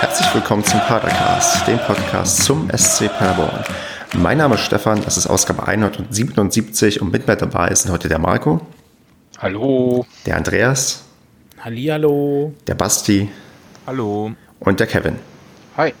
[0.00, 3.64] herzlich willkommen zum Padercast, dem Podcast zum SC Paderborn.
[4.14, 8.20] Mein Name ist Stefan, das ist Ausgabe 177 und mit mir dabei sind heute der
[8.20, 8.60] Marco.
[9.38, 10.06] Hallo.
[10.24, 11.02] Der Andreas.
[11.58, 12.54] Hallihallo.
[12.68, 13.28] Der Basti.
[13.88, 14.30] Hallo.
[14.60, 15.16] Und der Kevin.
[15.76, 15.92] Hi.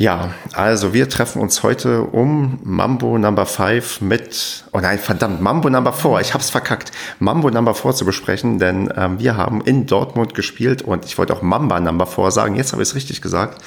[0.00, 5.68] Ja, also wir treffen uns heute um Mambo Number 5 mit, oh nein, verdammt, Mambo
[5.68, 9.84] Number 4, ich hab's verkackt, Mambo Number 4 zu besprechen, denn ähm, wir haben in
[9.84, 13.20] Dortmund gespielt und ich wollte auch Mamba Number 4 sagen, jetzt habe ich es richtig
[13.20, 13.62] gesagt.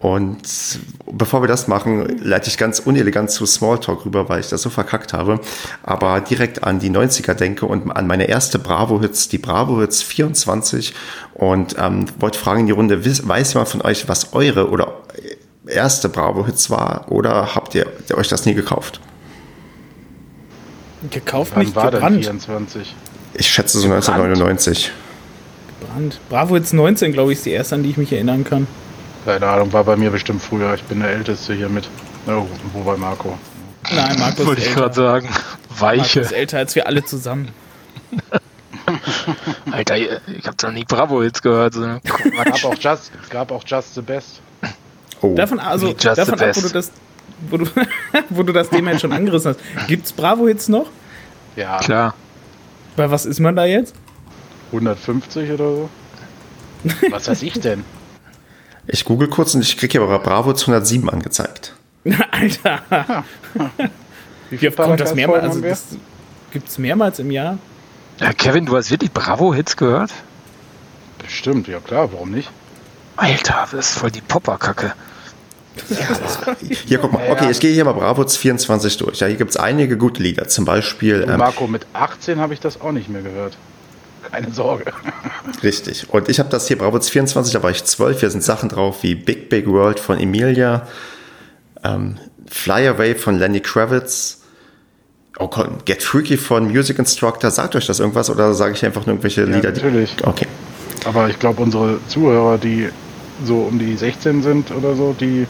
[0.00, 0.38] Und
[1.04, 4.70] bevor wir das machen, leite ich ganz unelegant zu Smalltalk rüber, weil ich das so
[4.70, 5.38] verkackt habe,
[5.82, 10.94] aber direkt an die 90er denke und an meine erste Bravo-Hits, die Bravo-Hits 24
[11.34, 15.02] und ähm, wollte fragen in die Runde, weiß jemand von euch, was eure oder
[15.68, 19.00] erste Bravo-Hits war oder habt ihr, ihr, euch das nie gekauft?
[21.10, 22.16] Gekauft Wann nicht, war gebrannt.
[22.16, 22.94] denn 24?
[23.34, 24.90] Ich schätze so 1999.
[25.80, 26.20] Gebrannt.
[26.28, 28.66] Bravo Hits 19, glaube ich, ist die erste, an die ich mich erinnern kann.
[29.24, 30.74] Keine Ahnung, war bei mir bestimmt früher.
[30.74, 31.88] Ich bin der Älteste hier mit.
[32.26, 33.38] Oh, wobei Marco.
[33.94, 34.80] Nein, Markus Wollte ist ich älter.
[34.80, 35.28] gerade sagen.
[35.78, 35.98] Weiche.
[35.98, 37.48] Markus ist älter als wir alle zusammen.
[39.70, 41.74] Alter, ich hab doch nie Bravo-Hits gehört.
[41.74, 41.80] So.
[41.80, 42.00] ne?
[42.02, 44.40] Es gab auch Just, es gab auch Just the Best.
[45.20, 46.92] Oh, Davon, also, davon ab, wo du das,
[47.50, 47.66] wo du,
[48.30, 49.88] wo du das Thema jetzt schon angerissen hast.
[49.88, 50.86] Gibt's Bravo Hits noch?
[51.56, 52.14] Ja, Klar.
[52.96, 53.94] Bei was ist man da jetzt?
[54.72, 55.90] 150 oder so.
[57.10, 57.84] Was weiß ich denn?
[58.86, 61.74] ich google kurz und ich kriege hier aber Bravo 207 angezeigt.
[62.30, 63.24] Alter,
[64.50, 65.44] Wie wie oft kommt das mehrmals?
[65.44, 65.84] Also, das
[66.52, 67.58] gibt's mehrmals im Jahr?
[68.20, 70.10] Ja, Kevin, du hast wirklich Bravo-Hits gehört?
[71.18, 72.50] Bestimmt, ja klar, warum nicht?
[73.16, 74.92] Alter, das ist voll die Popperkacke.
[76.86, 79.20] Hier, guck mal, okay, ich gehe hier mal Bravo 24 durch.
[79.20, 82.60] Ja, hier gibt es einige gute Lieder, zum Beispiel, ähm, Marco, mit 18 habe ich
[82.60, 83.56] das auch nicht mehr gehört.
[84.30, 84.84] Keine Sorge.
[85.62, 86.06] richtig.
[86.10, 89.02] Und ich habe das hier, Bravo 24, da war ich 12, hier sind Sachen drauf
[89.02, 90.86] wie Big Big World von Emilia,
[91.84, 92.18] ähm,
[92.50, 94.42] Fly Away von Lenny Kravitz,
[95.38, 97.50] oh Gott, Get Freaky von Music Instructor.
[97.50, 99.72] Sagt euch das irgendwas oder sage ich einfach nur irgendwelche Lieder?
[99.72, 100.16] die- natürlich.
[100.24, 100.46] Okay.
[101.04, 102.88] Aber ich glaube, unsere Zuhörer, die
[103.44, 105.46] so um die 16 sind oder so, die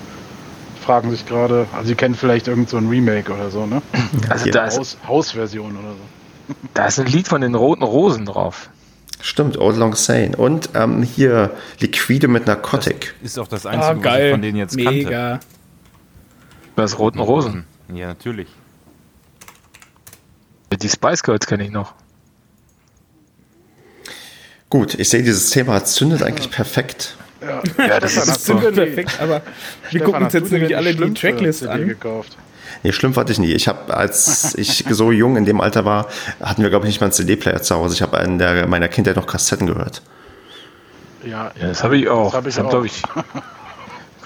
[0.89, 3.83] fragen sich gerade, also sie kennen vielleicht irgend so ein Remake oder so, ne?
[4.31, 6.55] Also da ist, Haus, Hausversion oder so.
[6.73, 8.71] da ist ein Lied von den Roten Rosen drauf.
[9.21, 10.35] Stimmt, Old Long Sane.
[10.35, 11.51] Und ähm, hier
[11.81, 13.15] Liquide mit Narcotic.
[13.23, 14.31] Ist auch das Ah, Einzige, was ich geil.
[14.31, 14.91] von denen jetzt kannte.
[14.93, 15.41] Mega.
[16.75, 17.67] Das Roten Rosen.
[17.93, 18.49] Ja, natürlich.
[20.81, 21.93] Die Spice Girls kenne ich noch.
[24.71, 27.18] Gut, ich sehe, dieses Thema zündet eigentlich perfekt.
[27.41, 29.43] Ja, Ja, das Stefan, ist die- Perfekt, aber wir
[29.91, 31.87] Stefan, gucken uns jetzt nämlich alle die Tracklist an.
[31.87, 32.37] gekauft?
[32.83, 33.53] Nee, schlimm fand ich nie.
[33.53, 36.07] Ich habe, als ich so jung in dem Alter war,
[36.43, 37.95] hatten wir, glaube ich, nicht mal einen CD-Player zu Hause.
[37.95, 40.03] Ich habe in der, meiner Kindheit noch Kassetten gehört.
[41.25, 42.27] Ja, Ja, das habe ich auch.
[42.33, 42.71] Das hab ich hab, auch.
[42.71, 43.03] glaube ich.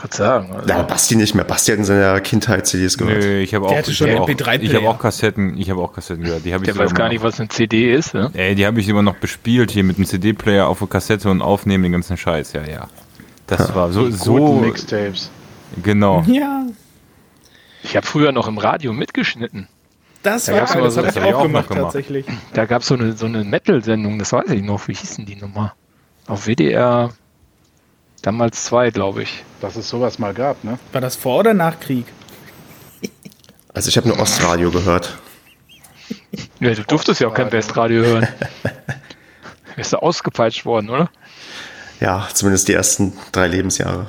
[0.02, 0.52] Gerade sagen.
[0.52, 1.44] Also, Ja, aber Basti nicht mehr.
[1.44, 3.22] Basti hat in seiner Kindheit CDs gehört.
[3.22, 4.90] Nö, ich habe auch, hatte ich schon hab auch, MP3 ich habe Player.
[4.90, 6.44] auch Kassetten, ich habe auch Kassetten gehört.
[6.44, 8.12] Die habe ich der weiß gar nicht, was eine CD ist.
[8.14, 8.30] Ne?
[8.34, 11.40] Ey, die habe ich immer noch bespielt hier mit dem CD-Player auf der Kassette und
[11.40, 12.52] aufnehmen den ganzen Scheiß.
[12.52, 12.88] Ja, ja.
[13.46, 15.30] Das war so, so Mixtapes.
[15.82, 16.22] genau.
[16.26, 16.66] Ja,
[17.82, 19.68] Ich habe früher noch im Radio mitgeschnitten.
[20.22, 21.82] das Da war geil, das so- habe das ich hab ich auch gemacht, gemacht.
[21.84, 22.26] tatsächlich.
[22.54, 24.86] Da gab so es eine, so eine Metal-Sendung, das weiß ich noch.
[24.88, 25.74] Wie hieß denn die Nummer?
[26.26, 27.10] Auf WDR
[28.22, 29.44] damals zwei, glaube ich.
[29.60, 30.78] Dass es sowas mal gab, ne?
[30.92, 32.06] War das vor oder nach Krieg?
[33.74, 35.18] Also ich habe nur Ostradio gehört.
[36.60, 38.28] Ja, du durftest ja auch kein Westradio hören.
[39.76, 41.10] Bist du ausgepeitscht worden, oder?
[42.00, 44.08] Ja, zumindest die ersten drei Lebensjahre.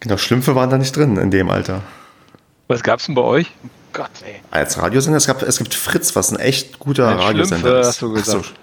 [0.00, 1.82] Genau, Schlümpfe waren da nicht drin in dem Alter.
[2.68, 3.46] Was gab's denn bei euch?
[3.92, 4.40] Gott, ey.
[4.50, 7.86] Als Radiosender, es, gab, es gibt Fritz, was ein echt guter Nein, Radiosender Schlümpfe, ist.
[7.88, 8.38] hast du gesagt.
[8.40, 8.54] Ach so,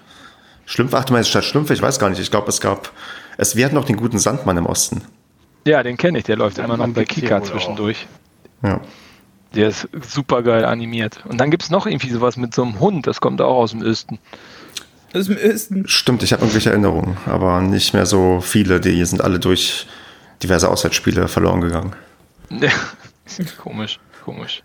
[0.66, 2.20] Schlümpfe, ach du meinst statt Schlümpfe, ich weiß gar nicht.
[2.20, 2.92] Ich glaube, es gab,
[3.36, 5.02] es, wir hatten noch den guten Sandmann im Osten.
[5.66, 8.06] Ja, den kenne ich, der läuft immer noch bei Kika zwischendurch.
[8.62, 8.80] Ja.
[9.54, 11.24] Der ist super geil animiert.
[11.28, 13.82] Und dann gibt's noch irgendwie sowas mit so einem Hund, das kommt auch aus dem
[13.82, 14.18] Östen.
[15.12, 15.88] Das ist im Östen.
[15.88, 18.80] Stimmt, ich habe irgendwelche Erinnerungen, aber nicht mehr so viele.
[18.80, 19.86] Die sind alle durch
[20.42, 21.94] diverse Auswärtsspiele verloren gegangen.
[23.62, 24.62] komisch, komisch.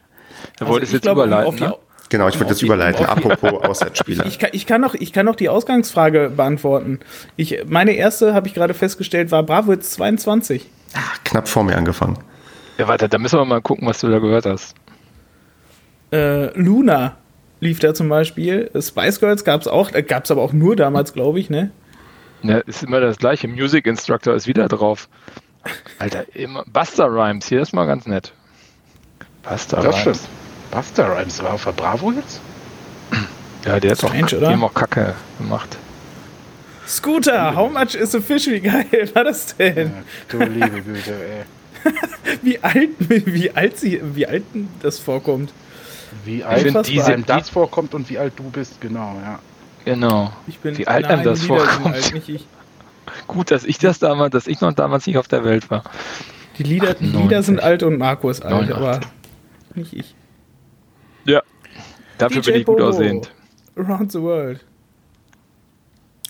[0.57, 1.75] Da Also wolltest ich jetzt glaube, um überleiten, auf die- ne?
[2.09, 3.03] Genau, ich würde die- überleiten.
[3.03, 4.25] die- Apropos Auswärtsspiele.
[4.27, 6.99] Ich kann, ich, kann noch, ich kann noch die Ausgangsfrage beantworten.
[7.35, 10.65] Ich, meine erste, habe ich gerade festgestellt, war Bravo jetzt 22.
[11.23, 12.17] Knapp vor mir angefangen.
[12.77, 14.75] Ja, warte, da müssen wir mal gucken, was du da gehört hast.
[16.11, 17.17] Äh, Luna
[17.59, 18.69] lief da zum Beispiel.
[18.79, 21.71] Spice Girls gab es auch, äh, gab es aber auch nur damals, glaube ich, ne?
[22.43, 23.47] Ja, ist immer das gleiche.
[23.47, 25.09] Music Instructor ist wieder drauf.
[25.97, 26.63] Alter, immer.
[26.71, 28.33] Buster Rhymes, hier ist mal ganz nett.
[29.43, 30.01] Buster Das Rhymes.
[30.01, 30.19] stimmt.
[30.75, 32.41] Buster Rhymes war auf der Bravo jetzt?
[33.65, 34.49] Ja, der hat auch, Strange, die oder?
[34.51, 35.77] haben auch Kacke gemacht.
[36.85, 38.47] Scooter, how much is a fish?
[38.47, 39.87] Wie geil war das denn?
[39.87, 41.91] Ja, du liebe Güte, ey.
[42.41, 44.43] Wie alt, wie alt, sie, wie alt
[44.81, 45.53] das vorkommt.
[46.25, 49.39] Wie alt find diese, einem das vorkommt und wie alt du bist, genau, ja.
[49.85, 50.33] Genau.
[50.47, 51.95] Ich bin Wie alt einem das die vorkommt.
[51.95, 52.45] alt, nicht ich.
[53.27, 55.83] Gut, dass ich das damals, dass ich noch damals nicht auf der Welt war.
[56.57, 57.21] Die Lieder, die 98.
[57.21, 58.75] Lieder sind alt und Marco ist alt, 89.
[58.75, 58.99] aber
[59.75, 60.15] nicht ich.
[61.25, 61.41] Ja.
[62.17, 62.89] Dafür DJ bin ich gut Bobo.
[62.89, 63.31] aussehend.
[63.75, 64.63] Around the World.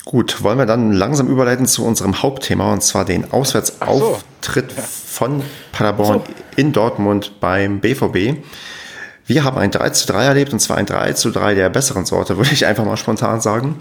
[0.06, 6.22] Gut, wollen wir dann langsam überleiten zu unserem Hauptthema und zwar den Auswärtsauftritt von Paderborn
[6.56, 8.38] in Dortmund beim BVB.
[9.28, 12.06] Wir haben ein 3 zu 3 erlebt und zwar ein 3 zu 3 der besseren
[12.06, 13.78] Sorte, würde ich einfach mal spontan sagen.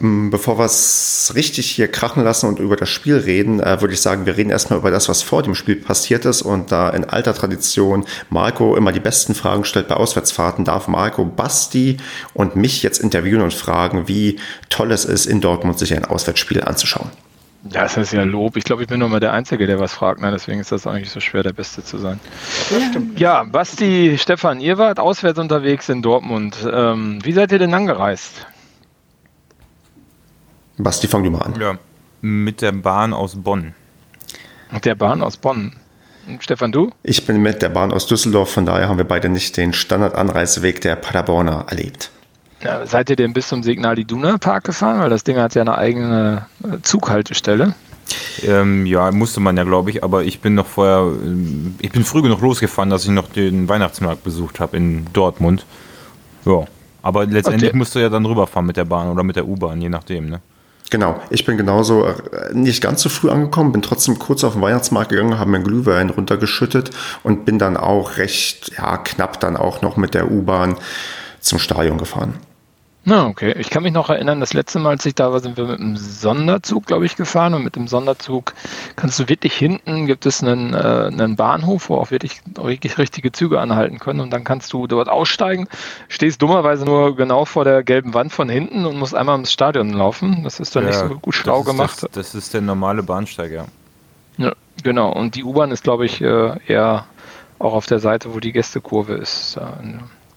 [0.00, 3.94] Ähm, Bevor wir es richtig hier krachen lassen und über das Spiel reden, äh, würde
[3.94, 6.90] ich sagen, wir reden erstmal über das, was vor dem Spiel passiert ist und da
[6.90, 11.98] in alter Tradition Marco immer die besten Fragen stellt bei Auswärtsfahrten, darf Marco Basti
[12.34, 16.62] und mich jetzt interviewen und fragen, wie toll es ist, in Dortmund sich ein Auswärtsspiel
[16.64, 17.10] anzuschauen.
[17.64, 18.56] Ja, das ist ja Lob.
[18.56, 20.20] Ich glaube, ich bin nur mal der Einzige, der was fragt.
[20.20, 20.30] Ne?
[20.30, 22.20] Deswegen ist das auch nicht so schwer, der Beste zu sein.
[23.16, 26.56] Ja, Basti, Stefan, ihr wart auswärts unterwegs in Dortmund.
[26.70, 28.46] Ähm, wie seid ihr denn angereist?
[30.78, 31.60] Basti, fang du mal an.
[31.60, 31.78] Ja,
[32.20, 33.74] mit der Bahn aus Bonn.
[34.70, 35.74] Mit der Bahn aus Bonn.
[36.40, 36.90] Stefan, du?
[37.02, 40.80] Ich bin mit der Bahn aus Düsseldorf, von daher haben wir beide nicht den Standardanreiseweg
[40.80, 42.10] der Paderborner erlebt.
[42.62, 45.00] Ja, seid ihr denn bis zum Signal Iduna Park gefahren?
[45.00, 47.74] Weil das Ding hat ja eine eigene äh, Zughaltestelle.
[48.42, 52.04] Ähm, ja, musste man ja, glaube ich, aber ich bin noch vorher, ähm, ich bin
[52.04, 55.66] früh genug losgefahren, dass ich noch den Weihnachtsmarkt besucht habe in Dortmund.
[56.44, 56.64] Ja,
[57.02, 57.78] aber letztendlich Okay.
[57.78, 60.40] musst du ja dann rüberfahren mit der Bahn oder mit der U-Bahn, je nachdem, ne?
[60.90, 62.16] Genau, ich bin genauso äh,
[62.54, 65.66] nicht ganz so früh angekommen, bin trotzdem kurz auf den Weihnachtsmarkt gegangen, habe mir einen
[65.66, 66.90] Glühwein runtergeschüttet
[67.22, 70.76] und bin dann auch recht ja, knapp dann auch noch mit der U-Bahn
[71.40, 72.34] zum Stadion gefahren.
[73.08, 73.54] Na, okay.
[73.58, 75.80] Ich kann mich noch erinnern, das letzte Mal, als ich da war, sind wir mit
[75.80, 77.54] einem Sonderzug, glaube ich, gefahren.
[77.54, 78.52] Und mit dem Sonderzug
[78.96, 80.76] kannst du wirklich hinten, gibt es einen, äh,
[81.06, 84.20] einen Bahnhof, wo auch wirklich richtig, richtige Züge anhalten können.
[84.20, 85.68] Und dann kannst du dort aussteigen,
[86.08, 89.94] stehst dummerweise nur genau vor der gelben Wand von hinten und musst einmal ins Stadion
[89.94, 90.44] laufen.
[90.44, 92.02] Das ist dann nicht so gut schlau gemacht.
[92.02, 93.64] Das, das ist der normale Bahnsteig, ja.
[94.36, 94.52] Ja,
[94.82, 95.10] genau.
[95.10, 97.06] Und die U-Bahn ist, glaube ich, äh, eher
[97.58, 99.56] auch auf der Seite, wo die Gästekurve ist.
[99.56, 99.78] Da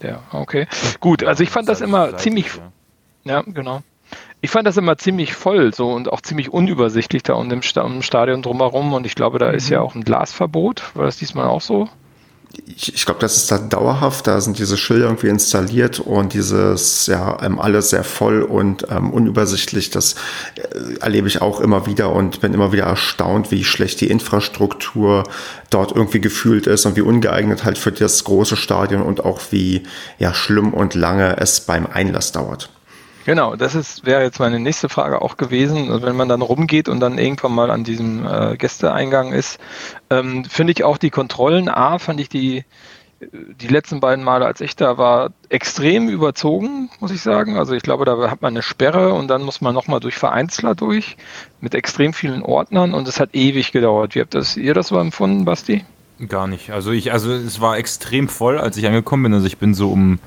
[0.02, 0.66] Der, okay.
[1.00, 2.50] Gut, also ich fand das immer ziemlich,
[3.24, 3.32] ja.
[3.34, 3.82] ja, genau.
[4.40, 7.82] Ich fand das immer ziemlich voll so und auch ziemlich unübersichtlich da um im, Sta
[7.82, 10.96] um im Stadion drumherum und ich glaube, da ist ja auch ein Glasverbot.
[10.96, 11.88] War das diesmal auch so?
[12.66, 17.06] Ich, ich glaube, das ist da dauerhaft, da sind diese Schilder irgendwie installiert und dieses,
[17.06, 20.16] ja, ähm, alles sehr voll und ähm, unübersichtlich, das
[20.56, 25.24] äh, erlebe ich auch immer wieder und bin immer wieder erstaunt, wie schlecht die Infrastruktur
[25.70, 29.84] dort irgendwie gefühlt ist und wie ungeeignet halt für das große Stadion und auch wie,
[30.18, 32.68] ja, schlimm und lange es beim Einlass dauert.
[33.24, 35.90] Genau, das ist wäre jetzt meine nächste Frage auch gewesen.
[35.90, 39.60] Also wenn man dann rumgeht und dann irgendwann mal an diesem äh, Gästeeingang ist,
[40.10, 42.64] ähm, finde ich auch die Kontrollen, A, fand ich die
[43.32, 47.56] die letzten beiden Male, als ich da war, extrem überzogen, muss ich sagen.
[47.56, 50.74] Also ich glaube, da hat man eine Sperre und dann muss man nochmal durch Vereinzler
[50.74, 51.16] durch
[51.60, 54.14] mit extrem vielen Ordnern und es hat ewig gedauert.
[54.14, 55.84] Wie habt das, ihr das so empfunden, Basti?
[56.28, 56.70] Gar nicht.
[56.70, 59.34] Also ich, also es war extrem voll, als ich angekommen bin.
[59.34, 60.18] Also ich bin so um,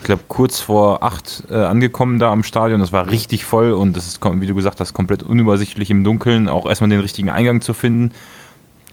[0.00, 2.80] ich glaube, kurz vor acht äh, angekommen da am Stadion.
[2.80, 6.48] Das war richtig voll und das ist, wie du gesagt hast, komplett unübersichtlich im Dunkeln,
[6.48, 8.12] auch erstmal den richtigen Eingang zu finden.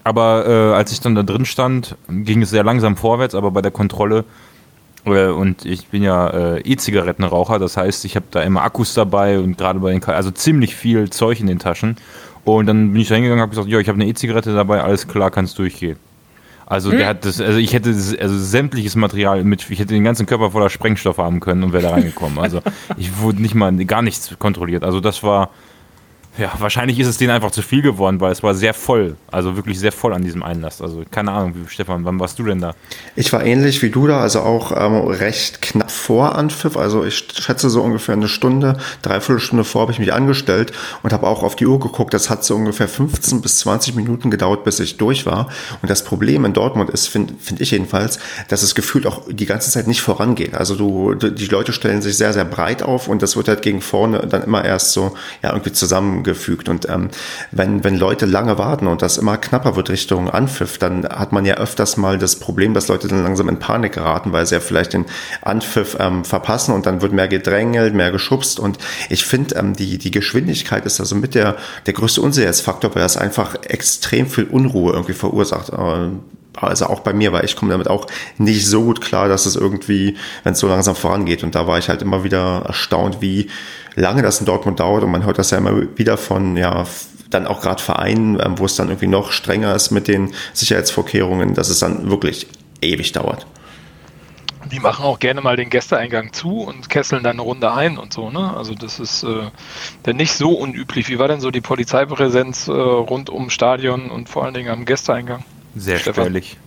[0.04, 3.62] Aber äh, als ich dann da drin stand, ging es sehr langsam vorwärts, aber bei
[3.62, 4.24] der Kontrolle
[5.04, 9.38] äh, und ich bin ja äh, E-Zigarettenraucher, das heißt, ich habe da immer Akkus dabei
[9.38, 11.96] und gerade bei den, Ka- also ziemlich viel Zeug in den Taschen.
[12.44, 14.82] Und dann bin ich da hingegangen und habe gesagt, ja, ich habe eine E-Zigarette dabei,
[14.82, 15.98] alles klar, kannst durchgehen.
[16.70, 20.04] Also der hat das, also ich hätte das- also sämtliches Material mit, ich hätte den
[20.04, 22.38] ganzen Körper voller Sprengstoff haben können und wäre da reingekommen.
[22.38, 22.60] Also
[22.98, 24.84] ich wurde nicht mal gar nichts kontrolliert.
[24.84, 25.48] Also das war
[26.38, 29.56] ja wahrscheinlich ist es denen einfach zu viel geworden, weil es war sehr voll, also
[29.56, 30.80] wirklich sehr voll an diesem Einlass.
[30.80, 32.74] Also keine Ahnung, Stefan, wann warst du denn da?
[33.16, 36.76] Ich war ähnlich wie du da, also auch ähm, recht knapp vor Anpfiff.
[36.76, 41.12] Also ich schätze so ungefähr eine Stunde, dreiviertel Stunde vor habe ich mich angestellt und
[41.12, 42.14] habe auch auf die Uhr geguckt.
[42.14, 45.48] Das hat so ungefähr 15 bis 20 Minuten gedauert, bis ich durch war.
[45.82, 48.18] Und das Problem in Dortmund ist, finde find ich jedenfalls,
[48.48, 50.54] dass es gefühlt auch die ganze Zeit nicht vorangeht.
[50.54, 53.80] Also du, die Leute stellen sich sehr, sehr breit auf und das wird halt gegen
[53.80, 55.72] vorne dann immer erst so ja irgendwie
[56.28, 56.68] zusammengefügt.
[56.68, 57.08] Und ähm,
[57.50, 61.44] wenn, wenn Leute lange warten und das immer knapper wird Richtung Anpfiff, dann hat man
[61.44, 64.60] ja öfters mal das Problem, dass Leute dann langsam in Panik geraten, weil sie ja
[64.60, 65.06] vielleicht den
[65.42, 68.60] Anpfiff ähm, verpassen und dann wird mehr gedrängelt, mehr geschubst.
[68.60, 71.56] Und ich finde, ähm, die, die Geschwindigkeit ist also mit der,
[71.86, 75.70] der größte Unsicherheitsfaktor, weil das einfach extrem viel Unruhe irgendwie verursacht.
[75.70, 76.10] Äh,
[76.60, 79.54] also auch bei mir, weil ich komme damit auch nicht so gut klar, dass es
[79.54, 81.44] irgendwie, wenn es so langsam vorangeht.
[81.44, 83.48] Und da war ich halt immer wieder erstaunt, wie
[83.98, 85.02] lange das in Dortmund dauert.
[85.02, 86.84] Und man hört das ja immer wieder von, ja,
[87.30, 91.54] dann auch gerade Vereinen, ähm, wo es dann irgendwie noch strenger ist mit den Sicherheitsvorkehrungen,
[91.54, 92.46] dass es dann wirklich
[92.80, 93.46] ewig dauert.
[94.72, 98.12] Die machen auch gerne mal den Gästeeingang zu und kesseln dann eine Runde ein und
[98.12, 98.54] so, ne?
[98.54, 99.50] Also das ist äh,
[100.02, 101.08] dann nicht so unüblich.
[101.08, 104.84] Wie war denn so die Polizeipräsenz äh, rund ums Stadion und vor allen Dingen am
[104.84, 105.44] Gästeeingang?
[105.74, 106.24] Sehr Stefan?
[106.24, 106.58] spärlich.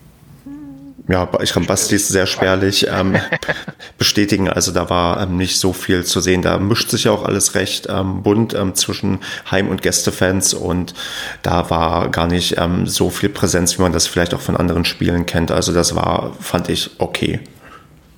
[1.07, 3.15] Ja, ich kann Basti sehr spärlich ähm,
[3.97, 4.49] bestätigen.
[4.49, 6.41] Also da war ähm, nicht so viel zu sehen.
[6.41, 10.93] Da mischt sich ja auch alles recht ähm, bunt ähm, zwischen Heim- und Gästefans und
[11.41, 14.85] da war gar nicht ähm, so viel Präsenz, wie man das vielleicht auch von anderen
[14.85, 15.51] Spielen kennt.
[15.51, 17.39] Also das war, fand ich okay.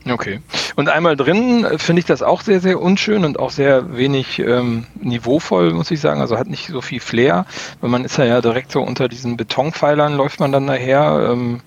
[0.09, 0.41] Okay.
[0.75, 4.39] Und einmal drin äh, finde ich das auch sehr, sehr unschön und auch sehr wenig
[4.39, 6.19] ähm, niveauvoll, muss ich sagen.
[6.19, 7.45] Also hat nicht so viel Flair,
[7.79, 11.29] weil man ist ja, ja direkt so unter diesen Betonpfeilern läuft man dann daher.
[11.31, 11.61] Ähm,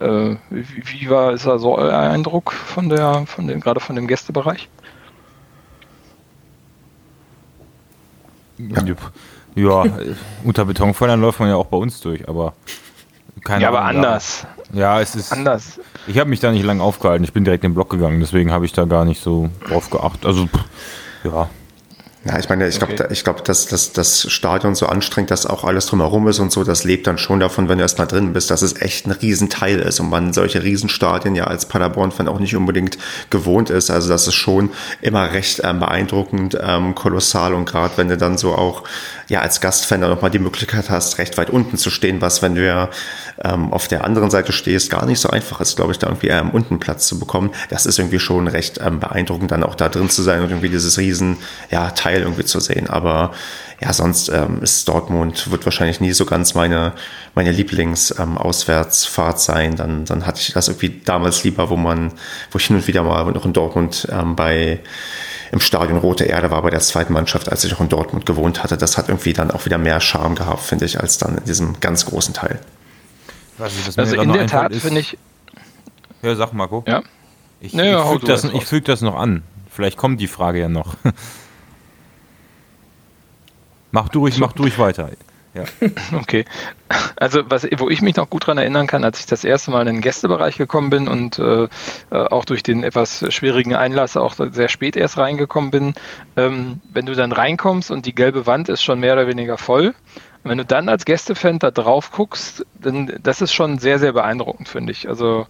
[0.00, 3.96] äh, wie, wie war ist da so euer Eindruck von der, von dem, gerade von
[3.96, 4.68] dem Gästebereich?
[8.58, 8.82] Ja,
[9.54, 12.54] ja äh, unter Betonfeuern läuft man ja auch bei uns durch, aber
[13.42, 14.46] keine ja, aber Ahnung, anders.
[14.72, 15.32] Ja, es ist.
[15.32, 15.80] Anders.
[16.06, 17.24] Ich habe mich da nicht lange aufgehalten.
[17.24, 19.90] Ich bin direkt in den Block gegangen, deswegen habe ich da gar nicht so drauf
[19.90, 20.26] geachtet.
[20.26, 20.64] Also, pff,
[21.24, 21.48] ja.
[22.22, 22.96] Ja, ich meine, ich Okay.
[22.96, 26.52] glaube, ich glaube, dass, dass das Stadion so anstrengend, dass auch alles drumherum ist und
[26.52, 29.12] so, das lebt dann schon davon, wenn du erstmal drin bist, dass es echt ein
[29.12, 32.98] Riesenteil ist und man solche Riesenstadien ja als Paderborn-Fan auch nicht unbedingt
[33.30, 33.88] gewohnt ist.
[33.90, 34.68] Also das ist schon
[35.00, 38.84] immer recht ähm, beeindruckend, ähm, kolossal und gerade wenn du dann so auch
[39.30, 42.56] ja als Gastfan dann nochmal die Möglichkeit hast, recht weit unten zu stehen, was, wenn
[42.56, 42.90] du ja
[43.44, 46.28] ähm, auf der anderen Seite stehst, gar nicht so einfach ist, glaube ich, da irgendwie
[46.28, 47.52] ähm, unten Platz zu bekommen.
[47.68, 50.68] Das ist irgendwie schon recht ähm, beeindruckend, dann auch da drin zu sein und irgendwie
[50.68, 51.36] dieses riesen
[51.70, 52.90] ja, Teil irgendwie zu sehen.
[52.90, 53.30] Aber
[53.80, 56.92] ja, sonst ähm, ist Dortmund, wird wahrscheinlich nie so ganz meine,
[57.36, 59.76] meine Lieblings-Auswärtsfahrt sein.
[59.76, 62.12] Dann, dann hatte ich das irgendwie damals lieber, wo man,
[62.50, 64.80] wo ich hin und wieder mal noch in Dortmund ähm, bei
[65.52, 68.62] im Stadion Rote Erde war bei der zweiten Mannschaft, als ich noch in Dortmund gewohnt
[68.62, 68.76] hatte.
[68.76, 71.80] Das hat irgendwie dann auch wieder mehr Charme gehabt, finde ich, als dann in diesem
[71.80, 72.60] ganz großen Teil.
[73.58, 75.18] Also gerade in der Tat finde ich,
[76.22, 76.84] Ja, sag Marco.
[76.86, 77.02] ja,
[77.60, 79.42] Ich, Ja, ja, ich füge das, ich füg das noch an.
[79.70, 80.94] Vielleicht kommt die Frage ja noch.
[83.90, 85.10] mach durch, mach durch weiter.
[85.54, 85.64] Ja.
[86.12, 86.44] Okay.
[87.16, 89.82] Also was, wo ich mich noch gut dran erinnern kann, als ich das erste Mal
[89.82, 91.68] in den Gästebereich gekommen bin und äh, äh,
[92.10, 95.94] auch durch den etwas schwierigen Einlass auch sehr spät erst reingekommen bin,
[96.36, 99.94] ähm, wenn du dann reinkommst und die gelbe Wand ist schon mehr oder weniger voll,
[100.42, 104.12] und wenn du dann als Gästefan da drauf guckst, dann das ist schon sehr, sehr
[104.14, 105.06] beeindruckend, finde ich.
[105.06, 105.46] Also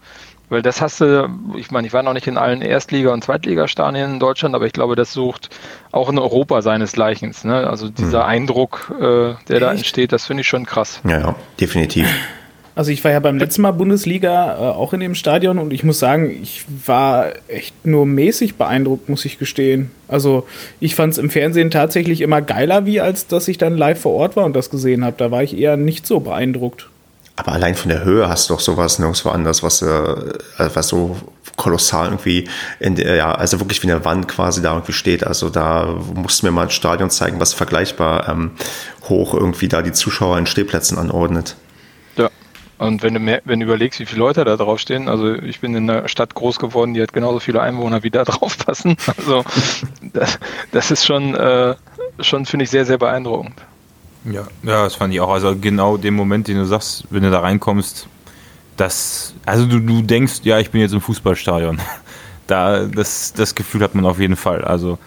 [0.50, 4.14] weil das hast du, ich meine, ich war noch nicht in allen Erstliga- und Zweitligastadien
[4.14, 5.48] in Deutschland, aber ich glaube, das sucht
[5.92, 7.34] auch in Europa seinesgleichen.
[7.44, 7.66] Ne?
[7.68, 9.78] Also dieser Eindruck, äh, der da Echt?
[9.78, 11.00] entsteht, das finde ich schon krass.
[11.04, 12.06] Ja, ja, definitiv.
[12.74, 15.84] Also ich war ja beim letzten Mal Bundesliga äh, auch in dem Stadion und ich
[15.84, 19.90] muss sagen, ich war echt nur mäßig beeindruckt, muss ich gestehen.
[20.08, 20.46] Also
[20.80, 24.14] ich fand es im Fernsehen tatsächlich immer geiler, wie als dass ich dann live vor
[24.14, 25.16] Ort war und das gesehen habe.
[25.16, 26.88] Da war ich eher nicht so beeindruckt.
[27.40, 30.14] Aber allein von der Höhe hast du doch sowas nirgendwo anders, was, äh,
[30.58, 31.16] was so
[31.56, 32.46] kolossal irgendwie,
[32.80, 35.26] in der, ja, also wirklich wie eine Wand quasi da irgendwie steht.
[35.26, 38.50] Also da musst du mir mal ein Stadion zeigen, was vergleichbar ähm,
[39.08, 41.56] hoch irgendwie da die Zuschauer in Stehplätzen anordnet.
[42.16, 42.28] Ja.
[42.76, 45.74] Und wenn du, mehr, wenn du überlegst, wie viele Leute da draufstehen, also ich bin
[45.74, 48.98] in einer Stadt groß geworden, die hat genauso viele Einwohner, wie da drauf passen.
[49.16, 49.44] Also
[50.12, 50.38] das,
[50.72, 51.74] das ist schon, äh,
[52.20, 53.54] schon finde ich, sehr, sehr beeindruckend.
[54.24, 55.30] Ja, ja, das fand ich auch.
[55.30, 58.06] Also genau den Moment, den du sagst, wenn du da reinkommst,
[58.76, 61.80] das, also du, du denkst, ja, ich bin jetzt im Fußballstadion.
[62.46, 64.64] Da, das, das Gefühl hat man auf jeden Fall.
[64.64, 64.98] Also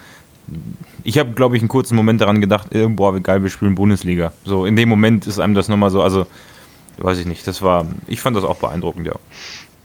[1.04, 3.76] ich habe, glaube ich, einen kurzen Moment daran gedacht, äh, boah, wie geil, wir spielen
[3.76, 4.32] Bundesliga.
[4.46, 6.26] So in dem Moment ist einem das nochmal so, also
[7.00, 9.16] weiß ich nicht, das war, ich fand das auch beeindruckend, ja.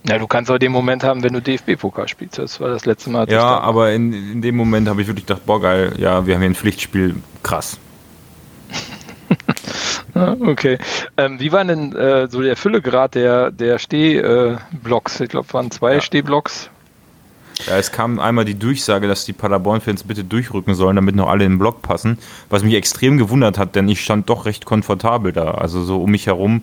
[0.06, 2.38] Ja, du kannst auch den Moment haben, wenn du DFB-Pokal spielst.
[2.38, 3.28] Das war das letzte Mal.
[3.28, 6.40] Ja, aber in, in dem Moment habe ich wirklich gedacht, boah, geil, ja, wir haben
[6.42, 7.76] hier ein Pflichtspiel, krass.
[10.40, 10.78] Okay.
[11.16, 15.20] Ähm, wie war denn äh, so der Füllegrad der, der Stehblocks?
[15.20, 16.00] ich glaube, waren zwei Ja.
[16.00, 16.70] Stehblocks.
[17.66, 21.44] Ja, es kam einmal die Durchsage, dass die Paderborn-Fans bitte durchrücken sollen, damit noch alle
[21.44, 22.18] in den Block passen,
[22.50, 25.52] was mich extrem gewundert hat, denn ich stand doch recht komfortabel da.
[25.52, 26.62] Also so um mich herum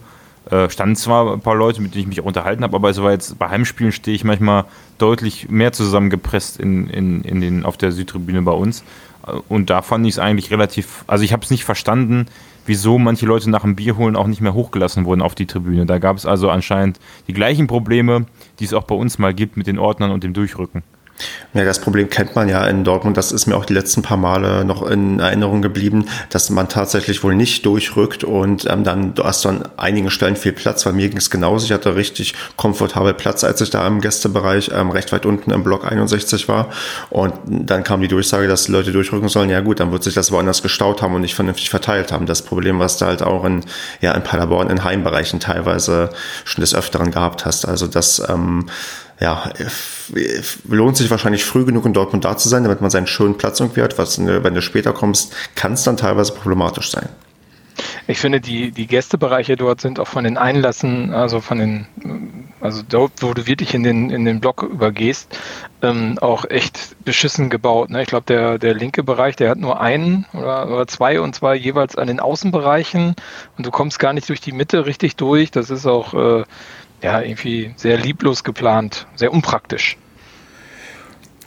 [0.50, 3.02] äh, standen zwar ein paar Leute, mit denen ich mich auch unterhalten habe, aber es
[3.02, 4.66] war jetzt bei Heimspielen stehe ich manchmal
[4.98, 8.84] deutlich mehr zusammengepresst in, in, in den, auf der Südtribüne bei uns.
[9.28, 12.28] Äh, Und da fand ich es eigentlich relativ, also ich habe es nicht verstanden,
[12.66, 15.86] wieso manche Leute nach dem Bier holen auch nicht mehr hochgelassen wurden auf die Tribüne.
[15.86, 18.26] Da gab es also anscheinend die gleichen Probleme,
[18.60, 20.84] die es auch bei uns mal gibt mit den Ordnern und dem Durchrücken.
[21.54, 23.16] Ja, das Problem kennt man ja in Dortmund.
[23.16, 27.24] Das ist mir auch die letzten paar Male noch in Erinnerung geblieben, dass man tatsächlich
[27.24, 30.86] wohl nicht durchrückt und ähm, dann hast du an einigen Stellen viel Platz.
[30.86, 31.66] Weil mir ging es genauso.
[31.66, 35.64] Ich hatte richtig komfortabel Platz, als ich da im Gästebereich ähm, recht weit unten im
[35.64, 36.70] Block 61 war.
[37.10, 39.50] Und dann kam die Durchsage, dass Leute durchrücken sollen.
[39.50, 42.26] Ja gut, dann wird sich das woanders gestaut haben und nicht vernünftig verteilt haben.
[42.26, 43.62] Das Problem, was du halt auch in,
[44.02, 46.10] ja, in Paderborn in Heimbereichen teilweise
[46.44, 47.66] schon des Öfteren gehabt hast.
[47.66, 48.66] Also das ähm,
[49.20, 49.50] ja,
[50.68, 53.60] lohnt sich wahrscheinlich früh genug in Dortmund da zu sein, damit man seinen schönen Platz
[53.60, 53.98] irgendwie hat.
[53.98, 57.10] Was, wenn du später kommst, kann es dann teilweise problematisch sein.
[58.08, 61.88] Ich finde, die, die Gästebereiche dort sind auch von den Einlassen, also von den,
[62.62, 65.38] also dort, wo du wirklich in den, in den Block übergehst,
[65.82, 67.90] ähm, auch echt beschissen gebaut.
[67.90, 68.02] Ne?
[68.04, 71.56] Ich glaube, der, der linke Bereich, der hat nur einen oder, oder zwei und zwar
[71.56, 73.16] jeweils an den Außenbereichen
[73.58, 75.52] und du kommst gar nicht durch die Mitte richtig durch.
[75.52, 76.44] Das ist auch äh,
[77.02, 79.98] ja, irgendwie sehr lieblos geplant, sehr unpraktisch.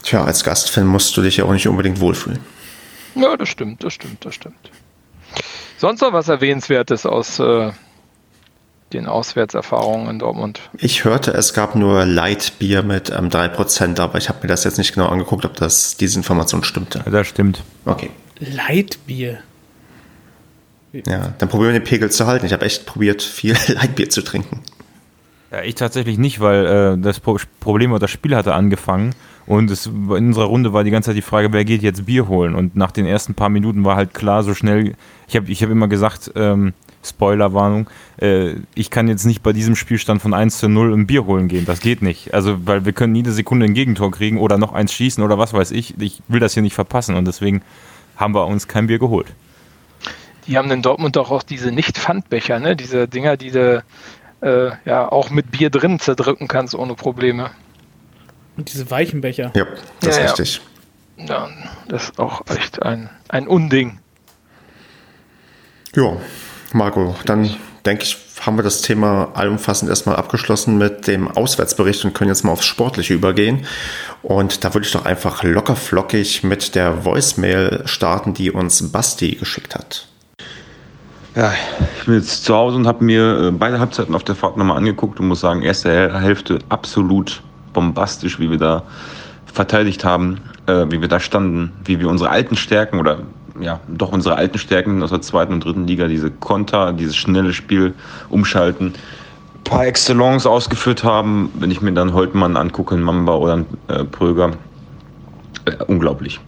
[0.02, 2.40] Tja, als Gastfan musst du dich ja auch nicht unbedingt wohlfühlen.
[3.14, 4.70] Ja, das stimmt, das stimmt, das stimmt.
[5.76, 7.72] Sonst noch was Erwähnenswertes aus äh,
[8.92, 10.60] den Auswärtserfahrungen in Dortmund?
[10.78, 14.78] Ich hörte, es gab nur Lightbier mit ähm, 3%, aber ich habe mir das jetzt
[14.78, 17.02] nicht genau angeguckt, ob das diese Information stimmte.
[17.04, 17.62] Ja, das stimmt.
[17.84, 18.10] Okay.
[18.38, 19.38] Lightbier.
[20.92, 22.46] Ja, dann probieren wir den Pegel zu halten.
[22.46, 24.62] Ich habe echt probiert, viel Lightbier zu trinken.
[25.50, 29.14] Ja, ich tatsächlich nicht, weil äh, das Pro Problem oder das Spiel hatte angefangen
[29.46, 32.28] und es, in unserer Runde war die ganze Zeit die Frage, wer geht jetzt Bier
[32.28, 32.54] holen?
[32.54, 34.94] Und nach den ersten paar Minuten war halt klar, so schnell,
[35.26, 37.88] ich habe ich hab immer gesagt, ähm, Spoilerwarnung,
[38.20, 41.48] äh, ich kann jetzt nicht bei diesem Spielstand von 1 zu 0 ein Bier holen
[41.48, 41.64] gehen.
[41.64, 42.34] Das geht nicht.
[42.34, 45.54] Also, weil wir können jede Sekunde ein Gegentor kriegen oder noch eins schießen oder was
[45.54, 45.98] weiß ich.
[45.98, 47.62] Ich will das hier nicht verpassen und deswegen
[48.16, 49.28] haben wir uns kein Bier geholt.
[50.46, 52.74] Die haben in Dortmund doch auch diese Nicht-Pfandbecher, ne?
[52.74, 53.50] Diese Dinger, die
[54.40, 57.50] äh, ja auch mit Bier drin zerdrücken kannst ohne Probleme.
[58.56, 59.52] Und diese weichen Becher.
[59.54, 59.66] Ja,
[60.00, 60.44] das Ja, ist ja.
[60.44, 60.60] richtig.
[61.28, 61.48] Ja,
[61.88, 63.98] das ist auch echt ein, ein Unding.
[65.94, 66.16] Ja,
[66.72, 67.54] Marco, dann
[67.86, 72.44] denke ich, haben wir das Thema allumfassend erstmal abgeschlossen mit dem Auswärtsbericht und können jetzt
[72.44, 73.66] mal aufs Sportliche übergehen.
[74.22, 79.36] Und da würde ich doch einfach locker flockig mit der Voicemail starten, die uns Basti
[79.36, 80.07] geschickt hat.
[81.38, 81.52] Ja,
[81.96, 84.76] ich bin jetzt zu Hause und habe mir äh, beide Halbzeiten auf der Fahrt nochmal
[84.76, 88.82] angeguckt und muss sagen, erste Häl- Hälfte absolut bombastisch, wie wir da
[89.46, 93.20] verteidigt haben, äh, wie wir da standen, wie wir unsere alten Stärken oder
[93.60, 97.52] ja, doch unsere alten Stärken aus der zweiten und dritten Liga, diese Konter, dieses schnelle
[97.52, 97.94] Spiel
[98.30, 98.94] umschalten,
[99.62, 101.52] par excellence ausgeführt haben.
[101.54, 104.54] Wenn ich mir dann Holtmann angucke, einen Mamba oder äh, Pröger,
[105.66, 106.40] äh, unglaublich.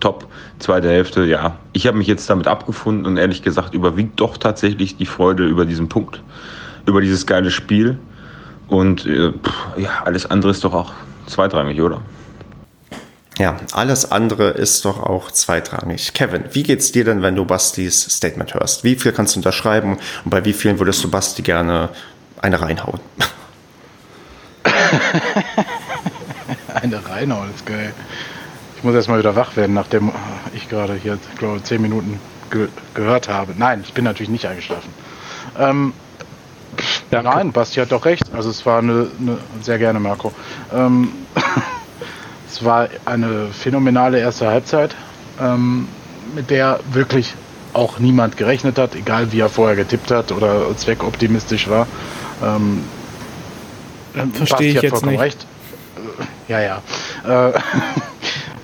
[0.00, 0.28] Top.
[0.58, 1.56] Zweite Hälfte, ja.
[1.72, 5.64] Ich habe mich jetzt damit abgefunden und ehrlich gesagt überwiegt doch tatsächlich die Freude über
[5.64, 6.22] diesen Punkt,
[6.86, 7.98] über dieses geile Spiel.
[8.68, 10.92] Und äh, pff, ja, alles andere ist doch auch
[11.26, 12.00] zweitrangig, oder?
[13.38, 16.12] Ja, alles andere ist doch auch zweitrangig.
[16.12, 18.82] Kevin, wie geht's dir denn, wenn du Bastis Statement hörst?
[18.82, 21.90] Wie viel kannst du unterschreiben und bei wie vielen würdest du Basti gerne
[22.42, 22.98] eine reinhauen?
[26.74, 27.94] Eine reinhauen ist geil.
[28.78, 30.12] Ich muss erstmal wieder wach werden, nachdem
[30.54, 33.52] ich gerade hier, ich glaube, zehn Minuten ge gehört habe.
[33.58, 34.88] Nein, ich bin natürlich nicht eingeschlafen.
[35.58, 35.92] Ähm,
[37.10, 37.28] Danke.
[37.28, 38.22] nein, Basti hat doch recht.
[38.32, 40.32] Also es war eine, eine sehr gerne, Marco.
[40.72, 41.10] Ähm,
[42.48, 44.94] es war eine phänomenale erste Halbzeit,
[45.40, 45.88] ähm,
[46.36, 47.34] mit der wirklich
[47.72, 51.88] auch niemand gerechnet hat, egal wie er vorher getippt hat oder zweckoptimistisch war.
[52.44, 52.84] Ähm,
[54.34, 55.20] Verstehe ich hat jetzt vollkommen nicht.
[55.20, 55.46] recht.
[56.48, 57.48] Äh, Ja, ja.
[57.48, 57.58] Äh,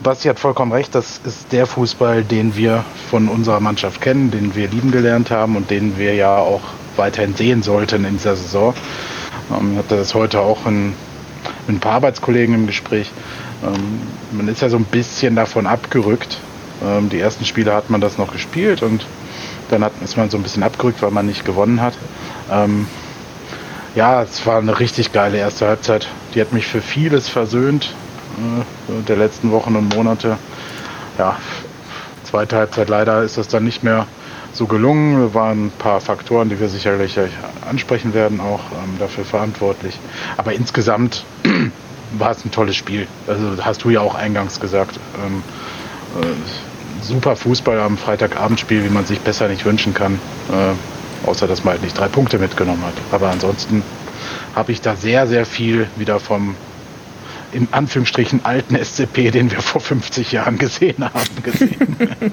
[0.05, 0.95] Basti hat vollkommen recht.
[0.95, 5.57] Das ist der Fußball, den wir von unserer Mannschaft kennen, den wir lieben gelernt haben
[5.57, 6.61] und den wir ja auch
[6.97, 8.75] weiterhin sehen sollten in dieser Saison.
[9.51, 10.89] Ähm, ich hatte das heute auch in,
[11.67, 13.11] mit ein paar Arbeitskollegen im Gespräch.
[13.65, 16.39] Ähm, man ist ja so ein bisschen davon abgerückt.
[16.85, 19.07] Ähm, die ersten Spiele hat man das noch gespielt und
[19.71, 21.95] dann hat, ist man so ein bisschen abgerückt, weil man nicht gewonnen hat.
[22.53, 22.87] Ähm,
[23.95, 26.09] ja, es war eine richtig geile erste Halbzeit.
[26.35, 27.95] Die hat mich für vieles versöhnt
[29.09, 30.39] der letzten Wochen und Monate.
[31.19, 31.37] Ja,
[32.25, 34.07] zweite Halbzeit leider ist das dann nicht mehr
[34.53, 35.27] so gelungen.
[35.29, 37.19] Es waren ein paar Faktoren, die wir sicherlich
[37.69, 39.99] ansprechen werden, auch ähm, dafür verantwortlich.
[40.37, 41.25] Aber insgesamt
[42.19, 43.07] war es ein tolles Spiel.
[43.27, 44.99] Also hast du ja auch eingangs gesagt.
[45.25, 45.43] Ähm,
[46.21, 50.15] äh, super Fußball am Freitagabendspiel, wie man sich besser nicht wünschen kann.
[50.51, 52.95] Äh, außer dass man halt nicht drei Punkte mitgenommen hat.
[53.13, 53.83] Aber ansonsten
[54.55, 56.55] habe ich da sehr, sehr viel wieder vom
[57.55, 61.97] in Anführungsstrichen alten SCP, den wir vor 50 Jahren gesehen haben, gesehen.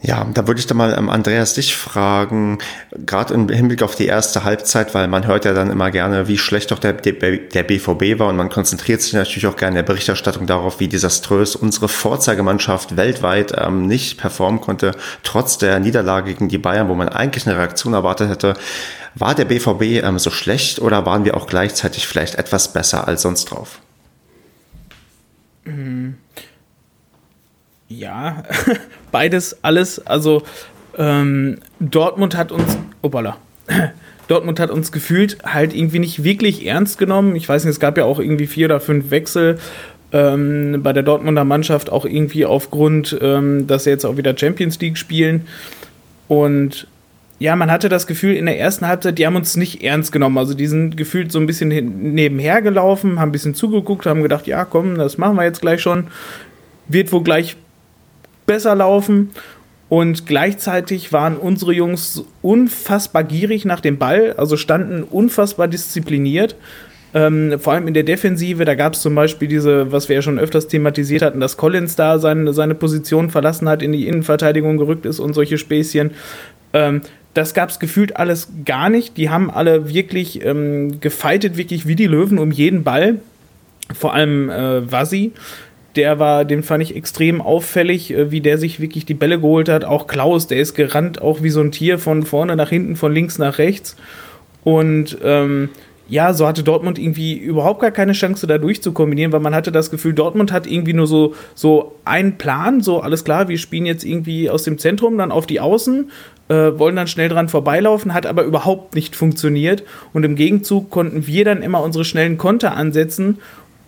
[0.00, 2.58] Ja, da würde ich dann mal ähm, Andreas dich fragen,
[3.04, 6.38] gerade im Hinblick auf die erste Halbzeit, weil man hört ja dann immer gerne, wie
[6.38, 9.92] schlecht doch der, der, BVB war und man konzentriert sich natürlich auch gerne in der
[9.92, 14.92] Berichterstattung darauf, wie desaströs unsere Vorzeigemannschaft weltweit ähm, nicht performen konnte,
[15.24, 18.54] trotz der Niederlage gegen die Bayern, wo man eigentlich eine Reaktion erwartet hätte.
[19.16, 23.22] War der BVB ähm, so schlecht oder waren wir auch gleichzeitig vielleicht etwas besser als
[23.22, 23.80] sonst drauf?
[25.64, 26.18] Mhm.
[27.88, 28.44] Ja,
[29.10, 30.04] beides, alles.
[30.06, 30.42] Also
[30.96, 33.36] ähm, Dortmund hat uns, opala,
[34.28, 37.34] Dortmund hat uns gefühlt halt irgendwie nicht wirklich ernst genommen.
[37.36, 39.58] Ich weiß nicht, es gab ja auch irgendwie vier oder fünf Wechsel
[40.12, 44.78] ähm, bei der Dortmunder Mannschaft, auch irgendwie aufgrund, ähm, dass sie jetzt auch wieder Champions
[44.80, 45.46] League spielen.
[46.28, 46.86] Und
[47.38, 50.38] ja, man hatte das Gefühl, in der ersten Halbzeit, die haben uns nicht ernst genommen.
[50.38, 51.68] Also die sind gefühlt so ein bisschen
[52.14, 55.80] nebenher gelaufen, haben ein bisschen zugeguckt, haben gedacht, ja, komm, das machen wir jetzt gleich
[55.80, 56.08] schon.
[56.88, 57.56] Wird wohl gleich
[58.48, 59.30] besser laufen.
[59.88, 66.56] Und gleichzeitig waren unsere Jungs unfassbar gierig nach dem Ball, also standen unfassbar diszipliniert.
[67.14, 70.22] Ähm, vor allem in der Defensive, da gab es zum Beispiel diese, was wir ja
[70.22, 74.76] schon öfters thematisiert hatten, dass Collins da seine, seine Position verlassen hat, in die Innenverteidigung
[74.76, 76.10] gerückt ist und solche Späßchen.
[76.74, 77.00] Ähm,
[77.32, 79.16] das gab es gefühlt alles gar nicht.
[79.16, 83.20] Die haben alle wirklich ähm, gefeitet, wirklich wie die Löwen um jeden Ball.
[83.94, 85.32] Vor allem äh, Vasi
[85.98, 89.68] der war, den fand ich extrem auffällig, äh, wie der sich wirklich die Bälle geholt
[89.68, 89.84] hat.
[89.84, 93.12] Auch Klaus, der ist gerannt, auch wie so ein Tier von vorne nach hinten, von
[93.12, 93.96] links nach rechts.
[94.64, 95.70] Und ähm,
[96.08, 99.90] ja, so hatte Dortmund irgendwie überhaupt gar keine Chance, da durchzukombinieren, weil man hatte das
[99.90, 104.04] Gefühl, Dortmund hat irgendwie nur so, so einen Plan, so alles klar, wir spielen jetzt
[104.04, 106.10] irgendwie aus dem Zentrum dann auf die Außen,
[106.48, 109.84] äh, wollen dann schnell dran vorbeilaufen, hat aber überhaupt nicht funktioniert.
[110.14, 113.38] Und im Gegenzug konnten wir dann immer unsere schnellen Konter ansetzen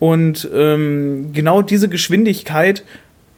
[0.01, 2.85] und ähm, genau diese Geschwindigkeit,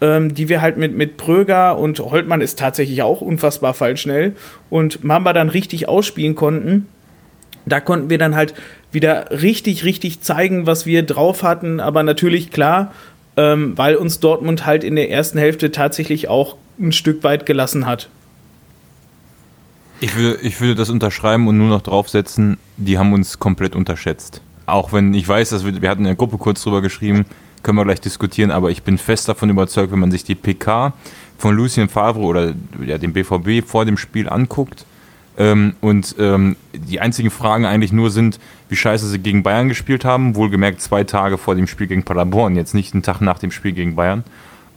[0.00, 4.34] ähm, die wir halt mit, mit Pröger und Holtmann ist tatsächlich auch unfassbar fallschnell
[4.70, 6.86] und Mamba dann richtig ausspielen konnten,
[7.66, 8.54] da konnten wir dann halt
[8.90, 11.80] wieder richtig, richtig zeigen, was wir drauf hatten.
[11.80, 12.92] Aber natürlich klar,
[13.36, 17.86] ähm, weil uns Dortmund halt in der ersten Hälfte tatsächlich auch ein Stück weit gelassen
[17.86, 18.08] hat.
[20.00, 24.40] Ich würde, ich würde das unterschreiben und nur noch draufsetzen, die haben uns komplett unterschätzt.
[24.72, 27.26] Auch wenn ich weiß, dass wir, wir hatten in der Gruppe kurz drüber geschrieben,
[27.62, 30.94] können wir gleich diskutieren, aber ich bin fest davon überzeugt, wenn man sich die PK
[31.36, 34.86] von Lucien Favre oder ja, dem BVB vor dem Spiel anguckt
[35.36, 40.06] ähm, und ähm, die einzigen Fragen eigentlich nur sind, wie scheiße sie gegen Bayern gespielt
[40.06, 43.50] haben, wohlgemerkt zwei Tage vor dem Spiel gegen Paderborn, jetzt nicht einen Tag nach dem
[43.50, 44.24] Spiel gegen Bayern.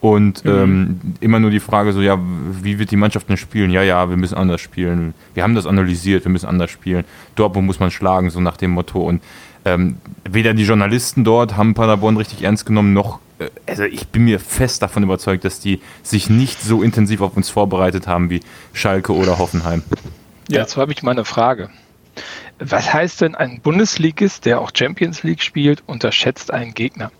[0.01, 0.51] Und mhm.
[0.51, 2.19] ähm, immer nur die Frage so, ja,
[2.62, 3.71] wie wird die Mannschaft denn spielen?
[3.71, 5.13] Ja, ja, wir müssen anders spielen.
[5.34, 7.05] Wir haben das analysiert, wir müssen anders spielen.
[7.36, 9.01] Dortmund muss man schlagen, so nach dem Motto.
[9.01, 9.23] Und
[9.65, 14.23] ähm, weder die Journalisten dort haben Paderborn richtig ernst genommen, noch, äh, also ich bin
[14.25, 18.41] mir fest davon überzeugt, dass die sich nicht so intensiv auf uns vorbereitet haben wie
[18.73, 19.84] Schalke oder Hoffenheim.
[20.47, 21.69] Ja, dazu habe ich mal eine Frage.
[22.60, 27.12] Was heißt denn ein Bundesligist, der auch Champions League spielt, unterschätzt einen Gegner?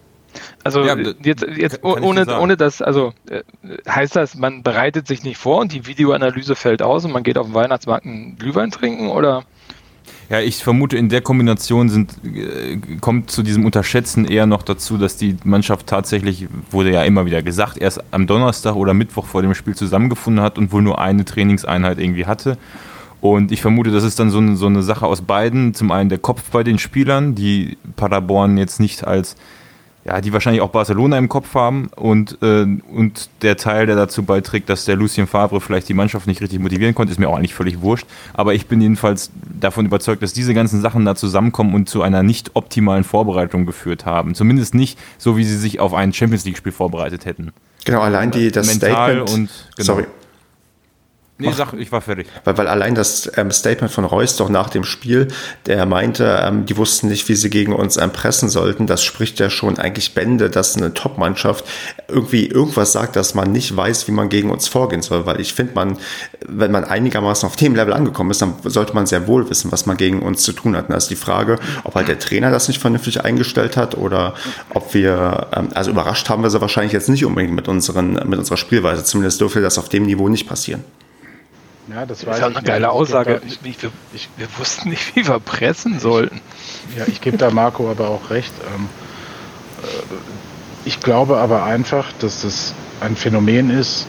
[0.64, 3.44] Also ja, jetzt, jetzt ohne, ohne das, also äh,
[3.88, 7.38] heißt das, man bereitet sich nicht vor und die Videoanalyse fällt aus und man geht
[7.38, 9.44] auf den Weihnachtsmarkt einen Glühwein trinken oder?
[10.30, 14.98] Ja, ich vermute, in der Kombination sind, äh, kommt zu diesem Unterschätzen eher noch dazu,
[14.98, 19.44] dass die Mannschaft tatsächlich, wurde ja immer wieder gesagt, erst am Donnerstag oder Mittwoch vor
[19.44, 22.58] dem Spiel zusammengefunden hat und wohl nur eine Trainingseinheit irgendwie hatte.
[23.22, 25.74] Und ich vermute, das ist dann so eine, so eine Sache aus beiden.
[25.74, 29.36] Zum einen der Kopf bei den Spielern, die Paderborn jetzt nicht als
[30.06, 34.22] ja, die wahrscheinlich auch Barcelona im Kopf haben und, äh, und der Teil, der dazu
[34.24, 37.36] beiträgt, dass der Lucien Favre vielleicht die Mannschaft nicht richtig motivieren konnte, ist mir auch
[37.36, 38.06] eigentlich völlig wurscht.
[38.34, 42.22] Aber ich bin jedenfalls davon überzeugt, dass diese ganzen Sachen da zusammenkommen und zu einer
[42.22, 44.36] nicht optimalen Vorbereitung geführt haben.
[44.36, 47.52] Zumindest nicht so, wie sie sich auf ein Champions League-Spiel vorbereitet hätten.
[47.84, 49.30] Genau, allein die, das Mental Statement.
[49.32, 49.86] Und, genau.
[49.86, 50.06] Sorry.
[51.38, 52.28] Nee, sag, ich war fertig.
[52.46, 55.28] Weil, weil allein das ähm, Statement von Reus doch nach dem Spiel,
[55.66, 59.42] der meinte, ähm, die wussten nicht, wie sie gegen uns ähm, pressen sollten, das spricht
[59.42, 61.66] ja schon eigentlich Bände, dass eine Top-Mannschaft
[62.08, 65.26] irgendwie irgendwas sagt, dass man nicht weiß, wie man gegen uns vorgehen soll.
[65.26, 65.98] Weil ich finde, man,
[66.48, 69.86] wenn man einigermaßen auf dem Level angekommen ist, dann sollte man sehr wohl wissen, was
[69.86, 70.86] man gegen uns zu tun hat.
[70.86, 74.36] Und da ist die Frage, ob halt der Trainer das nicht vernünftig eingestellt hat oder
[74.74, 78.40] ob wir, ähm, also überrascht haben wir sie wahrscheinlich jetzt nicht unbedingt mit, unseren, mit
[78.40, 79.04] unserer Spielweise.
[79.04, 80.86] Zumindest dürfte das auf dem Niveau nicht passieren.
[81.88, 83.42] Ja, das, das ist halt eine geile Aussage.
[83.46, 83.78] Ich, ich,
[84.14, 86.42] ich, wir wussten nicht, wie wir pressen sollten.
[86.98, 88.54] Ja, ich gebe da Marco aber auch recht.
[88.76, 88.90] Ähm,
[89.84, 89.88] äh,
[90.86, 94.08] ich glaube aber einfach, dass das ein Phänomen ist,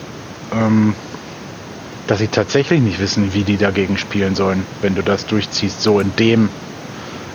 [0.52, 0.94] ähm,
[2.06, 6.00] dass sie tatsächlich nicht wissen, wie die dagegen spielen sollen, wenn du das durchziehst, so
[6.00, 6.48] in dem,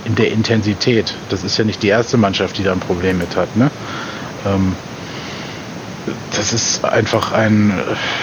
[0.06, 1.16] in der Intensität.
[1.30, 3.56] Das ist ja nicht die erste Mannschaft, die da ein Problem mit hat.
[3.56, 3.70] Ne?
[4.46, 4.76] Ähm,
[6.36, 7.74] das ist einfach ein,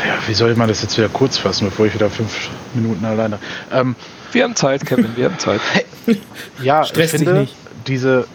[0.06, 3.38] ja, wie soll man das jetzt wieder kurz fassen, bevor ich wieder fünf Minuten alleine.
[3.72, 3.94] Ähm,
[4.32, 5.60] wir haben Zeit, Kevin, wir haben Zeit.
[6.62, 7.48] ja, Stress ich finde,
[7.86, 8.26] diese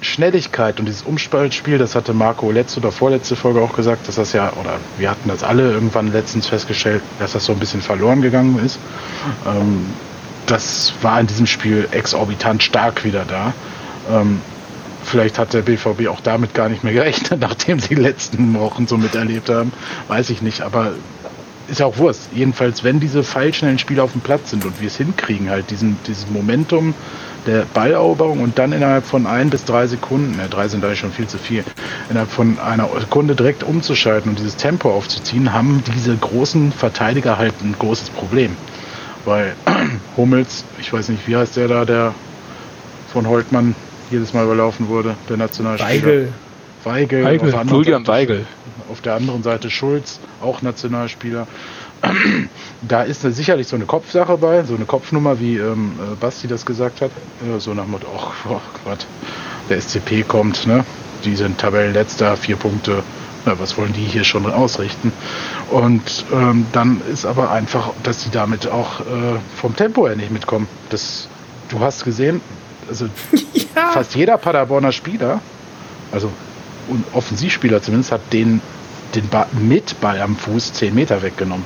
[0.00, 4.32] Schnelligkeit und dieses Umspaltspiel, das hatte Marco letzte oder vorletzte Folge auch gesagt, dass das
[4.32, 8.22] ja, oder wir hatten das alle irgendwann letztens festgestellt, dass das so ein bisschen verloren
[8.22, 8.78] gegangen ist.
[9.46, 9.86] Ähm,
[10.46, 13.52] das war in diesem Spiel exorbitant stark wieder da.
[14.10, 14.40] Ähm,
[15.08, 18.86] vielleicht hat der BVB auch damit gar nicht mehr gerechnet, nachdem sie die letzten Wochen
[18.86, 19.72] so miterlebt haben.
[20.08, 20.92] Weiß ich nicht, aber
[21.68, 22.30] ist ja auch Wurst.
[22.34, 25.98] Jedenfalls, wenn diese feilschnellen Spieler auf dem Platz sind und wir es hinkriegen, halt diesen,
[26.06, 26.94] dieses Momentum
[27.46, 31.12] der Balleroberung und dann innerhalb von ein bis drei Sekunden, ne, drei sind eigentlich schon
[31.12, 31.64] viel zu viel,
[32.10, 37.54] innerhalb von einer Sekunde direkt umzuschalten und dieses Tempo aufzuziehen, haben diese großen Verteidiger halt
[37.62, 38.56] ein großes Problem.
[39.24, 39.54] Weil
[40.16, 42.14] Hummels, ich weiß nicht, wie heißt der da, der
[43.12, 43.74] von Holtmann
[44.10, 45.90] jedes Mal überlaufen wurde, der Nationalspieler.
[45.90, 46.32] Weigel.
[46.84, 48.46] Weigel, Weigel Julian Seite, Weigel.
[48.90, 51.46] Auf der anderen Seite Schulz, auch Nationalspieler.
[52.80, 56.64] Da ist sicherlich so eine Kopfsache bei, so eine Kopfnummer, wie ähm, äh, Basti das
[56.64, 57.10] gesagt hat.
[57.42, 59.04] Äh, so nach dem Motto, ach oh Gott,
[59.68, 60.84] der SCP kommt, ne?
[61.24, 63.02] Die sind Tabellenletzter, vier Punkte.
[63.44, 65.12] Na, was wollen die hier schon ausrichten?
[65.70, 69.04] Und ähm, dann ist aber einfach, dass sie damit auch äh,
[69.56, 70.68] vom Tempo her nicht mitkommen.
[70.90, 71.28] Das,
[71.68, 72.40] du hast gesehen,
[72.88, 73.06] also
[73.74, 73.90] ja.
[73.92, 75.40] fast jeder Paderborner Spieler,
[76.12, 76.30] also
[76.88, 78.60] und Offensivspieler zumindest, hat den,
[79.14, 81.64] den Ball mit Ball am Fuß 10 Meter weggenommen.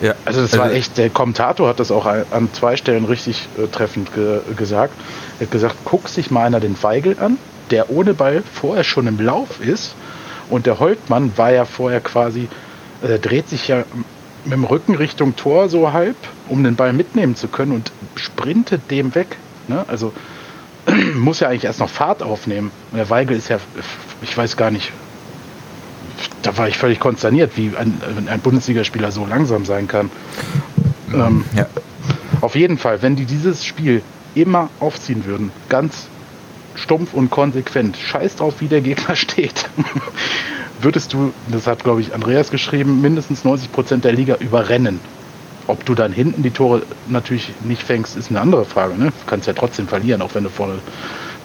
[0.00, 0.14] Ja.
[0.24, 3.66] Also das war also echt, der Kommentator hat das auch an zwei Stellen richtig äh,
[3.66, 4.94] treffend ge gesagt.
[5.38, 7.38] Er hat gesagt, guck sich mal einer den Weigel an,
[7.70, 9.94] der ohne Ball vorher schon im Lauf ist.
[10.50, 12.48] Und der Holtmann war ja vorher quasi,
[13.02, 13.84] äh, dreht sich ja
[14.44, 16.16] mit dem Rücken Richtung Tor so halb,
[16.48, 19.36] um den Ball mitnehmen zu können und sprintet dem weg.
[19.68, 19.84] Ne?
[19.86, 20.12] Also
[21.14, 22.70] muss ja eigentlich erst noch Fahrt aufnehmen.
[22.90, 23.58] Und der Weigel ist ja,
[24.22, 24.92] ich weiß gar nicht,
[26.42, 30.10] da war ich völlig konsterniert, wie ein, ein Bundesligaspieler so langsam sein kann.
[31.12, 31.66] Ähm, ja.
[32.40, 34.02] Auf jeden Fall, wenn die dieses Spiel
[34.34, 36.06] immer aufziehen würden, ganz
[36.74, 39.68] stumpf und konsequent, scheiß drauf, wie der Gegner steht,
[40.80, 45.00] würdest du, das hat glaube ich Andreas geschrieben, mindestens 90 Prozent der Liga überrennen.
[45.68, 48.94] Ob du dann hinten die Tore natürlich nicht fängst, ist eine andere Frage.
[48.94, 49.06] Ne?
[49.06, 50.80] Du kannst ja trotzdem verlieren, auch wenn du vorne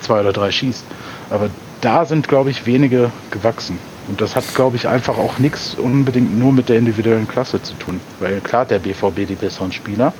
[0.02, 0.86] zwei oder drei schießt.
[1.30, 1.50] Aber
[1.82, 3.78] da sind, glaube ich, wenige gewachsen.
[4.08, 7.74] Und das hat, glaube ich, einfach auch nichts unbedingt nur mit der individuellen Klasse zu
[7.76, 8.00] tun.
[8.20, 10.14] Weil klar, der BVB die besseren Spieler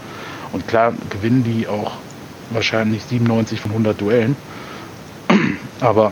[0.52, 1.94] und klar gewinnen die auch
[2.52, 4.36] wahrscheinlich 97 von 100 Duellen.
[5.80, 6.12] Aber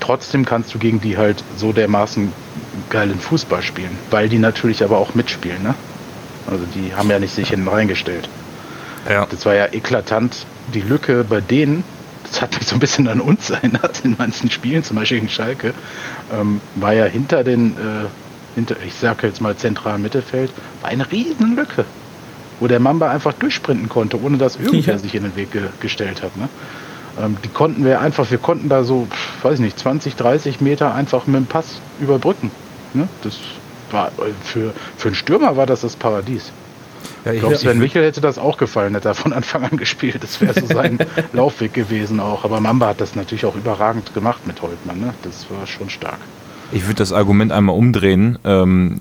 [0.00, 2.32] trotzdem kannst du gegen die halt so dermaßen
[2.88, 5.62] geilen Fußball spielen, weil die natürlich aber auch mitspielen.
[5.62, 5.74] Ne?
[6.46, 8.28] Also die haben ja nicht sich hinten reingestellt.
[9.08, 9.26] Ja.
[9.30, 10.46] Das war ja eklatant.
[10.74, 11.84] Die Lücke bei denen
[12.24, 15.30] das hat mich so ein bisschen an uns erinnert in manchen Spielen, zum Beispiel gegen
[15.30, 15.74] Schalke,
[16.32, 18.06] ähm, war ja hinter den, äh,
[18.54, 21.84] hinter, ich sage jetzt mal zentralen Mittelfeld, war eine riesen Lücke,
[22.58, 24.98] wo der Mamba einfach durchsprinten konnte, ohne dass irgendwer ja.
[24.98, 26.36] sich in den Weg ge gestellt hat.
[26.36, 26.48] Ne?
[27.20, 29.08] Ähm, die konnten wir einfach, wir konnten da so,
[29.42, 32.50] weiß ich nicht, 20, 30 Meter einfach mit dem Pass überbrücken.
[32.92, 33.08] Ne?
[33.22, 33.38] Das
[33.92, 36.52] war äh, für, für einen Stürmer war das das Paradies.
[37.24, 40.22] Ja, ich glaube, Sven Michel hätte das auch gefallen, hätte er von Anfang an gespielt.
[40.22, 40.98] Das wäre so sein
[41.32, 42.44] Laufweg gewesen auch.
[42.44, 45.00] Aber Mamba hat das natürlich auch überragend gemacht mit Holtmann.
[45.00, 45.14] Ne?
[45.22, 46.18] Das war schon stark.
[46.72, 49.00] Ich würde das Argument einmal umdrehen, ähm,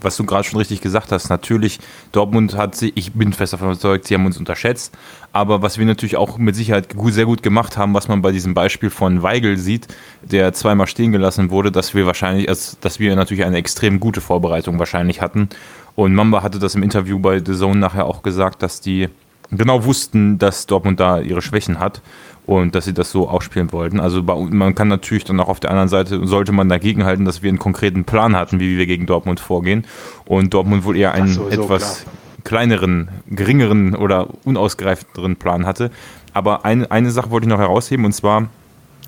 [0.00, 1.28] was du gerade schon richtig gesagt hast.
[1.28, 1.78] Natürlich,
[2.10, 4.96] Dortmund hat sie, ich bin fest davon überzeugt, sie haben uns unterschätzt.
[5.32, 8.54] Aber was wir natürlich auch mit Sicherheit sehr gut gemacht haben, was man bei diesem
[8.54, 9.86] Beispiel von Weigel sieht,
[10.22, 14.78] der zweimal stehen gelassen wurde, dass wir wahrscheinlich, dass wir natürlich eine extrem gute Vorbereitung
[14.78, 15.48] wahrscheinlich hatten
[15.94, 19.08] und Mamba hatte das im Interview bei The Zone nachher auch gesagt, dass die
[19.50, 22.02] genau wussten, dass Dortmund da ihre Schwächen hat
[22.46, 24.00] und dass sie das so ausspielen wollten.
[24.00, 27.42] Also man kann natürlich dann auch auf der anderen Seite, sollte man dagegen halten, dass
[27.42, 29.86] wir einen konkreten Plan hatten, wie wir gegen Dortmund vorgehen.
[30.24, 32.14] Und Dortmund wohl eher einen etwas klar.
[32.44, 35.90] kleineren, geringeren oder unausgereifteren Plan hatte.
[36.32, 38.48] Aber eine, eine Sache wollte ich noch herausheben und zwar,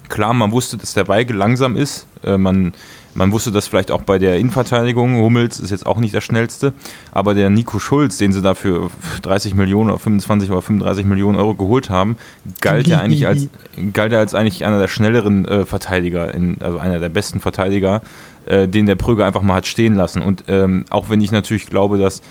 [0.08, 2.06] klar, man wusste, dass der Weige langsam ist.
[2.24, 2.74] Äh, man
[3.14, 5.16] man wusste das vielleicht auch bei der Innenverteidigung.
[5.16, 6.72] Hummels ist jetzt auch nicht der schnellste,
[7.10, 8.90] aber der Nico Schulz, den sie dafür
[9.22, 12.16] 30 Millionen oder 25 oder 35 Millionen Euro geholt haben,
[12.60, 13.48] galt ja eigentlich als,
[13.92, 18.02] galt er als eigentlich einer der schnelleren äh, Verteidiger, in, also einer der besten Verteidiger,
[18.46, 20.22] äh, den der Prüger einfach mal hat stehen lassen.
[20.22, 22.22] Und ähm, auch wenn ich natürlich glaube, dass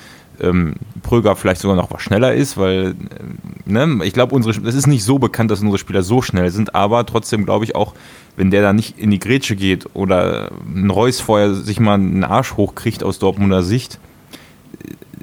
[0.41, 2.95] ähm, Pröger vielleicht sogar noch was schneller ist, weil
[3.67, 6.49] äh, ne, ich glaube, unsere es ist nicht so bekannt, dass unsere Spieler so schnell
[6.51, 7.93] sind, aber trotzdem glaube ich auch,
[8.35, 12.23] wenn der da nicht in die Grätsche geht oder ein Reus vorher sich mal einen
[12.23, 13.99] Arsch hochkriegt aus Dortmunder Sicht,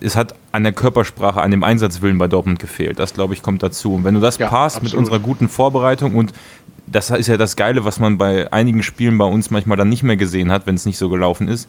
[0.01, 2.99] es hat an der Körpersprache, an dem Einsatzwillen bei Dortmund gefehlt.
[2.99, 3.95] Das, glaube ich, kommt dazu.
[3.95, 4.93] Und wenn du das ja, passt absolut.
[4.93, 6.33] mit unserer guten Vorbereitung und
[6.87, 10.03] das ist ja das Geile, was man bei einigen Spielen bei uns manchmal dann nicht
[10.03, 11.69] mehr gesehen hat, wenn es nicht so gelaufen ist.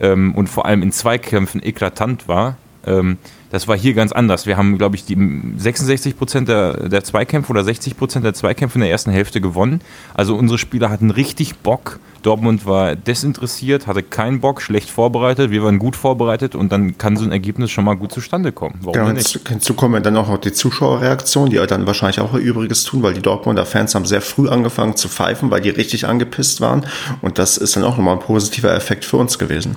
[0.00, 2.56] Ähm, und vor allem in Zweikämpfen eklatant war.
[2.86, 3.18] Ähm,
[3.50, 4.46] das war hier ganz anders.
[4.46, 5.16] Wir haben, glaube ich, die
[5.56, 9.80] 66 Prozent der, der Zweikämpfe oder 60 Prozent der Zweikämpfe in der ersten Hälfte gewonnen.
[10.14, 11.98] Also unsere Spieler hatten richtig Bock.
[12.22, 15.50] Dortmund war desinteressiert, hatte keinen Bock, schlecht vorbereitet.
[15.50, 18.78] Wir waren gut vorbereitet und dann kann so ein Ergebnis schon mal gut zustande kommen.
[18.82, 19.48] Warum genau, nicht?
[19.48, 23.14] Hinzu kommen dann auch noch die Zuschauerreaktion, die dann wahrscheinlich auch ihr Übriges tun, weil
[23.14, 26.86] die Dortmunder Fans haben sehr früh angefangen zu pfeifen, weil die richtig angepisst waren.
[27.22, 29.76] Und das ist dann auch nochmal ein positiver Effekt für uns gewesen.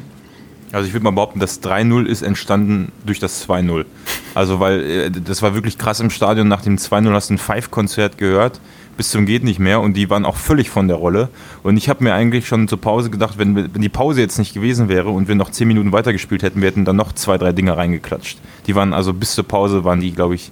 [0.74, 3.86] Also ich würde mal behaupten, das 3-0 ist entstanden durch das 2-0.
[4.34, 6.48] Also weil äh, das war wirklich krass im Stadion.
[6.48, 8.60] Nach dem 2-0 hast du ein Five-Konzert gehört,
[8.98, 11.30] bis zum geht nicht mehr und die waren auch völlig von der Rolle.
[11.62, 14.56] Und ich habe mir eigentlich schon zur Pause gedacht, wenn, wenn die Pause jetzt nicht
[14.56, 17.52] gewesen wäre und wir noch 10 Minuten weitergespielt hätten, wir hätten dann noch zwei, drei
[17.52, 18.40] Dinge reingeklatscht.
[18.66, 20.52] Die waren also bis zur Pause waren die, glaube ich,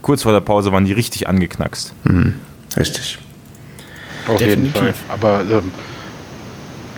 [0.00, 1.92] kurz vor der Pause waren die richtig angeknackst.
[2.04, 2.34] Mhm.
[2.76, 3.18] Richtig.
[4.28, 4.74] Auf Definitiv.
[4.74, 4.94] jeden Fall.
[5.08, 5.72] Aber ähm,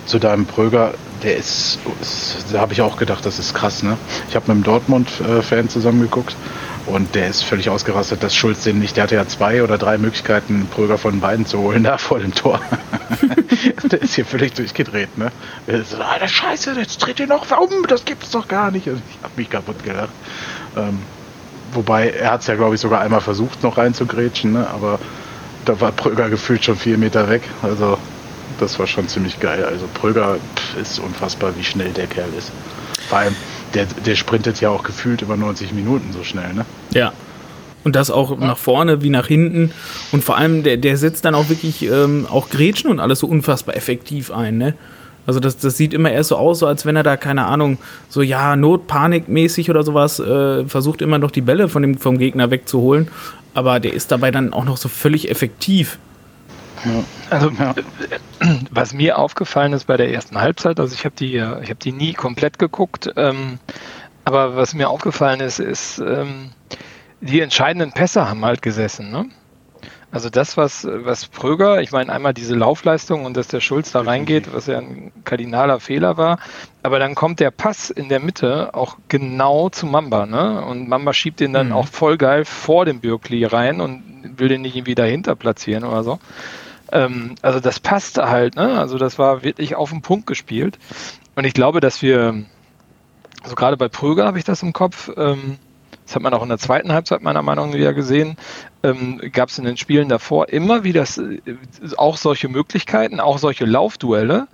[0.04, 3.96] zu deinem Pröger, der ist, ist da habe ich auch gedacht, das ist krass, ne?
[4.28, 6.36] Ich habe mit einem Dortmund-Fan zusammengeguckt
[6.86, 9.98] und der ist völlig ausgerastet, dass Schulz den nicht, der hatte ja zwei oder drei
[9.98, 12.60] Möglichkeiten, Pröger von beiden zu holen, da vor dem Tor.
[13.84, 15.30] der ist hier völlig durchgedreht, ne?
[15.66, 18.88] Der ist so, Alter, Scheiße, jetzt dreht ihr noch um, das gibt's doch gar nicht.
[18.88, 20.12] Und ich habe mich kaputt gelacht.
[20.76, 21.00] Ähm,
[21.72, 24.68] wobei, er hat es ja, glaube ich, sogar einmal versucht, noch reinzugrätschen, ne?
[24.70, 24.98] Aber
[25.64, 27.42] da war Pröger gefühlt schon vier Meter weg.
[27.62, 27.98] Also
[28.58, 29.64] das war schon ziemlich geil.
[29.64, 30.36] Also Pröger
[30.80, 32.52] ist unfassbar, wie schnell der Kerl ist.
[33.08, 33.36] Vor allem,
[33.74, 36.64] der, der sprintet ja auch gefühlt über 90 Minuten so schnell, ne?
[36.92, 37.12] Ja.
[37.84, 38.46] Und das auch ja.
[38.46, 39.72] nach vorne wie nach hinten.
[40.12, 43.26] Und vor allem, der, der setzt dann auch wirklich ähm, auch Grätschen und alles so
[43.26, 44.74] unfassbar effektiv ein, ne?
[45.26, 47.76] Also das, das sieht immer erst so aus, so als wenn er da, keine Ahnung,
[48.08, 52.50] so ja, Notpanikmäßig oder sowas, äh, versucht immer noch die Bälle von dem, vom Gegner
[52.50, 53.08] wegzuholen.
[53.52, 55.98] Aber der ist dabei dann auch noch so völlig effektiv.
[56.84, 57.04] Ja.
[57.30, 57.74] Also ja.
[58.70, 61.92] was mir aufgefallen ist bei der ersten Halbzeit, also ich habe die, ich habe die
[61.92, 63.58] nie komplett geguckt, ähm,
[64.24, 66.50] aber was mir aufgefallen ist, ist ähm,
[67.20, 69.10] die entscheidenden Pässe haben halt gesessen.
[69.10, 69.26] Ne?
[70.10, 74.00] Also das, was, was Pröger, ich meine einmal diese Laufleistung und dass der Schulz da
[74.00, 76.38] reingeht, was ja ein kardinaler Fehler war,
[76.82, 80.64] aber dann kommt der Pass in der Mitte auch genau zu Mamba, ne?
[80.64, 81.72] Und Mamba schiebt den dann mhm.
[81.74, 84.02] auch voll geil vor dem Bürkli rein und
[84.38, 86.18] will den nicht irgendwie dahinter platzieren oder so.
[86.92, 88.78] Ähm, also das passte halt, ne?
[88.78, 90.78] Also das war wirklich auf den Punkt gespielt.
[91.34, 92.44] Und ich glaube, dass wir,
[93.42, 95.58] also gerade bei Pröger habe ich das im Kopf, ähm,
[96.04, 98.36] das hat man auch in der zweiten Halbzeit meiner Meinung nach wieder gesehen,
[98.82, 101.40] ähm, gab es in den Spielen davor immer wieder äh,
[101.96, 104.48] auch solche Möglichkeiten, auch solche Laufduelle,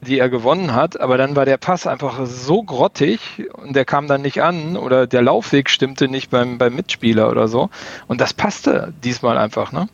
[0.00, 4.06] die er gewonnen hat, aber dann war der Pass einfach so grottig und der kam
[4.06, 7.70] dann nicht an oder der Laufweg stimmte nicht beim, beim Mitspieler oder so.
[8.06, 9.88] Und das passte diesmal einfach, ne?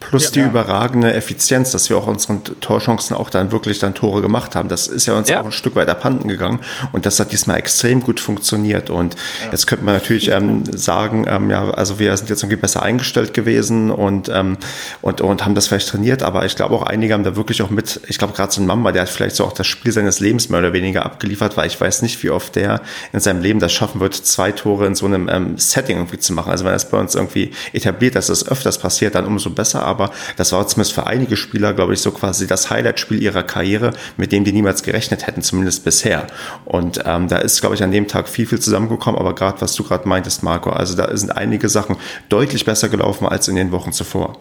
[0.00, 0.46] Plus ja, die ja.
[0.46, 4.68] überragende Effizienz, dass wir auch unseren Torchancen auch dann wirklich dann Tore gemacht haben.
[4.68, 5.40] Das ist ja uns ja.
[5.40, 6.60] auch ein Stück weit abhanden gegangen
[6.92, 8.90] und das hat diesmal extrem gut funktioniert.
[8.90, 9.14] Und
[9.52, 13.34] jetzt könnte man natürlich ähm, sagen, ähm, ja, also wir sind jetzt irgendwie besser eingestellt
[13.34, 14.56] gewesen und, ähm,
[15.00, 17.70] und, und haben das vielleicht trainiert, aber ich glaube auch einige haben da wirklich auch
[17.70, 20.18] mit, ich glaube gerade so ein Mamba, der hat vielleicht so auch das Spiel seines
[20.18, 22.80] Lebens mehr oder weniger abgeliefert, weil ich weiß nicht, wie oft der
[23.12, 26.32] in seinem Leben das schaffen wird, zwei Tore in so einem ähm, Setting irgendwie zu
[26.32, 26.50] machen.
[26.50, 30.10] Also wenn es bei uns irgendwie etabliert, dass das öfters passiert, dann umso besser, aber
[30.36, 34.32] das war zumindest für einige Spieler, glaube ich, so quasi das Highlight-Spiel ihrer Karriere, mit
[34.32, 36.26] dem die niemals gerechnet hätten, zumindest bisher.
[36.64, 39.74] Und ähm, da ist, glaube ich, an dem Tag viel, viel zusammengekommen, aber gerade was
[39.74, 41.96] du gerade meintest, Marco, also da sind einige Sachen
[42.28, 44.38] deutlich besser gelaufen als in den Wochen zuvor.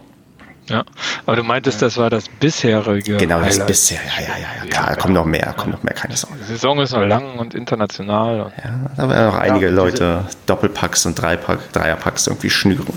[0.70, 0.84] Ja,
[1.26, 3.18] aber du meintest, das war das bisherige.
[3.18, 5.96] Genau, das bisher, ja, ja, ja, ja, klar, ja, kommt noch mehr, kommt noch mehr,
[5.96, 6.38] keine Sorge.
[6.40, 8.42] Die Saison ist noch lang und international.
[8.42, 12.94] Und ja, da werden noch einige ja, Leute Doppelpacks und Dreipack, Dreierpacks irgendwie schnüren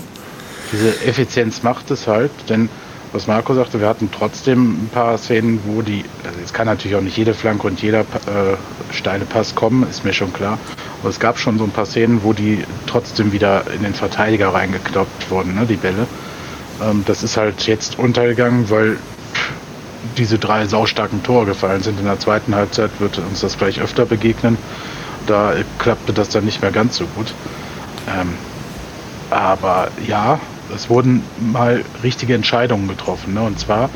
[0.73, 2.67] diese Effizienz macht es halt, denn
[3.13, 6.97] was Marco sagte, wir hatten trotzdem ein paar Szenen, wo die, also es kann natürlich
[6.97, 8.57] auch nicht jede Flanke und jeder äh,
[8.91, 10.57] steile Pass kommen, ist mir schon klar.
[11.01, 14.51] Aber es gab schon so ein paar Szenen, wo die trotzdem wieder in den Verteidiger
[14.51, 16.07] reingekloppt wurden, ne, die Bälle.
[16.81, 18.97] Ähm, das ist halt jetzt untergegangen, weil
[20.17, 21.99] diese drei saustarken Tore gefallen sind.
[21.99, 24.57] In der zweiten Halbzeit wird uns das vielleicht öfter begegnen.
[25.27, 27.33] Da klappte das dann nicht mehr ganz so gut.
[28.07, 28.33] Ähm,
[29.29, 30.39] aber ja,
[30.75, 33.33] es wurden mal richtige Entscheidungen getroffen.
[33.33, 33.41] Ne?
[33.41, 33.89] Und zwar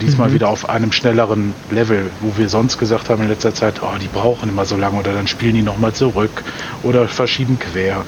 [0.00, 0.34] diesmal mhm.
[0.34, 4.08] wieder auf einem schnelleren Level, wo wir sonst gesagt haben in letzter Zeit, oh, die
[4.08, 6.42] brauchen immer so lange oder dann spielen die nochmal zurück
[6.82, 8.04] oder verschieben quer.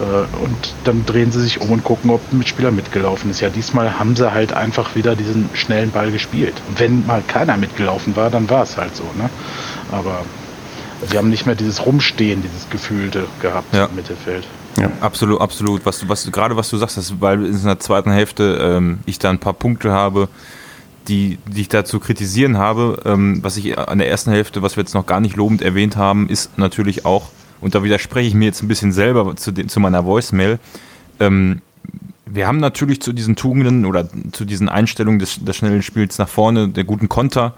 [0.00, 0.02] Äh,
[0.44, 3.40] und dann drehen sie sich um und gucken, ob ein Mitspieler mitgelaufen ist.
[3.40, 6.54] Ja, diesmal haben sie halt einfach wieder diesen schnellen Ball gespielt.
[6.68, 9.04] Und wenn mal keiner mitgelaufen war, dann war es halt so.
[9.16, 9.30] Ne?
[9.90, 10.24] Aber
[11.10, 13.86] sie haben nicht mehr dieses Rumstehen, dieses Gefühlte gehabt ja.
[13.86, 14.44] im Mittelfeld.
[14.80, 14.90] Ja.
[15.00, 15.84] Absolut, absolut.
[15.84, 19.00] Was du, was du, gerade was du sagst, dass, weil in der zweiten Hälfte ähm,
[19.06, 20.28] ich da ein paar Punkte habe,
[21.08, 24.76] die, die ich da zu kritisieren habe, ähm, was ich an der ersten Hälfte, was
[24.76, 28.34] wir jetzt noch gar nicht lobend erwähnt haben, ist natürlich auch, und da widerspreche ich
[28.34, 30.58] mir jetzt ein bisschen selber zu, zu meiner Voicemail,
[31.20, 31.60] ähm,
[32.24, 36.28] wir haben natürlich zu diesen Tugenden oder zu diesen Einstellungen des, des schnellen Spiels nach
[36.28, 37.54] vorne, der guten Konter,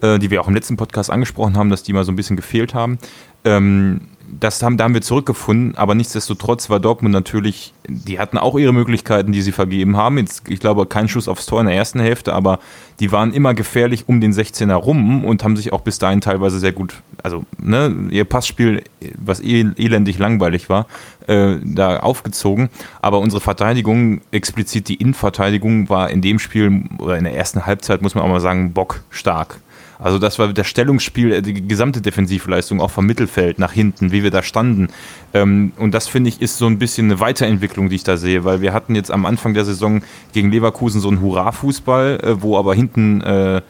[0.00, 2.36] äh, die wir auch im letzten Podcast angesprochen haben, dass die mal so ein bisschen
[2.36, 2.98] gefehlt haben.
[3.44, 4.02] Ähm,
[4.40, 8.72] das haben, da haben wir zurückgefunden, aber nichtsdestotrotz war Dortmund natürlich, die hatten auch ihre
[8.72, 10.16] Möglichkeiten, die sie vergeben haben.
[10.16, 12.58] Jetzt, ich glaube, kein Schuss aufs Tor in der ersten Hälfte, aber
[12.98, 16.58] die waren immer gefährlich um den 16er rum und haben sich auch bis dahin teilweise
[16.58, 18.82] sehr gut, also ne, ihr Passspiel,
[19.18, 20.86] was elendig langweilig war,
[21.26, 22.70] äh, da aufgezogen.
[23.02, 28.00] Aber unsere Verteidigung, explizit die Innenverteidigung, war in dem Spiel oder in der ersten Halbzeit,
[28.00, 29.60] muss man auch mal sagen, bockstark.
[30.02, 34.22] Also das war das Stellungsspiel, äh, die gesamte Defensivleistung, auch vom Mittelfeld nach hinten, wie
[34.22, 34.88] wir da standen.
[35.32, 38.44] Ähm, und das finde ich ist so ein bisschen eine Weiterentwicklung, die ich da sehe,
[38.44, 42.58] weil wir hatten jetzt am Anfang der Saison gegen Leverkusen so einen Hurra-Fußball, äh, wo
[42.58, 43.62] aber hinten äh,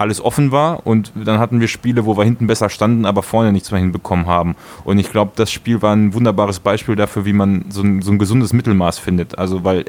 [0.00, 3.52] alles offen war und dann hatten wir Spiele, wo wir hinten besser standen, aber vorne
[3.52, 4.56] nichts mehr hinbekommen haben.
[4.82, 8.10] Und ich glaube, das Spiel war ein wunderbares Beispiel dafür, wie man so ein, so
[8.10, 9.38] ein gesundes Mittelmaß findet.
[9.38, 9.84] Also, weil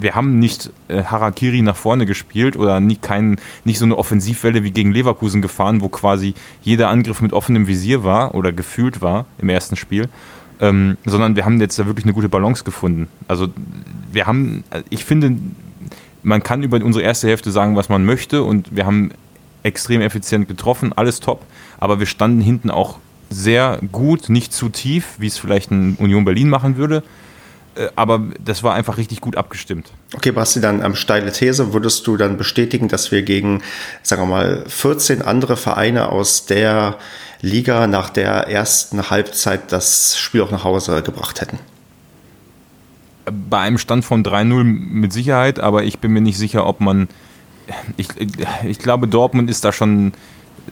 [0.00, 4.64] wir haben nicht äh, Harakiri nach vorne gespielt oder nie kein, nicht so eine Offensivwelle
[4.64, 6.32] wie gegen Leverkusen gefahren, wo quasi
[6.62, 10.08] jeder Angriff mit offenem Visier war oder gefühlt war im ersten Spiel.
[10.60, 13.08] Ähm, sondern wir haben jetzt da wirklich eine gute Balance gefunden.
[13.28, 13.48] Also
[14.10, 15.36] wir haben, ich finde,
[16.22, 19.10] man kann über unsere erste Hälfte sagen, was man möchte und wir haben
[19.64, 21.44] extrem effizient getroffen, alles top.
[21.80, 22.98] Aber wir standen hinten auch
[23.30, 27.02] sehr gut, nicht zu tief, wie es vielleicht ein Union Berlin machen würde.
[27.74, 29.90] Äh, aber das war einfach richtig gut abgestimmt.
[30.14, 31.72] Okay, Basti, dann ähm, steile These.
[31.72, 33.62] Würdest du dann bestätigen, dass wir gegen,
[34.02, 36.98] sagen wir mal, 14 andere Vereine aus der
[37.40, 41.58] Liga nach der ersten Halbzeit das Spiel auch nach Hause gebracht hätten?
[43.48, 47.08] Bei einem Stand von 3-0 mit Sicherheit, aber ich bin mir nicht sicher, ob man
[47.96, 48.08] ich,
[48.64, 50.12] ich glaube, Dortmund ist da schon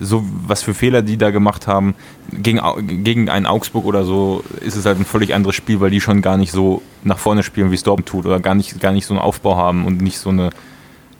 [0.00, 1.94] so, was für Fehler die da gemacht haben.
[2.32, 2.60] Gegen,
[3.04, 6.22] gegen einen Augsburg oder so ist es halt ein völlig anderes Spiel, weil die schon
[6.22, 9.06] gar nicht so nach vorne spielen, wie es Dortmund tut, oder gar nicht, gar nicht
[9.06, 10.50] so einen Aufbau haben und nicht so, eine,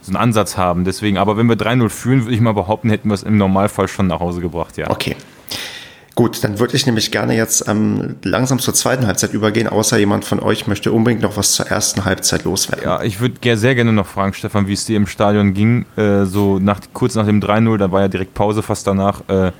[0.01, 0.85] so einen Ansatz haben.
[0.85, 3.89] Deswegen, aber wenn wir 3-0 führen, würde ich mal behaupten, hätten wir es im Normalfall
[3.89, 4.91] schon nach Hause gebracht, ja.
[4.91, 5.17] Okay.
[6.15, 10.27] Gut, dann würde ich nämlich gerne jetzt ähm, langsam zur zweiten Halbzeit übergehen, außer jemand
[10.27, 12.85] von euch möchte unbedingt noch was zur ersten Halbzeit loswerden.
[12.85, 15.87] Ja, ich würde sehr gerne noch fragen, Stefan, wie es dir im Stadion ging.
[15.97, 19.27] Äh, so nach, kurz nach dem 3-0, da war ja direkt Pause fast danach.
[19.29, 19.53] Äh,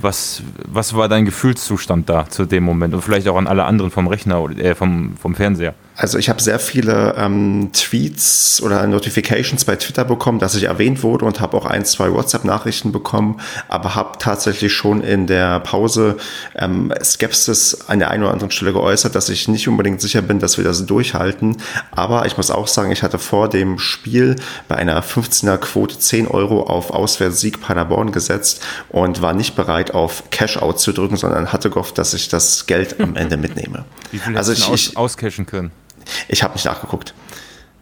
[0.00, 2.94] was, was war dein Gefühlszustand da zu dem Moment?
[2.94, 5.74] Und vielleicht auch an alle anderen vom Rechner oder äh, vom, vom Fernseher?
[5.96, 11.02] Also ich habe sehr viele ähm, Tweets oder Notifications bei Twitter bekommen, dass ich erwähnt
[11.02, 16.18] wurde und habe auch ein, zwei WhatsApp-Nachrichten bekommen, aber habe tatsächlich schon in der Pause
[16.54, 20.38] ähm, Skepsis an der einen oder anderen Stelle geäußert, dass ich nicht unbedingt sicher bin,
[20.38, 21.56] dass wir das durchhalten.
[21.92, 24.36] Aber ich muss auch sagen, ich hatte vor dem Spiel
[24.68, 30.24] bei einer 15er Quote 10 Euro auf Auswärtssieg Paderborn gesetzt und war nicht bereit, auf
[30.30, 33.86] Cash-Out zu drücken, sondern hatte gehofft, dass ich das Geld am Ende mitnehme.
[34.10, 35.70] Wie viel also ich, ich auscashen können?
[36.28, 37.14] Ich habe nicht nachgeguckt.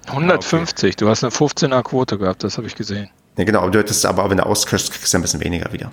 [0.07, 0.97] 150, okay.
[0.99, 3.11] du hast eine 15er Quote gehabt, das habe ich gesehen.
[3.37, 5.91] Ja, genau, aber du hättest aber, wenn du auscashst, kriegst du ein bisschen weniger wieder.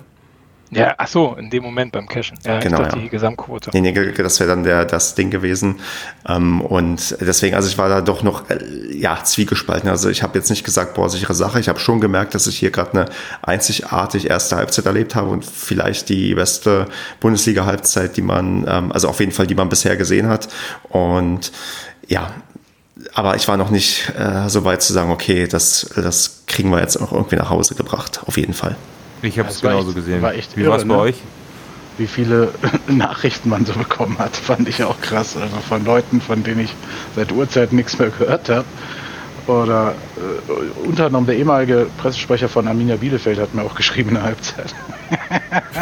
[0.74, 2.38] Ja, ach so, in dem Moment beim Cashen.
[2.44, 3.02] Ja, genau, ich dachte, ja.
[3.02, 3.70] die Gesamtquote.
[3.74, 5.80] Nee, nee, das wäre dann der, das Ding gewesen.
[6.26, 8.58] Ähm, und deswegen, also ich war da doch noch, äh,
[8.90, 9.90] ja, zwiegespalten.
[9.90, 11.60] Also ich habe jetzt nicht gesagt, boah, sichere Sache.
[11.60, 13.04] Ich habe schon gemerkt, dass ich hier gerade eine
[13.42, 16.86] einzigartig erste Halbzeit erlebt habe und vielleicht die beste
[17.20, 20.48] Bundesliga-Halbzeit, die man, ähm, also auf jeden Fall, die man bisher gesehen hat.
[20.88, 21.52] Und
[22.08, 22.32] ja,
[23.14, 26.80] aber ich war noch nicht äh, so weit zu sagen, okay, das, das kriegen wir
[26.80, 28.76] jetzt auch irgendwie nach Hause gebracht, auf jeden Fall.
[29.22, 30.22] Ich habe es genauso echt, gesehen.
[30.22, 31.00] War echt Wie war es bei ne?
[31.00, 31.16] euch?
[31.98, 32.52] Wie viele
[32.88, 35.36] Nachrichten man so bekommen hat, fand ich auch krass.
[35.36, 36.74] Also von Leuten, von denen ich
[37.14, 38.64] seit Uhrzeit nichts mehr gehört habe.
[39.46, 44.14] Oder äh, unter anderem der ehemalige Pressesprecher von Arminia Bielefeld hat mir auch geschrieben in
[44.16, 44.74] der Halbzeit.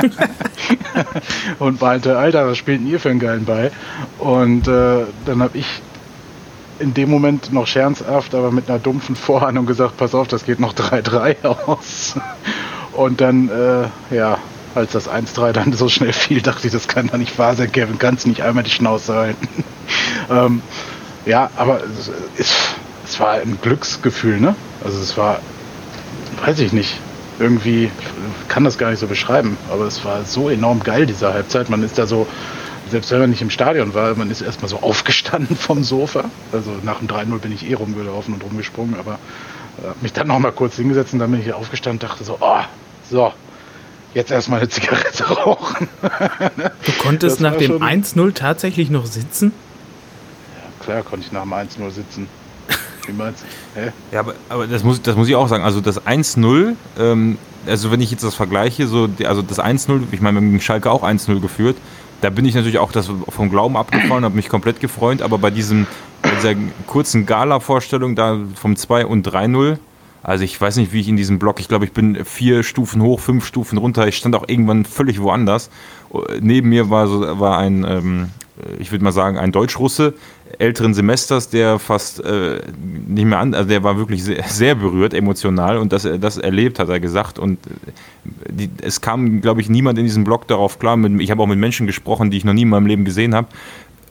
[1.59, 3.71] und meinte, Alter, was spielt denn ihr für einen geilen Ball?
[4.19, 5.83] Und äh, dann habe ich
[6.81, 10.61] in dem Moment noch scherzhaft, aber mit einer dumpfen Vorahnung gesagt, pass auf, das geht
[10.61, 12.17] noch 3-3 aus.
[12.93, 14.39] Und dann, äh, ja,
[14.75, 17.71] als das 1-3 dann so schnell fiel, dachte ich, das kann doch nicht wahr sein,
[17.71, 19.49] Kevin, kannst nicht einmal die Schnauze halten.
[20.31, 20.63] ähm,
[21.27, 22.57] ja, aber es, es,
[23.05, 24.55] es, war ein Glücksgefühl, ne?
[24.83, 25.41] Also es war,
[26.45, 26.99] weiß ich nicht,
[27.39, 27.91] irgendwie,
[28.49, 31.69] kann das gar nicht so beschreiben, aber es war so enorm geil, diese Halbzeit.
[31.69, 32.27] Man ist da so
[32.91, 36.25] selbst wenn man nicht im Stadion war, man ist erstmal so aufgestanden vom Sofa.
[36.53, 39.15] Also nach dem 3-0 bin ich eh rumgelaufen und rumgesprungen, aber
[39.79, 42.25] äh, mich dann noch mal kurz hingesetzt und dann bin ich hier aufgestanden und dachte
[42.25, 42.61] so, oh,
[43.09, 43.33] so,
[44.15, 45.89] jetzt erstmal eine Zigarette rauchen.
[46.03, 49.53] du konntest nach dem 1-0 tatsächlich noch sitzen?
[50.57, 52.29] Ja, klar konnte ich nach dem 1-0 sitzen.
[53.07, 53.81] Wie meinst du?
[53.81, 53.93] Hä?
[54.13, 55.65] Ja, aber, aber das, muss, das muss ich auch sagen.
[55.65, 60.21] Also das 1-0, ähm, also wenn ich jetzt das vergleiche, so, also das 1-0, ich
[60.21, 61.77] meine, wir haben Schalke auch 1-0 geführt,
[62.21, 65.51] da bin ich natürlich auch das vom Glauben abgefallen, habe mich komplett gefreut, aber bei
[65.51, 65.87] diesem,
[66.23, 66.55] bei dieser
[66.87, 69.79] kurzen Gala-Vorstellung da vom 2 und 3-0,
[70.23, 73.03] also ich weiß nicht, wie ich in diesem Block, ich glaube, ich bin vier Stufen
[73.03, 75.71] hoch, fünf Stufen runter, ich stand auch irgendwann völlig woanders.
[76.41, 78.29] Neben mir war, so, war ein, ähm,
[78.79, 80.15] ich würde mal sagen, ein Deutschrusse
[80.59, 82.61] älteren Semesters, der fast äh,
[83.07, 86.79] nicht mehr an, also der war wirklich sehr, sehr berührt, emotional und das, das erlebt,
[86.79, 87.39] hat er gesagt.
[87.39, 87.71] Und äh,
[88.51, 90.97] die, es kam, glaube ich, niemand in diesem Blog darauf klar.
[90.97, 93.35] Mit, ich habe auch mit Menschen gesprochen, die ich noch nie in meinem Leben gesehen
[93.35, 93.49] habe,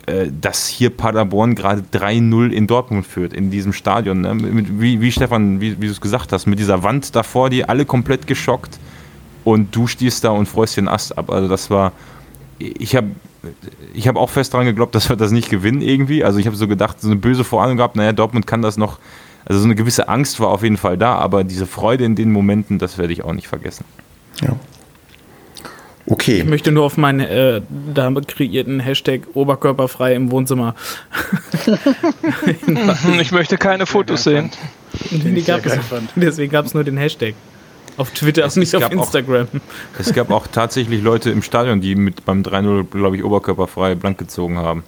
[0.06, 4.22] äh, dass hier Paderborn gerade 3-0 in Dortmund führt, in diesem Stadion.
[4.22, 4.34] Ne?
[4.34, 7.66] Mit, wie, wie, Stefan, wie, wie du es gesagt hast, mit dieser Wand davor, die
[7.66, 8.80] alle komplett geschockt
[9.44, 11.30] und du stehst da und freust den Ast ab.
[11.30, 11.92] Also das war,
[12.58, 13.10] ich habe
[13.94, 16.24] ich habe auch fest daran geglaubt, dass wir das nicht gewinnen irgendwie.
[16.24, 19.00] Also ich habe so gedacht, so eine böse Vorahnung gehabt, naja, Dortmund kann das noch.
[19.46, 22.32] Also so eine gewisse Angst war auf jeden Fall da, aber diese Freude in den
[22.32, 23.86] Momenten, das werde ich auch nicht vergessen.
[24.42, 24.56] Ja.
[26.06, 26.40] Okay.
[26.40, 27.62] Ich möchte nur auf meinen äh,
[27.94, 30.76] damit kreierten Hashtag Oberkörperfrei im Wohnzimmer.
[33.20, 34.50] ich möchte keine Fotos sehen.
[35.46, 35.78] Gab es,
[36.16, 37.36] deswegen gab es nur den Hashtag.
[38.00, 39.48] Auf Twitter, es, nicht auf Instagram.
[39.48, 43.96] Auch, es gab auch tatsächlich Leute im Stadion, die mit beim 3-0, glaube ich, oberkörperfrei
[43.96, 44.86] blank gezogen haben.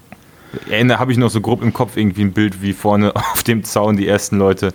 [0.70, 3.66] Da habe ich noch so grob im Kopf irgendwie ein Bild, wie vorne auf dem
[3.66, 4.74] Zaun die ersten Leute,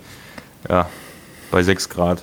[0.69, 0.87] ja,
[1.49, 2.21] bei 6 Grad.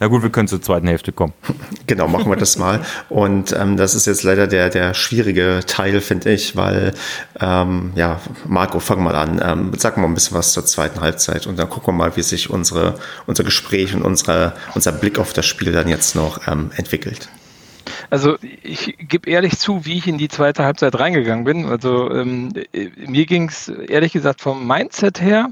[0.00, 1.32] Na gut, wir können zur zweiten Hälfte kommen.
[1.86, 2.80] Genau, machen wir das mal.
[3.10, 6.94] Und ähm, das ist jetzt leider der, der schwierige Teil, finde ich, weil,
[7.38, 9.38] ähm, ja, Marco, fang mal an.
[9.44, 12.22] Ähm, sag mal ein bisschen was zur zweiten Halbzeit und dann gucken wir mal, wie
[12.22, 12.94] sich unsere,
[13.26, 17.28] unser Gespräch und unsere, unser Blick auf das Spiel dann jetzt noch ähm, entwickelt.
[18.08, 21.66] Also ich gebe ehrlich zu, wie ich in die zweite Halbzeit reingegangen bin.
[21.66, 22.52] Also ähm,
[22.96, 25.50] mir ging es ehrlich gesagt vom Mindset her,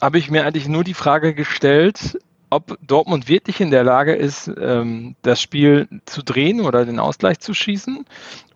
[0.00, 2.18] habe ich mir eigentlich nur die Frage gestellt,
[2.50, 7.40] ob Dortmund wirklich in der Lage ist, ähm, das Spiel zu drehen oder den Ausgleich
[7.40, 8.04] zu schießen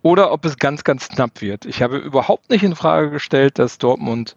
[0.03, 1.67] oder ob es ganz, ganz knapp wird.
[1.67, 4.37] Ich habe überhaupt nicht in Frage gestellt, dass Dortmund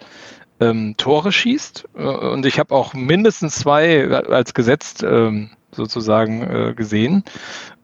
[0.59, 6.73] ähm, Tore schießt äh, und ich habe auch mindestens zwei als gesetzt ähm, sozusagen äh,
[6.73, 7.23] gesehen.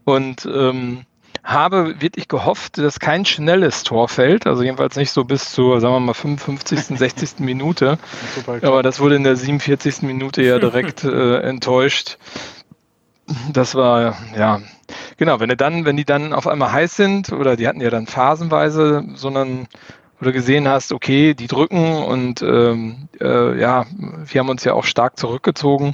[0.05, 1.05] Und ähm,
[1.43, 5.93] habe wirklich gehofft, dass kein schnelles Tor fällt, also jedenfalls nicht so bis zur, sagen
[5.93, 7.29] wir mal, 55., 60.
[7.39, 7.97] Minute.
[8.61, 10.01] Aber das wurde in der 47.
[10.03, 12.17] Minute ja direkt äh, enttäuscht.
[13.53, 14.61] Das war, ja,
[15.17, 18.07] genau, wenn, dann, wenn die dann auf einmal heiß sind, oder die hatten ja dann
[18.07, 19.67] phasenweise so einen
[20.25, 23.85] du gesehen hast, okay, die drücken und ähm, äh, ja,
[24.25, 25.93] wir haben uns ja auch stark zurückgezogen,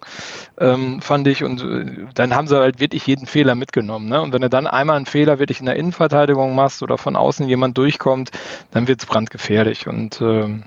[0.59, 1.43] ähm, fand ich.
[1.43, 4.09] Und äh, dann haben sie halt wirklich jeden Fehler mitgenommen.
[4.09, 4.21] Ne?
[4.21, 7.47] Und wenn du dann einmal einen Fehler wirklich in der Innenverteidigung machst oder von außen
[7.47, 8.32] jemand durchkommt,
[8.71, 9.88] dann wird es brandgefährlich.
[9.88, 10.63] Und ähm,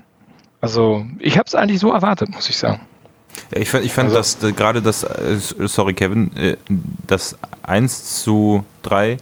[0.61, 2.81] also ich habe es eigentlich so erwartet, muss ich sagen.
[3.53, 5.37] Ja, ich fand, ich fand also, dass äh, gerade das, äh,
[5.67, 6.57] sorry Kevin, äh,
[7.05, 9.17] das 1 zu 3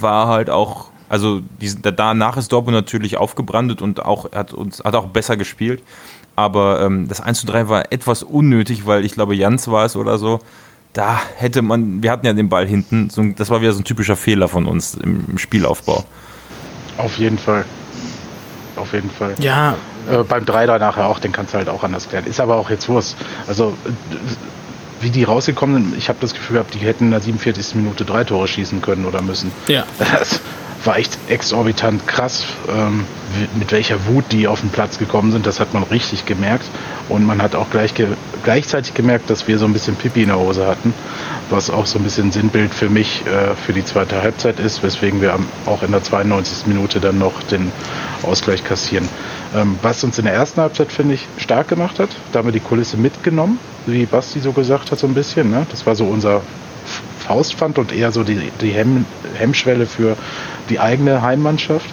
[0.00, 4.94] war halt auch also die, danach ist Dortmund natürlich aufgebrandet und auch hat uns hat
[4.94, 5.82] auch besser gespielt.
[6.36, 9.96] Aber ähm, das 1 zu 3 war etwas unnötig, weil ich glaube, Jans war es
[9.96, 10.40] oder so.
[10.92, 13.84] Da hätte man, wir hatten ja den Ball hinten, so, das war wieder so ein
[13.84, 16.04] typischer Fehler von uns im, im Spielaufbau.
[16.98, 17.64] Auf jeden Fall.
[18.76, 19.34] Auf jeden Fall.
[19.38, 19.76] Ja.
[20.10, 22.26] Äh, beim 3 da nachher auch, den kannst du halt auch anders klären.
[22.26, 23.16] Ist aber auch jetzt Wurst.
[23.46, 23.76] Also,
[25.04, 27.76] wie die rausgekommen sind, ich habe das Gefühl gehabt, die hätten in der 47.
[27.76, 29.52] Minute drei Tore schießen können oder müssen.
[29.68, 29.84] Ja.
[29.98, 30.40] Das,
[30.86, 33.04] war echt exorbitant krass, ähm,
[33.58, 35.46] mit welcher Wut die auf den Platz gekommen sind.
[35.46, 36.66] Das hat man richtig gemerkt.
[37.08, 38.08] Und man hat auch gleich ge
[38.42, 40.92] gleichzeitig gemerkt, dass wir so ein bisschen Pipi in der Hose hatten,
[41.48, 45.22] was auch so ein bisschen Sinnbild für mich äh, für die zweite Halbzeit ist, weswegen
[45.22, 46.66] wir auch in der 92.
[46.66, 47.72] Minute dann noch den
[48.22, 49.08] Ausgleich kassieren.
[49.54, 52.52] Ähm, was uns in der ersten Halbzeit, finde ich, stark gemacht hat, da haben wir
[52.52, 55.50] die Kulisse mitgenommen, wie Basti so gesagt hat, so ein bisschen.
[55.50, 55.66] Ne?
[55.70, 56.42] Das war so unser
[57.26, 60.16] Faustpfand und eher so die, die Hemm, Hemmschwelle für
[60.68, 61.86] die eigene Heimmannschaft.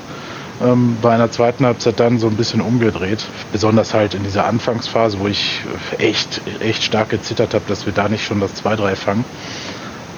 [0.61, 3.25] Ähm, bei einer zweiten Halbzeit dann so ein bisschen umgedreht.
[3.51, 5.61] Besonders halt in dieser Anfangsphase, wo ich
[5.97, 9.25] echt, echt stark gezittert habe, dass wir da nicht schon das 2-3 fangen.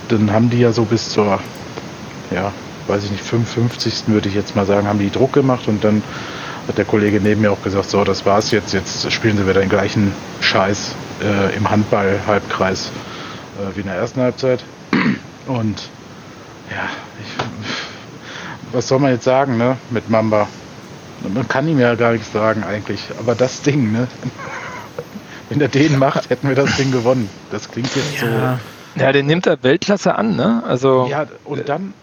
[0.09, 1.39] Dann haben die ja so bis zur,
[2.31, 2.51] ja,
[2.87, 4.07] weiß ich nicht, 55.
[4.07, 6.03] würde ich jetzt mal sagen, haben die Druck gemacht und dann
[6.67, 9.59] hat der Kollege neben mir auch gesagt, so, das war's jetzt, jetzt spielen sie wieder
[9.59, 14.63] den gleichen Scheiß äh, im Handball-Halbkreis äh, wie in der ersten Halbzeit.
[15.47, 15.89] Und
[16.71, 16.89] ja,
[17.21, 20.47] ich, was soll man jetzt sagen, ne, mit Mamba?
[21.33, 24.07] Man kann ihm ja gar nichts sagen eigentlich, aber das Ding, ne?
[25.49, 27.29] Wenn er den macht, hätten wir das Ding gewonnen.
[27.51, 28.59] Das klingt jetzt ja.
[28.95, 29.01] so.
[29.01, 30.63] Ja, den nimmt er Weltklasse an, ne?
[30.65, 31.93] Also ja, und dann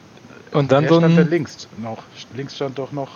[0.53, 2.03] und dann so stand ein links noch.
[2.35, 3.09] Links stand doch noch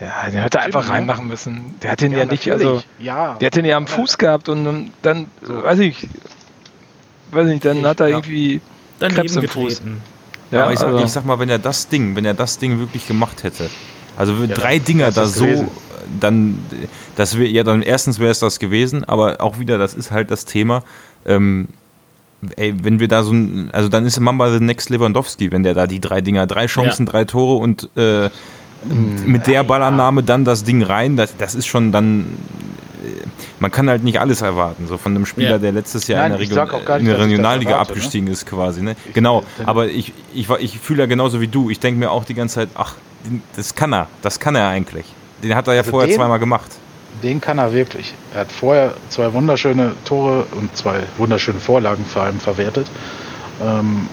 [0.00, 0.90] Ja, den hätte er einfach ne?
[0.92, 1.74] reinmachen müssen.
[1.82, 3.34] Der hat den ja, Ja, nicht, also ja.
[3.40, 6.08] der hat den ja am Fuß gehabt und dann, dann weiß ich,
[7.32, 8.16] weiß nicht, dann hat er Ja.
[8.18, 8.60] irgendwie
[9.00, 9.82] Daneben Krebs im Fuß.
[10.50, 12.58] Ja, aber ich sag, also- ich sag mal, wenn er das Ding, wenn er das
[12.58, 13.68] Ding wirklich gemacht hätte,
[14.16, 15.68] also Ja, drei dann Dinger da so, gewesen.
[16.20, 16.58] dann,
[17.16, 20.30] das wäre, ja, dann erstens wäre es das gewesen, aber auch wieder, das ist halt
[20.30, 20.84] das Thema,
[21.26, 21.68] ähm,
[22.56, 25.74] ey, wenn wir da so ein, also dann ist Mamba the next Lewandowski, wenn der
[25.74, 28.30] da die drei Dinger, drei Chancen, drei Tore und äh,
[28.84, 32.26] mit der Ballannahme dann das Ding rein, das, das ist schon dann,
[33.04, 33.26] äh,
[33.60, 35.58] man kann halt nicht alles erwarten, so von einem Spieler, Ja.
[35.58, 37.96] der letztes Jahr Nein, in der, gar in nicht, der Regionalliga erwarte, ne?
[37.96, 38.94] abgestiegen ist quasi, ne?
[39.14, 42.34] Genau, aber ich, ich, ich fühle ja genauso wie du, ich denke mir auch die
[42.34, 42.94] ganze Zeit, ach,
[43.56, 45.06] das kann er, das kann er eigentlich.
[45.42, 46.70] Den hat er ja Also vorher den- zweimal gemacht.
[47.22, 48.14] Den kann er wirklich.
[48.32, 52.86] Er hat vorher zwei wunderschöne Tore und zwei wunderschöne Vorlagen vor allem verwertet.
[53.60, 54.06] Ähm,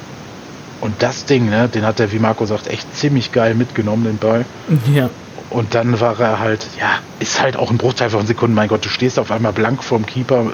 [0.82, 4.18] und das Ding, ne, den hat er, wie Marco sagt, echt ziemlich geil mitgenommen, den
[4.18, 4.46] Ball.
[4.94, 5.10] Ja.
[5.50, 8.56] Und dann war er halt, ja, ist halt auch ein Bruchteil von Sekunden.
[8.56, 10.46] Mein Gott, du stehst auf einmal blank vorm Keeper,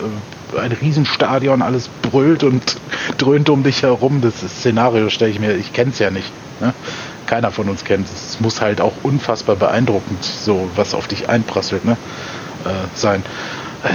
[0.56, 2.78] äh, ein Riesenstadion, alles brüllt und
[3.18, 4.22] dröhnt um dich herum.
[4.22, 6.32] Das Szenario stelle ich mir, ich kenne es ja nicht.
[6.60, 6.74] Ne?
[7.26, 8.34] Keiner von uns kennt es.
[8.34, 11.98] Es muss halt auch unfassbar beeindruckend, so was auf dich einprasselt, ne?
[12.66, 13.24] äh, sein.
[13.84, 13.88] Äh,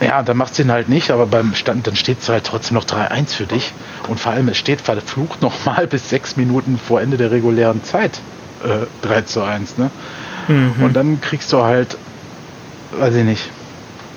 [0.00, 2.76] ja, dann macht es ihn halt nicht, aber beim Stand, dann steht es halt trotzdem
[2.76, 3.72] noch 3-1 für dich.
[4.08, 8.20] Und vor allem, es steht verflucht nochmal bis sechs Minuten vor Ende der regulären Zeit
[8.64, 9.78] äh, 3 zu 1.
[9.78, 9.90] Ne?
[10.84, 11.96] Und dann kriegst du halt,
[12.98, 13.50] weiß ich nicht,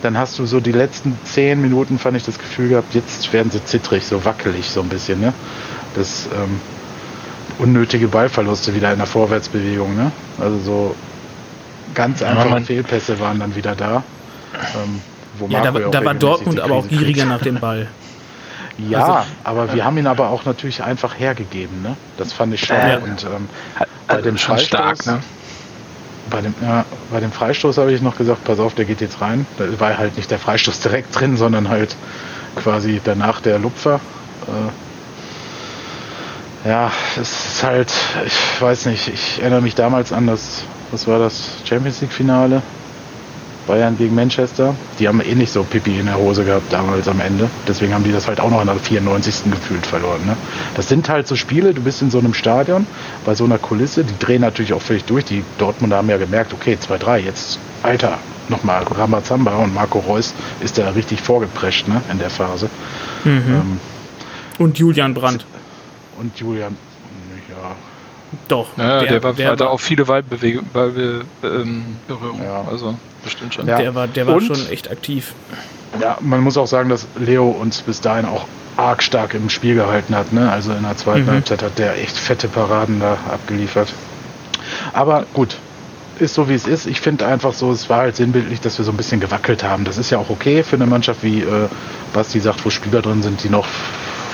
[0.02, 3.52] dann hast du so die letzten zehn Minuten, fand ich das Gefühl gehabt, jetzt werden
[3.52, 5.20] sie zittrig, so wackelig so ein bisschen.
[5.22, 5.34] Ne?
[5.96, 6.60] Das ähm,
[7.60, 9.96] unnötige Ballverluste wieder in der Vorwärtsbewegung.
[9.96, 10.12] Ne?
[10.40, 10.96] Also so
[11.94, 14.04] ganz einfache man- Fehlpässe waren dann wieder da.
[14.76, 15.02] Ähm,
[15.50, 17.88] Ja, da, da war Dortmund aber auch gieriger nach dem Ball.
[18.90, 21.84] Ja, Also- aber wir haben ihn aber auch natürlich einfach hergegeben.
[21.84, 21.96] Ne?
[22.18, 22.76] Das fand ich schon.
[22.76, 22.98] Ja.
[22.98, 23.48] Und ähm,
[24.08, 25.20] bei dem schon Freistoß, stark, ne?
[26.32, 29.22] bei dem, ja, bei dem Freistoß habe ich noch gesagt, pass auf, der geht jetzt
[29.22, 29.46] rein.
[29.60, 31.96] Da war halt nicht der Freistoß direkt drin, sondern halt
[32.56, 34.00] quasi danach der Lupfer.
[36.66, 37.92] Äh, ja, es ist halt,
[38.26, 42.64] ich weiß nicht, ich erinnere mich damals an das, was war das, Champions League Finale?
[43.68, 44.76] Bayern gegen Manchester.
[45.00, 47.50] Die haben eh nicht so Pipi in der Hose gehabt damals am Ende.
[47.68, 49.52] Deswegen haben die das halt auch noch in der 94.
[49.52, 50.26] gefühlt verloren.
[50.26, 50.36] Ne?
[50.76, 52.86] Das sind halt so Spiele, du bist in so einem Stadion,
[53.26, 55.26] bei so einer Kulisse, die drehen natürlich auch völlig durch.
[55.26, 58.18] Die Dortmunder haben ja gemerkt, okay, 2-3, jetzt, Alter,
[58.50, 62.70] nochmal Ramazamba und Marco Reus ist da richtig vorgeprescht ne, in der Phase.
[63.26, 63.80] Ähm,
[64.60, 65.46] Und Julian Brandt.
[66.20, 66.76] und Julian,
[67.50, 67.76] ja,
[68.48, 68.68] Doch.
[68.78, 72.44] Ja, der, war, der, hatte auch viele Waldbewegungen, Ballbe ähm, Berührungen.
[72.44, 72.66] Ja.
[72.70, 73.68] Also bestimmt schon.
[73.68, 73.78] Ja.
[73.78, 75.34] der war, der war Und- schon echt aktiv.
[76.02, 78.46] Ja, man muss auch sagen, dass Leo uns bis dahin auch
[78.78, 80.34] arg stark im Spiel gehalten hat.
[80.34, 80.52] Ne?
[80.52, 81.32] Also in der zweiten Mhm.
[81.32, 83.94] Halbzeit hat der echt fette Paraden da abgeliefert.
[84.94, 85.58] Aber gut,
[86.20, 86.88] ist so wie es ist.
[86.88, 89.84] Ich finde einfach so, es war halt sinnbildlich, dass wir so ein bisschen gewackelt haben.
[89.86, 91.68] Das ist ja auch okay für eine Mannschaft, wie äh,
[92.14, 93.68] Basti sagt, wo Spieler drin sind, die noch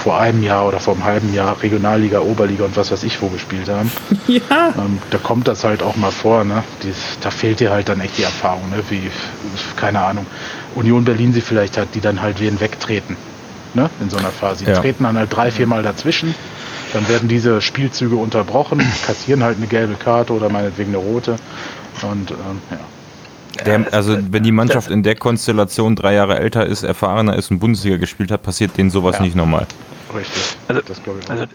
[0.03, 3.27] vor einem Jahr oder vor einem halben Jahr Regionalliga, Oberliga und was weiß ich wo
[3.27, 3.91] gespielt haben.
[4.27, 4.73] Ja.
[4.77, 6.63] Ähm, da kommt das halt auch mal vor, ne?
[6.83, 8.83] Dies, da fehlt dir halt dann echt die Erfahrung, ne?
[8.89, 9.09] Wie,
[9.75, 10.25] keine Ahnung,
[10.75, 13.17] Union Berlin sie vielleicht hat, die dann halt wen wegtreten,
[13.73, 13.89] ne?
[13.99, 14.65] In so einer Phase.
[14.65, 14.79] Die Ja.
[14.79, 16.35] treten dann halt drei, vier Mal dazwischen,
[16.93, 21.35] dann werden diese Spielzüge unterbrochen, kassieren halt eine gelbe Karte oder meinetwegen eine rote.
[22.03, 22.37] Und ähm,
[22.69, 23.63] ja.
[23.65, 27.59] Der, also wenn die Mannschaft in der Konstellation drei Jahre älter ist, erfahrener ist und
[27.59, 29.23] Bundesliga gespielt hat, passiert denen sowas Ja.
[29.23, 29.65] nicht nochmal.
[30.13, 30.57] Richtig.
[30.67, 31.31] Also- das glaube ich auch.
[31.31, 31.45] Also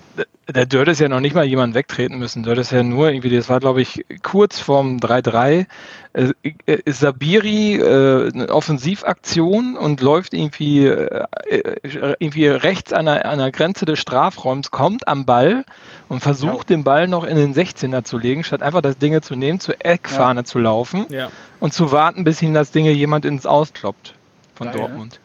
[0.55, 2.43] der Dirt ist ja noch nicht mal jemand wegtreten müssen.
[2.43, 5.67] Dirt ist ja nur irgendwie, das war glaube ich kurz vorm 3-3.
[6.13, 6.33] Äh,
[6.67, 13.39] äh, Sabiri äh, eine Offensivaktion und läuft irgendwie, äh, äh, irgendwie rechts an der, an
[13.39, 15.65] der Grenze des Strafraums, kommt am Ball
[16.09, 19.35] und versucht den Ball noch in den 16er zu legen, statt einfach das Ding zu
[19.35, 21.31] nehmen, zur Eckfahne zu laufen Ja.
[21.59, 24.15] und zu warten, bis ihm das Ding jemand ins Auskloppt
[24.55, 25.19] von Geil, Dortmund.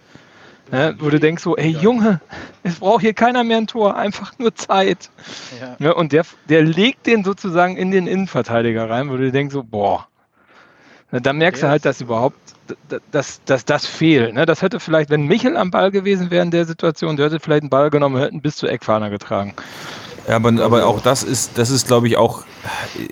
[0.72, 2.22] Ne, wo du denkst so, ey Junge,
[2.64, 5.10] es braucht hier keiner mehr ein Tor, einfach nur Zeit.
[5.60, 5.76] Ja.
[5.80, 9.64] Ne, und der, der legt den sozusagen in den Innenverteidiger rein, wo du denkst so,
[9.64, 10.08] boah.
[11.12, 12.38] Ne, da merkst du Der halt, ist- dass überhaupt,
[13.12, 14.36] dass, dass das fehlt.
[14.36, 14.46] Ne?
[14.46, 17.64] Das hätte vielleicht, wenn Michel am Ball gewesen wäre in der Situation, der hätte vielleicht
[17.64, 19.56] einen Ball genommen und hätten bis zur Eckfahne getragen.
[20.30, 22.44] Ja, aber, aber auch das ist, das ist, glaube ich, auch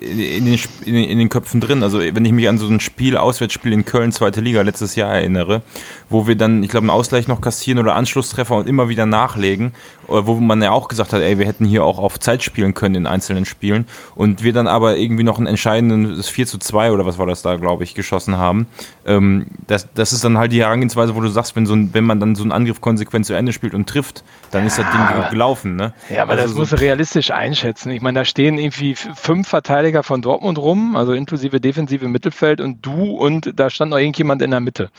[0.00, 1.82] in, den- in den Köpfen drin.
[1.82, 5.12] Also wenn ich mich an so ein Spiel, Auswärtsspiel in Köln, zweite Liga letztes Jahr
[5.12, 5.62] erinnere,
[6.08, 9.72] wo wir dann, ich glaube, einen Ausgleich noch kassieren oder Anschlusstreffer und immer wieder nachlegen
[10.08, 12.94] wo man ja auch gesagt hat, ey, wir hätten hier auch auf Zeit spielen können
[12.94, 17.06] in einzelnen Spielen und wir dann aber irgendwie noch ein entscheidendes 4 zu 2 oder
[17.06, 18.66] was war das da, glaube ich, geschossen haben.
[19.06, 22.04] Ähm, das, das ist dann halt die Herangehensweise, wo du sagst, wenn, so ein, wenn
[22.04, 25.30] man dann so einen Angriff konsequent zu Ende spielt und trifft, dann ist das Ding
[25.30, 25.76] gelaufen.
[25.76, 25.92] Ne?
[26.08, 27.90] Ja, aber also das so, muss realistisch einschätzen.
[27.90, 32.84] Ich meine, da stehen irgendwie fünf Verteidiger von Dortmund rum, also inklusive defensive Mittelfeld und
[32.84, 34.90] du und da stand noch irgendjemand in der Mitte.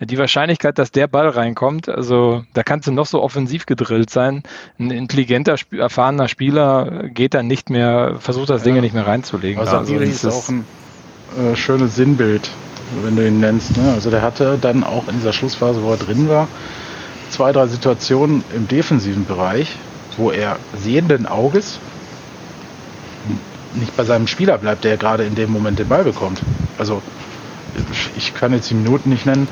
[0.00, 4.42] Die Wahrscheinlichkeit, dass der Ball reinkommt, also da kannst du noch so offensiv gedrillt sein.
[4.78, 8.80] Ein intelligenter, erfahrener Spieler geht dann nicht mehr, versucht das Ding ja.
[8.80, 9.60] nicht mehr reinzulegen.
[9.60, 10.64] Also, also ist auch ein
[11.36, 12.50] äh, schönes Sinnbild,
[13.02, 13.76] wenn du ihn nennst.
[13.76, 13.92] Ne?
[13.92, 16.48] Also der hatte dann auch in dieser Schlussphase, wo er drin war,
[17.30, 19.76] zwei, drei Situationen im defensiven Bereich,
[20.16, 21.78] wo er sehenden Auges
[23.74, 26.40] nicht bei seinem Spieler bleibt, der gerade in dem Moment den Ball bekommt.
[26.78, 27.02] Also
[28.16, 29.48] ich kann jetzt die Minuten nicht nennen.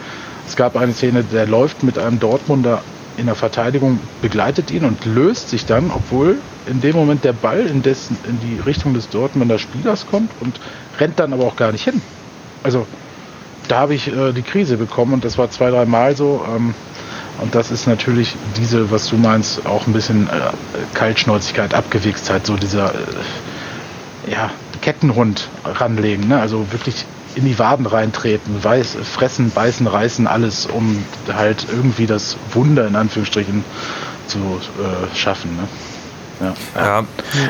[0.47, 2.83] Es gab eine Szene, der läuft mit einem Dortmunder
[3.17, 7.67] in der Verteidigung, begleitet ihn und löst sich dann, obwohl in dem Moment der Ball
[7.67, 10.61] in, dessen, in die Richtung des Dortmunder Spielers kommt und
[10.99, 12.01] rennt dann aber auch gar nicht hin.
[12.63, 12.87] Also
[13.69, 16.45] da habe ich äh, die Krise bekommen und das war zwei, drei Mal so.
[16.49, 16.75] Ähm,
[17.41, 20.51] und das ist natürlich diese, was du meinst, auch ein bisschen äh,
[20.95, 24.51] Kaltschnäuzigkeit, Abgewichstheit, so dieser äh, ja,
[24.81, 26.29] Kettenhund ranlegen.
[26.29, 26.41] Ne?
[26.41, 27.05] Also wirklich
[27.37, 32.97] in die Waden reintreten, weiß, fressen, beißen, reißen, alles, um halt irgendwie das Wunder in
[32.97, 33.63] Anführungsstrichen
[34.27, 35.55] zu äh, schaffen.
[35.55, 35.69] Ne?
[36.41, 37.05] Ja, ja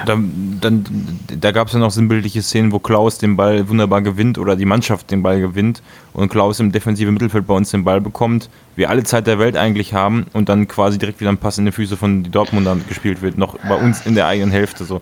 [0.05, 0.85] dann, dann,
[1.29, 4.65] da gab es ja noch sinnbildliche Szenen, wo Klaus den Ball wunderbar gewinnt oder die
[4.65, 5.83] Mannschaft den Ball gewinnt
[6.13, 9.57] und Klaus im defensiven Mittelfeld bei uns den Ball bekommt, wir alle Zeit der Welt
[9.57, 12.85] eigentlich haben und dann quasi direkt wieder ein Pass in die Füße von die Dortmundern
[12.89, 14.85] gespielt wird, noch bei uns in der eigenen Hälfte.
[14.85, 15.01] So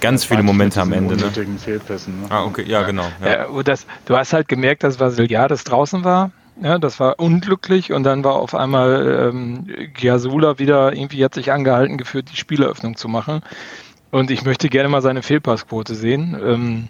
[0.00, 1.16] ganz viele Momente am Ende.
[1.16, 1.30] Ne?
[1.58, 2.26] Fehlpässen, ne?
[2.30, 3.06] Ah, okay, ja, genau.
[3.22, 3.28] Ja.
[3.28, 8.02] ja das, du hast halt gemerkt, dass Vasiliades draußen war ja, das war unglücklich und
[8.04, 13.08] dann war auf einmal ähm, Giasula wieder irgendwie hat sich angehalten geführt, die Spieleröffnung zu
[13.08, 13.42] machen.
[14.10, 16.36] Und ich möchte gerne mal seine Fehlpassquote sehen.
[16.42, 16.88] Ähm,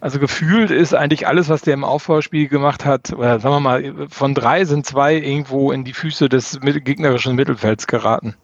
[0.00, 4.08] also gefühlt ist eigentlich alles, was der im Aufbauspiel gemacht hat, oder sagen wir mal,
[4.08, 8.34] von drei sind zwei irgendwo in die Füße des gegnerischen Mittelfelds geraten.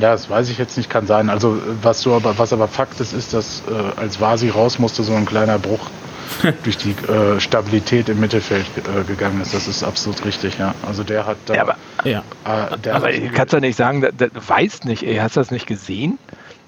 [0.00, 1.30] Ja, das weiß ich jetzt nicht, kann sein.
[1.30, 5.04] Also was du aber, was aber Fakt ist, ist, dass äh, als Vasi raus musste,
[5.04, 5.90] so ein kleiner Bruch
[6.64, 9.54] durch die äh, Stabilität im Mittelfeld äh, gegangen ist.
[9.54, 10.74] Das ist absolut richtig, ja.
[10.86, 11.54] Also der hat da.
[11.54, 12.22] Ja, aber, ja.
[12.44, 15.66] Äh, aber kannst du nicht sagen, der, der weiß nicht, ey, hast du das nicht
[15.66, 16.18] gesehen?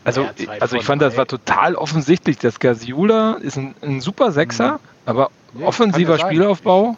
[0.04, 2.38] Also, ja, also ich fand, das war total offensichtlich.
[2.38, 4.78] Das Gaziula ist ein, ein super Sechser, mhm.
[5.06, 6.96] aber ja, offensiver Spielaufbau.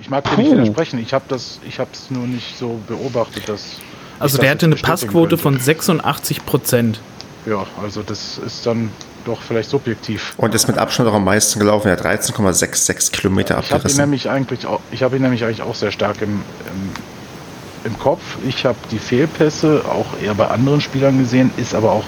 [0.00, 0.98] Ich, ich mag dir nicht widersprechen.
[0.98, 3.76] Ich habe das, ich habe es nur nicht so beobachtet, dass.
[4.18, 5.38] Also der hatte eine Passquote könnte.
[5.38, 7.00] von 86 Prozent.
[7.46, 8.90] Ja, also das ist dann
[9.24, 10.34] doch vielleicht subjektiv.
[10.36, 11.88] Und ist mit Abstand auch am meisten gelaufen.
[11.88, 13.88] Er hat 13,66 Kilometer ja, abgerissen.
[13.88, 16.42] Ich habe ihn nämlich eigentlich auch, ich habe ihn nämlich eigentlich auch sehr stark im,
[16.72, 18.22] im, im Kopf.
[18.46, 22.04] Ich habe die Fehlpässe auch eher bei anderen Spielern gesehen, ist aber auch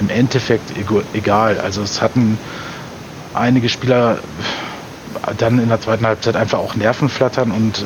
[0.00, 0.72] im Endeffekt
[1.14, 1.60] egal.
[1.60, 2.38] Also es hatten
[3.34, 4.18] einige Spieler
[5.38, 7.84] dann in der zweiten Halbzeit einfach auch Nerven flattern und äh,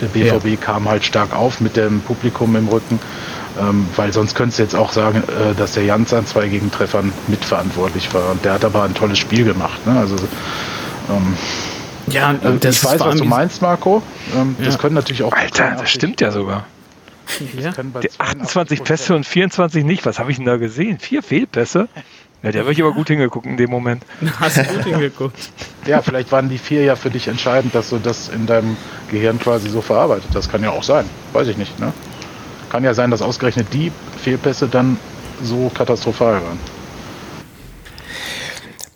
[0.00, 0.56] der BVB ja.
[0.56, 2.98] kam halt stark auf mit dem Publikum im Rücken.
[3.58, 7.12] Ähm, weil sonst könntest du jetzt auch sagen, äh, dass der Jans an zwei Gegentreffern
[7.26, 8.30] mitverantwortlich war.
[8.30, 9.84] Und der hat aber ein tolles Spiel gemacht.
[9.86, 9.98] Ne?
[9.98, 10.16] Also,
[11.10, 11.36] ähm,
[12.06, 14.02] ja, das ich weiß, was du meinst, Marco.
[14.34, 14.66] Ähm, ja.
[14.66, 15.32] Das können natürlich auch.
[15.32, 16.64] Alter, das stimmt ja sogar.
[17.56, 17.72] Ja.
[18.00, 20.04] Die 28 Pässe und 24 nicht.
[20.06, 20.98] Was habe ich denn da gesehen?
[20.98, 21.88] Vier Fehlpässe?
[22.42, 24.02] Ja, der habe ich aber gut hingeguckt in dem Moment.
[24.40, 25.36] Hast du gut hingeguckt.
[25.86, 28.76] Ja, vielleicht waren die vier ja für dich entscheidend, dass du das in deinem
[29.10, 30.30] Gehirn quasi so verarbeitet.
[30.32, 31.04] Das kann ja auch sein.
[31.32, 31.92] Weiß ich nicht, ne?
[32.70, 33.92] Kann ja sein, dass ausgerechnet die
[34.22, 34.96] Fehlpässe dann
[35.42, 36.58] so katastrophal waren.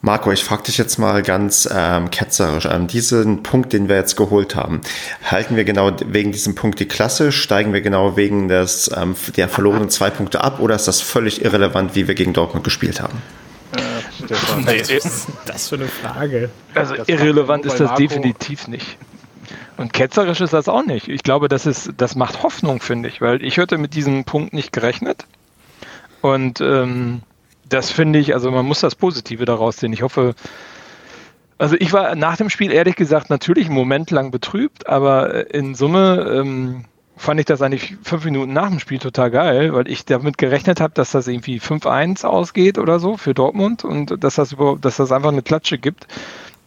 [0.04, 4.16] Marco, ich frage dich jetzt mal ganz ähm, ketzerisch an diesen Punkt, den wir jetzt
[4.16, 4.82] geholt haben.
[5.24, 7.32] Halten wir genau wegen diesem Punkt die Klasse?
[7.32, 10.60] Steigen wir genau wegen des, ähm, der verlorenen zwei Punkte ab?
[10.60, 13.22] Oder ist das völlig irrelevant, wie wir gegen Dortmund gespielt haben?
[13.74, 14.34] Äh,
[14.66, 16.50] was ist das für eine Frage?
[16.74, 18.98] Also irrelevant ist das definitiv nicht.
[19.76, 21.08] Und ketzerisch ist das auch nicht.
[21.08, 24.52] Ich glaube, das ist, das macht Hoffnung, finde ich, weil ich hätte mit diesem Punkt
[24.52, 25.26] nicht gerechnet.
[26.20, 27.22] Und ähm,
[27.68, 29.92] das finde ich, also man muss das Positive daraus sehen.
[29.92, 30.34] Ich hoffe,
[31.58, 35.74] also ich war nach dem Spiel ehrlich gesagt natürlich einen Moment lang betrübt, aber in
[35.74, 36.84] Summe ähm,
[37.16, 40.80] fand ich das eigentlich fünf Minuten nach dem Spiel total geil, weil ich damit gerechnet
[40.80, 44.96] habe, dass das irgendwie 5-1 ausgeht oder so für Dortmund und dass das überhaupt, dass
[44.96, 46.06] das einfach eine Klatsche gibt.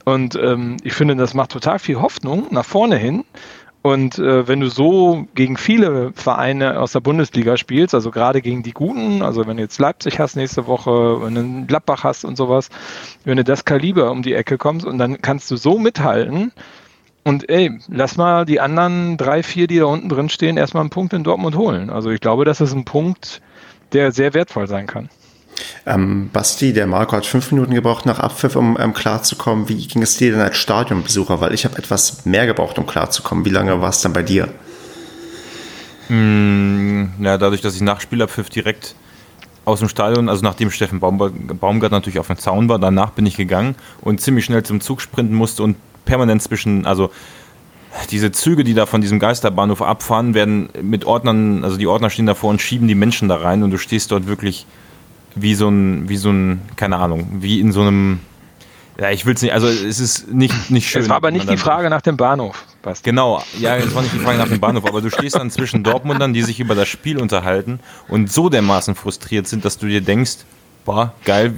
[0.08, 3.26] Und ähm, ich finde, das macht total viel Hoffnung nach vorne hin.
[3.82, 8.64] Und äh, wenn du so gegen viele Vereine aus der Bundesliga spielst, also gerade gegen
[8.64, 12.38] die Guten, also wenn du jetzt Leipzig hast nächste Woche, wenn du Gladbach hast und
[12.38, 12.70] sowas,
[13.26, 16.53] wenn du das Kaliber um die Ecke kommst und dann kannst du so mithalten,
[17.28, 20.89] Und ey, lass mal die anderen drei, vier, die da unten drin stehen, erstmal einen
[20.91, 21.89] Punkt in Dortmund holen.
[21.89, 23.41] Also ich glaube, das ist ein Punkt,
[23.91, 25.10] der sehr wertvoll sein kann.
[25.86, 29.70] Ähm, Basti, der Marco hat fünf Minuten gebraucht nach Abpfiff, um ähm, klarzukommen.
[29.70, 31.41] Wie ging es dir denn als Stadionbesucher?
[31.41, 33.45] Weil ich habe etwas mehr gebraucht, um klarzukommen.
[33.45, 34.49] Wie lange war es dann bei dir?
[36.10, 38.95] Mm, ja, dadurch, dass ich nach Spielabpfiff direkt
[39.66, 43.36] aus dem Stadion, also nachdem Steffen Baumgart natürlich auf dem Zaun war, danach bin ich
[43.36, 47.12] gegangen und ziemlich schnell zum Zug sprinten musste und permanent zwischen, also
[48.12, 52.26] diese Züge, die da von diesem Geisterbahnhof abfahren, werden mit Ordnern, also die Ordner stehen
[52.26, 54.66] davor und schieben die Menschen da rein und du stehst dort wirklich
[55.41, 58.19] wie so ein, wie so ein, keine Ahnung, wie in so einem,
[58.99, 61.03] ja, ich will es nicht, also es ist nicht, nicht schön.
[61.03, 62.65] Es war aber nicht die Frage nach dem Bahnhof.
[62.81, 63.09] Basti.
[63.09, 65.83] Genau, ja, es war nicht die Frage nach dem Bahnhof, aber du stehst dann zwischen
[65.83, 70.01] Dortmundern, die sich über das Spiel unterhalten und so dermaßen frustriert sind, dass du dir
[70.01, 70.38] denkst,
[70.88, 71.53] boah, geil,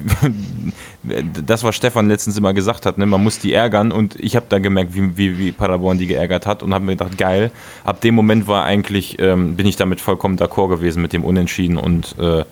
[1.45, 4.47] das, was Stefan letztens immer gesagt hat, ne, man muss die ärgern und ich habe
[4.49, 7.51] da gemerkt, wie, wie, wie Paderborn die geärgert hat und habe mir gedacht, geil,
[7.83, 11.77] ab dem Moment war eigentlich, ähm, bin ich damit vollkommen d'accord gewesen mit dem Unentschieden
[11.77, 12.43] und äh,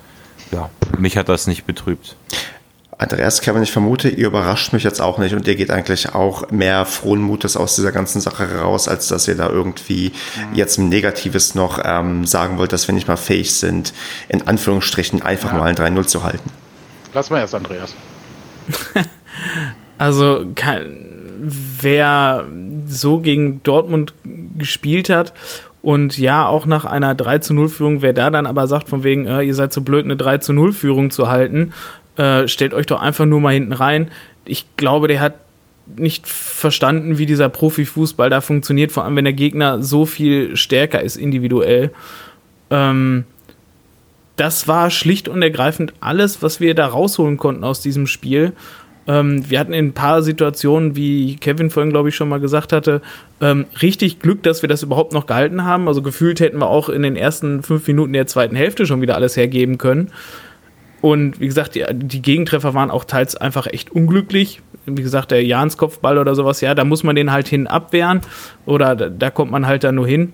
[0.51, 2.15] ja, mich hat das nicht betrübt.
[2.99, 6.49] Andreas, Kevin, ich vermute, ihr überrascht mich jetzt auch nicht und ihr geht eigentlich auch
[6.49, 10.55] mehr frohen Mutes aus dieser ganzen Sache raus, als dass ihr da irgendwie mhm.
[10.55, 13.93] jetzt ein Negatives noch ähm, sagen wollt, dass wir nicht mal fähig sind,
[14.29, 15.59] in Anführungsstrichen einfach ja.
[15.59, 16.49] mal ein 3-0 zu halten.
[17.13, 17.93] Lass mal erst, Andreas.
[19.99, 20.45] also,
[21.39, 22.47] wer
[22.87, 24.15] so gegen Dortmund
[24.57, 25.33] gespielt hat
[25.81, 29.25] und ja, auch nach einer 3 0 Führung, wer da dann aber sagt, von wegen,
[29.25, 31.73] äh, ihr seid so blöd, eine 3 0 Führung zu halten,
[32.17, 34.09] äh, stellt euch doch einfach nur mal hinten rein.
[34.45, 35.35] Ich glaube, der hat
[35.95, 41.01] nicht verstanden, wie dieser Profifußball da funktioniert, vor allem wenn der Gegner so viel stärker
[41.01, 41.91] ist individuell.
[42.69, 43.25] Ähm,
[44.35, 48.53] das war schlicht und ergreifend alles, was wir da rausholen konnten aus diesem Spiel.
[49.07, 52.73] Ähm, wir hatten in ein paar Situationen, wie Kevin vorhin, glaube ich, schon mal gesagt
[52.73, 53.01] hatte,
[53.39, 55.87] ähm, richtig Glück, dass wir das überhaupt noch gehalten haben.
[55.87, 59.15] Also gefühlt hätten wir auch in den ersten fünf Minuten der zweiten Hälfte schon wieder
[59.15, 60.11] alles hergeben können.
[61.01, 64.61] Und wie gesagt, die, die Gegentreffer waren auch teils einfach echt unglücklich.
[64.85, 68.21] Wie gesagt, der Jans Kopfball oder sowas, ja, da muss man den halt hin abwehren
[68.65, 70.33] oder da, da kommt man halt dann nur hin.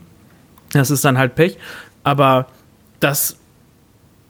[0.71, 1.57] Das ist dann halt Pech.
[2.03, 2.47] Aber
[2.99, 3.37] das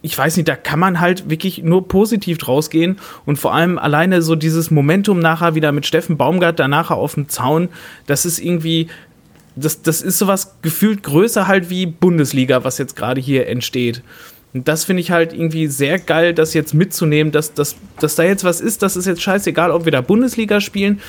[0.04, 3.80] ich weiß nicht, da kann man halt wirklich nur positiv draus gehen und vor allem
[3.80, 7.70] alleine so dieses Momentum nachher wieder mit Steffen Baumgart danach auf dem Zaun,
[8.06, 8.90] das ist irgendwie,
[9.56, 14.04] das, das ist sowas gefühlt größer halt wie Bundesliga, was jetzt gerade hier entsteht.
[14.54, 18.24] Und das finde ich halt irgendwie sehr geil, das jetzt mitzunehmen, dass, dass, dass da
[18.24, 18.84] jetzt was ist.
[18.84, 21.02] Das ist jetzt scheißegal, ob wir da Bundesliga spielen.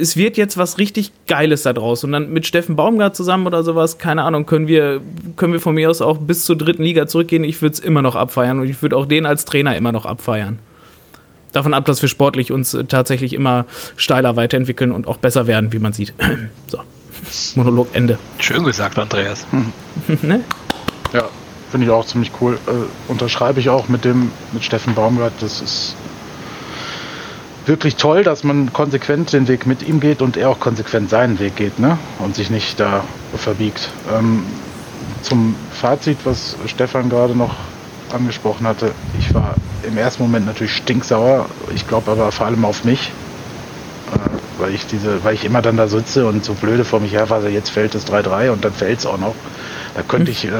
[0.00, 2.04] Es wird jetzt was richtig Geiles da draus.
[2.04, 5.00] Und dann mit Steffen Baumgart zusammen oder sowas, keine Ahnung, können wir,
[5.36, 7.44] können wir von mir aus auch bis zur dritten Liga zurückgehen.
[7.44, 10.06] Ich würde es immer noch abfeiern und ich würde auch den als Trainer immer noch
[10.06, 10.58] abfeiern.
[11.52, 15.80] Davon ab, dass wir sportlich uns tatsächlich immer steiler weiterentwickeln und auch besser werden, wie
[15.80, 16.14] man sieht.
[16.68, 16.78] so.
[17.54, 18.18] Monolog Ende.
[18.38, 19.46] Schön gesagt, Andreas.
[20.22, 20.40] ne?
[21.12, 21.28] Ja,
[21.70, 22.58] Finde ich auch ziemlich cool.
[22.66, 25.32] Äh, unterschreibe ich auch mit dem, mit Steffen Baumgart.
[25.40, 25.94] Das ist
[27.66, 31.38] wirklich toll, dass man konsequent den Weg mit ihm geht und er auch konsequent seinen
[31.38, 31.98] Weg geht, ne?
[32.18, 33.04] Und sich nicht da
[33.36, 33.90] verbiegt.
[34.12, 34.44] Ähm,
[35.22, 37.54] zum Fazit, was Stefan gerade noch
[38.12, 41.46] angesprochen hatte, ich war im ersten Moment natürlich stinksauer.
[41.74, 43.12] Ich glaube aber vor allem auf mich,
[44.12, 47.12] äh, weil ich diese, weil ich immer dann da sitze und so blöde vor mich
[47.12, 49.34] herfasse, jetzt fällt es 3-3 und dann fällt es auch noch.
[49.94, 50.32] Da könnte hm.
[50.32, 50.50] ich äh,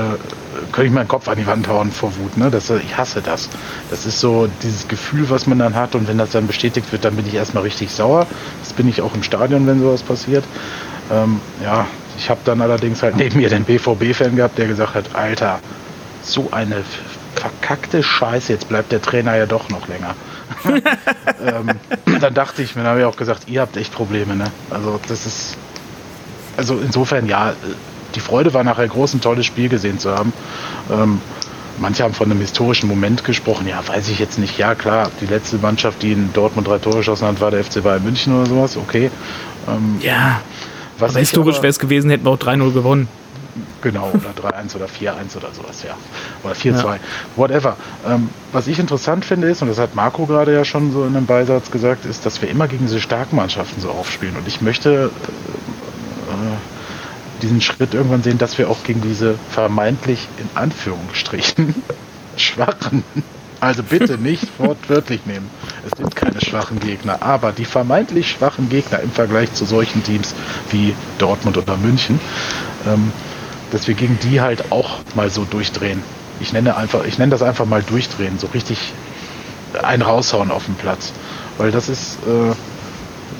[0.72, 2.36] könnte ich meinen Kopf an die Wand hauen vor Wut.
[2.36, 2.51] Ne?
[2.51, 3.48] Das, ich hasse das.
[3.90, 5.94] Das ist so dieses Gefühl, was man dann hat.
[5.94, 8.26] Und wenn das dann bestätigt wird, dann bin ich erstmal richtig sauer.
[8.62, 10.44] Das bin ich auch im Stadion, wenn sowas passiert.
[11.11, 11.86] Ähm, ja,
[12.18, 15.61] ich habe dann allerdings halt neben mir den BVB-Fan gehabt, der gesagt hat, Alter,
[16.22, 16.82] so eine
[17.34, 20.14] verkackte Scheiße, jetzt bleibt der Trainer ja doch noch länger.
[21.46, 21.70] ähm,
[22.20, 24.36] dann dachte ich mir, dann habe ich auch gesagt, ihr habt echt Probleme.
[24.36, 24.44] Ne?
[24.68, 25.57] Also das ist,
[26.57, 27.55] also insofern ja,
[28.14, 30.32] die Freude war nachher groß, ein tolles Spiel gesehen zu haben.
[30.90, 31.20] Ähm,
[31.78, 33.66] manche haben von einem historischen Moment gesprochen.
[33.66, 34.58] Ja, weiß ich jetzt nicht.
[34.58, 37.82] Ja, klar, die letzte Mannschaft, die in Dortmund drei Tore geschossen hat, war der FC
[37.82, 38.76] Bayern München oder sowas.
[38.76, 39.11] Okay.
[39.68, 40.40] Ähm, ja.
[40.98, 43.08] Was aber historisch wäre es gewesen, hätten wir auch 3-0 gewonnen.
[43.82, 45.96] Genau, oder 3-1 oder 4-1 oder sowas, ja.
[46.44, 46.98] Oder 4-2, ja.
[47.36, 47.76] whatever.
[48.06, 51.16] Ähm, was ich interessant finde ist, und das hat Marco gerade ja schon so in
[51.16, 54.36] einem Beisatz gesagt, ist, dass wir immer gegen diese starken Mannschaften so aufspielen.
[54.36, 55.08] Und ich möchte äh, äh,
[57.41, 61.74] diesen Schritt irgendwann sehen, dass wir auch gegen diese vermeintlich in Anführungsstrichen
[62.36, 63.05] schwachen,
[63.61, 65.51] also bitte nicht wortwörtlich nehmen.
[65.84, 70.34] Es sind keine schwachen Gegner, aber die vermeintlich schwachen Gegner im Vergleich zu solchen Teams
[70.70, 72.20] wie Dortmund oder München,
[72.86, 73.12] ähm,
[73.70, 76.03] dass wir gegen die halt auch mal so durchdrehen.
[76.41, 78.93] Ich nenne einfach, ich nenne das einfach mal durchdrehen, so richtig
[79.82, 81.12] ein raushauen auf dem Platz,
[81.59, 82.55] weil das ist äh,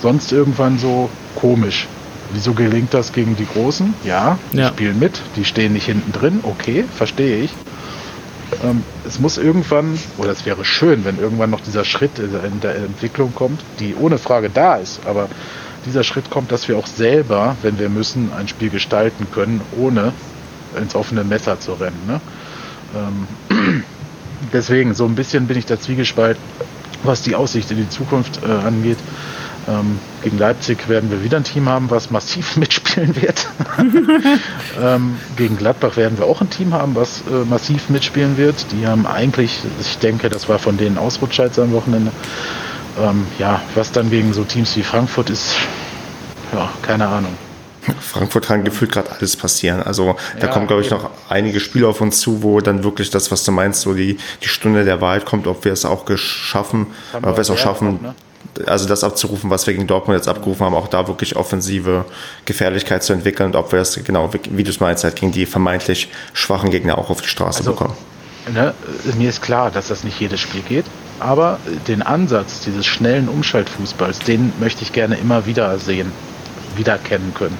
[0.01, 1.87] sonst irgendwann so komisch.
[2.33, 3.93] Wieso gelingt das gegen die Großen?
[4.03, 4.69] Ja, die Ja.
[4.69, 7.51] spielen mit, die stehen nicht hinten drin, okay, verstehe ich.
[8.63, 12.75] Ähm, es muss irgendwann, oder es wäre schön, wenn irgendwann noch dieser Schritt in der
[12.75, 15.29] Entwicklung kommt, die ohne Frage da ist, aber
[15.85, 20.13] dieser Schritt kommt, dass wir auch selber, wenn wir müssen, ein Spiel gestalten können, ohne
[20.79, 21.99] ins offene Messer zu rennen.
[22.07, 22.21] Ne?
[23.49, 23.83] Ähm,
[24.53, 26.41] deswegen, so ein bisschen bin ich da zwiegespalten,
[27.03, 28.97] was die Aussicht in die Zukunft äh, angeht.
[29.67, 33.47] Ähm, gegen Leipzig werden wir wieder ein Team haben, was massiv mitspielen wird.
[34.81, 38.65] ähm, gegen Gladbach werden wir auch ein Team haben, was äh, massiv mitspielen wird.
[38.71, 42.11] Die haben eigentlich, ich denke, das war von denen Ausrutscher jetzt am Wochenende.
[42.99, 45.55] Ähm, ja, was dann gegen so Teams wie Frankfurt ist,
[46.53, 47.33] ja, keine Ahnung.
[47.99, 49.81] Frankfurt kann gefühlt gerade alles passieren.
[49.81, 51.01] Also da Ja, kommen, glaube ich, eben.
[51.01, 54.17] noch einige Spiele auf uns zu, wo dann wirklich das, was du meinst, so die,
[54.43, 57.97] die Stunde der Wahrheit kommt, ob wir es auch geschaffen, ob wir es auch schaffen,
[57.97, 58.15] auch, ne?
[58.65, 62.05] Also das abzurufen, was wir gegen Dortmund jetzt abgerufen haben, auch da wirklich offensive
[62.45, 65.45] Gefährlichkeit zu entwickeln und ob wir es, genau, wie, du es meinst, halt gegen die
[65.45, 67.95] vermeintlich schwachen Gegner auch auf die Straße Also, bekommen.
[68.53, 68.73] Ne,
[69.17, 70.85] mir ist klar, dass das nicht jedes Spiel geht,
[71.19, 76.11] aber den Ansatz dieses schnellen Umschaltfußballs, den möchte ich gerne immer wieder sehen,
[76.75, 77.57] wiedererkennen können.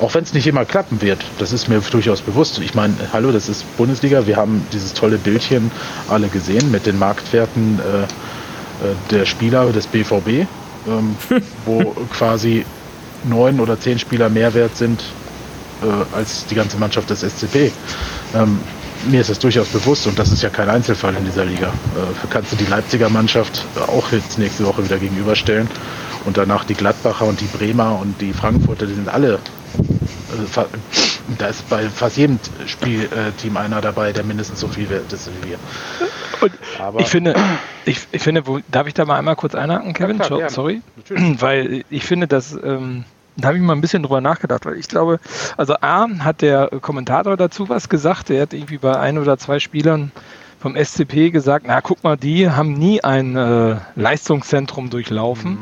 [0.00, 2.58] Auch wenn es nicht immer klappen wird, das ist mir durchaus bewusst.
[2.60, 5.70] Ich meine, hallo, das ist Bundesliga, wir haben dieses tolle Bildchen
[6.08, 8.06] alle gesehen mit den Marktwerten äh,
[9.10, 10.46] der Spieler des BVB,
[10.86, 11.16] ähm,
[11.64, 12.64] wo quasi
[13.24, 15.02] neun oder zehn Spieler mehr wert sind
[15.82, 17.72] äh, als die ganze Mannschaft des SCP.
[18.34, 18.58] Ähm,
[19.08, 21.68] mir ist das durchaus bewusst und das ist ja kein Einzelfall in dieser Liga.
[21.68, 25.68] Äh, kannst du die Leipziger Mannschaft auch jetzt nächste Woche wieder gegenüberstellen
[26.24, 29.34] und danach die Gladbacher und die Bremer und die Frankfurter, die sind alle.
[29.34, 30.60] Äh,
[31.36, 35.50] da ist bei fast jedem Spielteam einer dabei, der mindestens so viel wert ist wie
[35.50, 35.58] wir.
[36.40, 37.34] Und Aber- ich finde,
[37.84, 40.16] ich, ich finde, wo, darf ich da mal einmal kurz einhaken, Kevin?
[40.16, 40.50] klar, So- gerne.
[40.50, 40.82] Sorry.
[40.96, 41.24] Natürlich.
[41.40, 43.04] Weil ich finde, dass, ähm,
[43.36, 45.20] da habe ich mal ein bisschen drüber nachgedacht, weil ich glaube,
[45.56, 49.60] also A, hat der Kommentator dazu was gesagt, der hat irgendwie bei ein oder zwei
[49.60, 50.10] Spielern
[50.58, 55.58] vom SCP gesagt, na guck mal, die haben nie ein äh, Leistungszentrum durchlaufen.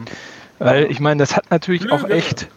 [0.58, 2.48] Weil ich meine, das hat natürlich auch echt.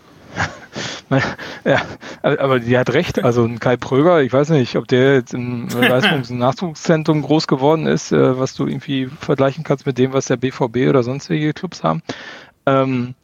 [1.66, 1.82] Ja,
[2.22, 3.24] aber die hat recht.
[3.24, 7.48] Also ein Kai Pröger, ich weiß nicht, ob der jetzt im Leistungs- und Nachwuchszentrum groß
[7.48, 11.54] geworden ist, äh, was du irgendwie vergleichen kannst mit dem, was der BVB oder sonstige
[11.54, 12.02] Clubs haben.
[12.66, 13.16] Ähm,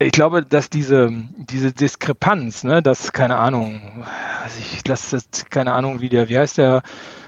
[0.00, 4.04] ich glaube, dass diese, diese Diskrepanz, ne, dass, keine Ahnung,
[4.42, 6.82] also ich lasse das, keine Ahnung, wie der, wie heißt der,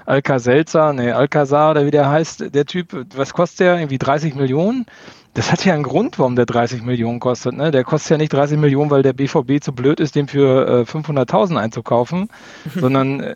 [0.05, 3.77] Alcacelsa, ne, Alcazar oder wie der heißt, der Typ, was kostet der?
[3.77, 4.85] Irgendwie 30 Millionen?
[5.33, 7.55] Das hat ja einen Grund, warum der 30 Millionen kostet.
[7.55, 7.71] Ne?
[7.71, 10.91] Der kostet ja nicht 30 Millionen, weil der BVB zu blöd ist, den für äh,
[10.91, 12.29] 500.000 einzukaufen,
[12.75, 13.35] sondern äh,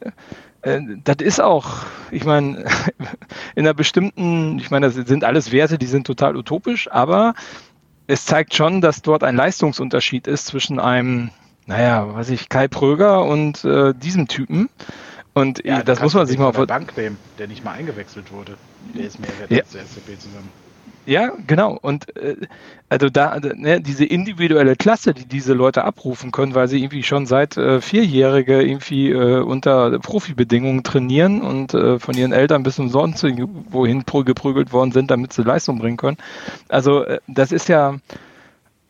[0.62, 2.66] äh, das ist auch, ich meine,
[3.56, 7.34] in einer bestimmten, ich meine, das sind alles Werte, die sind total utopisch, aber
[8.08, 11.30] es zeigt schon, dass dort ein Leistungsunterschied ist zwischen einem,
[11.66, 14.70] naja, weiß ich, Kai Pröger und äh, diesem Typen.
[15.34, 18.32] Und Ja, das muss man sich mal vor der Bank nehmen, der nicht mal eingewechselt
[18.32, 18.58] wurde.
[18.94, 19.60] Der ist mehr wert Ja.
[19.60, 20.50] als der SCP zusammen.
[21.08, 21.78] Ja, genau.
[21.80, 22.36] Und äh,
[22.90, 27.28] also da, ne, diese individuelle Klasse, die diese Leute abrufen können, weil sie irgendwie schon
[27.28, 32.90] seit äh, Vierjährige irgendwie äh, unter Profibedingungen trainieren und äh, von ihren Eltern bis zum
[32.90, 36.18] sonst wohin prü- geprügelt worden sind, damit sie Leistung bringen können.
[36.70, 37.96] Also äh, das ist ja,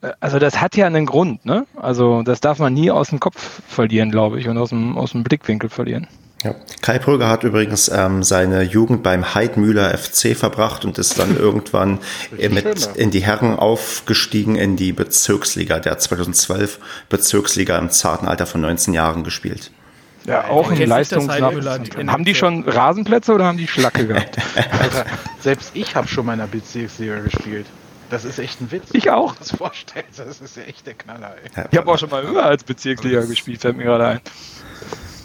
[0.02, 1.66] äh, also das hat ja einen Grund, ne?
[1.76, 5.12] Also das darf man nie aus dem Kopf verlieren, glaube ich, und aus dem, aus
[5.12, 6.08] dem Blickwinkel verlieren.
[6.44, 6.54] Ja.
[6.82, 12.00] Kai Pröger hat übrigens ähm, seine Jugend beim Heidmühler FC verbracht und ist dann irgendwann
[12.38, 15.80] äh, mit in die Herren aufgestiegen in die Bezirksliga.
[15.80, 16.80] Der hat 2012
[17.10, 19.72] Bezirksliga im zarten Alter von 19 Jahren gespielt.
[20.26, 24.38] Ja, auch in Haben die schon Rasenplätze oder haben die Schlacke gehabt?
[24.80, 25.06] Alter,
[25.40, 27.68] selbst ich habe schon mal in der Bezirksliga gespielt.
[28.10, 28.90] Das ist echt ein Witz.
[28.94, 29.36] Ich auch.
[29.36, 31.50] Das vorstellst, das ist ja echt der Knaller, ey.
[31.56, 34.22] Ja, Ich habe auch schon mal höher als Bezirksliga gespielt, fällt mir gerade ein.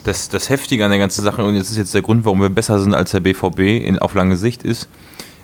[0.05, 2.49] Das, das Heftige an der ganzen Sache, und jetzt ist jetzt der Grund, warum wir
[2.49, 4.89] besser sind als der BVB in, auf lange Sicht, ist,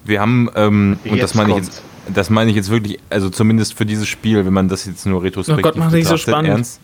[0.05, 1.83] wir haben, ähm, und das meine ich jetzt,
[2.13, 5.23] das meine ich jetzt wirklich, also zumindest für dieses Spiel, wenn man das jetzt nur
[5.23, 6.49] retrospektiv Oh Gott, mach nicht so spannend.
[6.49, 6.81] ernst.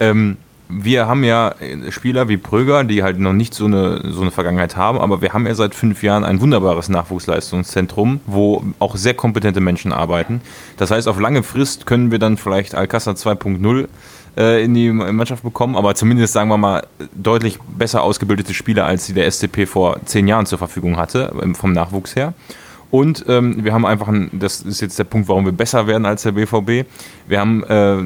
[0.00, 0.38] Ähm,
[0.68, 4.30] wir haben ja äh, Spieler wie Pröger, die halt noch nicht so eine, so eine
[4.30, 9.14] Vergangenheit haben, aber wir haben ja seit fünf Jahren ein wunderbares Nachwuchsleistungszentrum, wo auch sehr
[9.14, 10.40] kompetente Menschen arbeiten.
[10.76, 13.88] Das heißt, auf lange Frist können wir dann vielleicht Alcázar 2.0
[14.36, 19.06] äh, in die Mannschaft bekommen, aber zumindest, sagen wir mal, deutlich besser ausgebildete Spieler, als
[19.06, 22.34] die der SCP vor zehn Jahren zur Verfügung hatte, ähm, vom Nachwuchs her.
[22.90, 26.06] Und ähm, wir haben einfach, ein, das ist jetzt der Punkt, warum wir besser werden
[26.06, 26.88] als der BVB.
[27.26, 27.96] Wir haben, äh,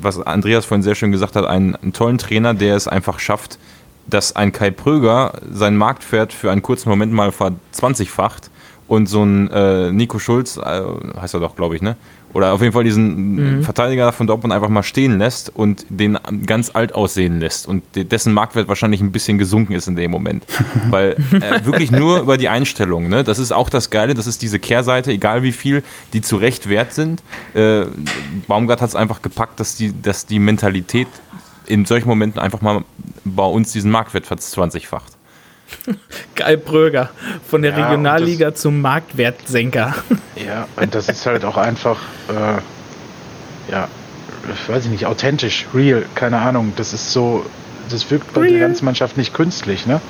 [0.00, 3.58] was Andreas vorhin sehr schön gesagt hat, einen, einen tollen Trainer, der es einfach schafft,
[4.06, 8.50] dass ein Kai Pröger seinen Marktwert für einen kurzen Moment mal verzwanzigfacht
[8.86, 10.82] und so ein äh, Nico Schulz, äh,
[11.20, 11.96] heißt er doch, glaube ich, ne?
[12.34, 13.62] Oder auf jeden Fall diesen mhm.
[13.62, 18.34] Verteidiger von Dortmund einfach mal stehen lässt und den ganz alt aussehen lässt und dessen
[18.34, 20.44] Marktwert wahrscheinlich ein bisschen gesunken ist in dem Moment.
[20.90, 23.24] Weil äh, wirklich nur über die Einstellung, ne?
[23.24, 26.68] Das ist auch das Geile, das ist diese Kehrseite, egal wie viel die zu Recht
[26.68, 27.22] wert sind.
[27.54, 27.86] Äh,
[28.46, 31.08] Baumgart hat es einfach gepackt, dass die, dass die Mentalität
[31.66, 32.84] in solchen Momenten einfach mal
[33.24, 35.17] bei uns diesen Marktwert verzwanzigfacht.
[36.34, 37.10] Geil Bröger.
[37.48, 39.94] Von der ja, Regionalliga zum Marktwertsenker.
[40.36, 41.98] Ja, und das ist halt auch einfach,
[42.28, 43.88] äh, ja,
[44.54, 46.74] ich weiß nicht, authentisch, real, keine Ahnung.
[46.76, 47.44] Das ist so,
[47.90, 48.52] das wirkt bei real.
[48.52, 50.00] der ganzen Mannschaft nicht künstlich, ne?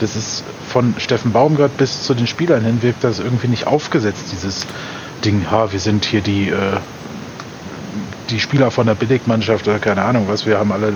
[0.00, 4.26] Das ist von Steffen Baumgart bis zu den Spielern hin wirkt das irgendwie nicht aufgesetzt,
[4.32, 4.66] dieses
[5.24, 6.76] Ding, ha, wir sind hier die, äh,
[8.30, 10.92] die Spieler von der Billigmannschaft oder keine Ahnung was, wir haben alle,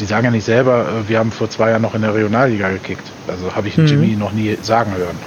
[0.00, 2.70] die sagen ja nicht selber, äh, wir haben vor zwei Jahren noch in der Regionalliga
[2.70, 3.06] gekickt.
[3.28, 3.86] Also habe ich mhm.
[3.86, 5.18] Jimmy noch nie sagen hören.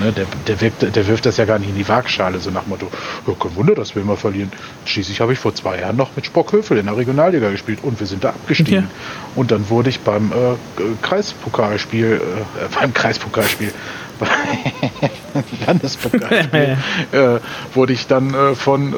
[0.00, 2.62] Ne, der, der, wirkt, der wirft das ja gar nicht in die Waagschale, so nach
[2.62, 2.90] dem Motto,
[3.26, 4.50] ja, kein Wunder, dass wir immer verlieren.
[4.86, 8.06] Schließlich habe ich vor zwei Jahren noch mit Spockhöfel in der Regionalliga gespielt und wir
[8.06, 8.84] sind da abgestiegen.
[8.84, 8.90] Ja.
[9.36, 13.72] Und dann wurde ich beim äh, Kreispokalspiel, äh, beim Kreispokalspiel,
[15.66, 16.76] Landespokalspiel,
[17.12, 17.38] äh,
[17.74, 18.96] wurde ich dann äh, von, äh,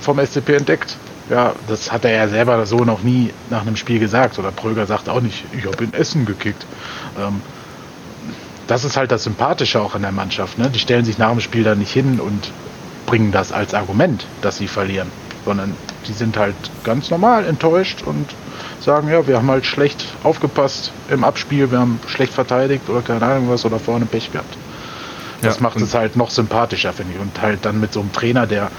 [0.00, 0.96] vom SCP entdeckt.
[1.30, 4.38] Ja, das hat er ja selber so noch nie nach einem Spiel gesagt.
[4.38, 6.66] Oder Pröger sagt auch nicht, ich habe in Essen gekickt.
[7.18, 7.40] Ähm,
[8.66, 10.58] das ist halt das Sympathische auch in der Mannschaft.
[10.58, 10.68] Ne?
[10.70, 12.52] Die stellen sich nach dem Spiel da nicht hin und
[13.06, 15.08] bringen das als Argument, dass sie verlieren.
[15.44, 15.74] Sondern
[16.08, 18.26] die sind halt ganz normal enttäuscht und
[18.80, 23.24] sagen, ja, wir haben halt schlecht aufgepasst im Abspiel, wir haben schlecht verteidigt oder keine
[23.24, 24.56] Ahnung was oder vorne Pech gehabt.
[25.42, 27.20] Das ja, macht es halt noch sympathischer, finde ich.
[27.20, 28.70] Und halt dann mit so einem Trainer, der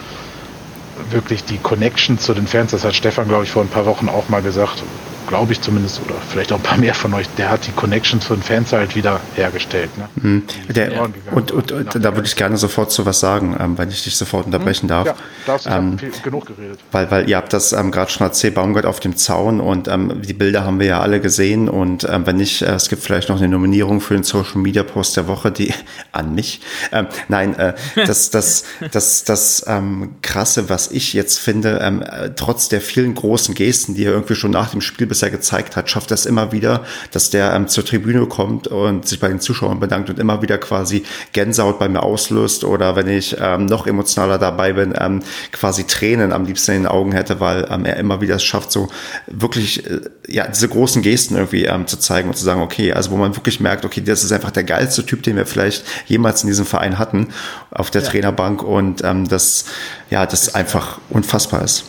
[1.09, 4.09] wirklich die Connection zu den Fans, das hat Stefan, glaube ich, vor ein paar Wochen
[4.09, 4.83] auch mal gesagt,
[5.31, 8.19] glaube ich zumindest, oder vielleicht auch ein paar mehr von euch, der hat die Connection
[8.19, 9.89] zu den Fans halt wieder hergestellt.
[9.97, 10.09] Ne?
[10.15, 10.43] Mhm.
[10.67, 14.03] Der, und, und, und da würde ich gerne sofort zu was sagen, ähm, wenn ich
[14.03, 15.07] dich sofort unterbrechen darf.
[15.07, 15.15] Ja,
[15.45, 16.79] darfst du, ähm, viel, genug geredet.
[16.91, 20.21] Weil, weil ihr habt das ähm, gerade schon erzählt, Baumgart auf dem Zaun und ähm,
[20.21, 23.29] die Bilder haben wir ja alle gesehen und ähm, wenn nicht, äh, es gibt vielleicht
[23.29, 25.73] noch eine Nominierung für den Social Media Post der Woche, die
[26.11, 26.59] an mich.
[26.91, 32.31] Ähm, nein, äh, das, das, das, das ähm, krasse, was ich jetzt finde, ähm, äh,
[32.35, 35.75] trotz der vielen großen Gesten, die er irgendwie schon nach dem Spiel bis bisher gezeigt
[35.75, 39.39] hat, schafft das immer wieder, dass der ähm, zur Tribüne kommt und sich bei den
[39.39, 43.85] Zuschauern bedankt und immer wieder quasi Gänsehaut bei mir auslöst oder wenn ich ähm, noch
[43.85, 47.97] emotionaler dabei bin, ähm, quasi Tränen am liebsten in den Augen hätte, weil ähm, er
[47.97, 48.89] immer wieder es schafft, so
[49.27, 53.11] wirklich äh, ja diese großen Gesten irgendwie ähm, zu zeigen und zu sagen, okay, also
[53.11, 56.41] wo man wirklich merkt, okay, das ist einfach der geilste Typ, den wir vielleicht jemals
[56.43, 57.27] in diesem Verein hatten
[57.69, 58.09] auf der ja.
[58.09, 59.65] Trainerbank und ähm, das
[60.09, 61.85] ja, das einfach unfassbar ist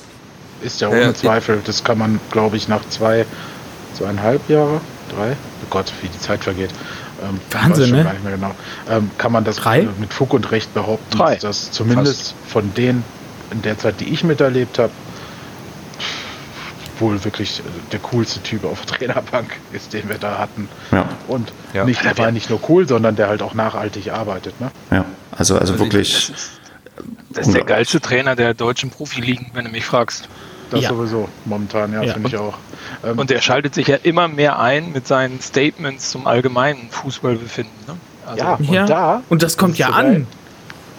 [0.63, 1.61] ist ja ohne ja, Zweifel.
[1.65, 3.27] Das kann man, glaube ich, nach zwei,
[3.95, 4.81] zweieinhalb Jahre,
[5.15, 6.71] drei, oh Gott, wie die Zeit vergeht.
[7.23, 8.05] Ähm, Wahnsinn, ne?
[8.05, 8.55] Gar nicht mehr genau.
[8.91, 9.89] Ähm, kann man das drei?
[9.99, 11.37] mit Fug und Recht behaupten, drei.
[11.37, 12.53] dass zumindest Fast.
[12.53, 13.05] von denen
[13.51, 14.93] in der Zeit, die ich miterlebt habe,
[16.99, 20.69] wohl wirklich der coolste Typ auf der Trainerbank ist, den wir da hatten.
[20.91, 21.09] Ja.
[21.29, 21.85] Und ja.
[21.85, 24.61] nicht, der war nicht nur cool, sondern der halt auch nachhaltig arbeitet.
[24.61, 24.71] Ne?
[24.91, 26.29] Ja, also, also, also wirklich.
[26.29, 26.51] Das ist,
[27.31, 30.29] das ist der geilste Trainer der deutschen Profiligen, wenn du mich fragst.
[30.73, 30.89] Das ja.
[30.89, 32.15] sowieso, momentan, ja, ja.
[32.15, 32.55] finde ich auch.
[33.05, 37.75] Ähm, und er schaltet sich ja immer mehr ein mit seinen Statements zum allgemeinen Fußballbefinden.
[37.87, 37.97] Ne?
[38.27, 38.87] Also ja, und ja.
[38.87, 39.23] da.
[39.29, 40.27] Und das kommt das ja so an.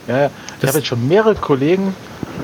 [0.07, 0.29] Ja,
[0.61, 1.95] ich habe jetzt schon mehrere Kollegen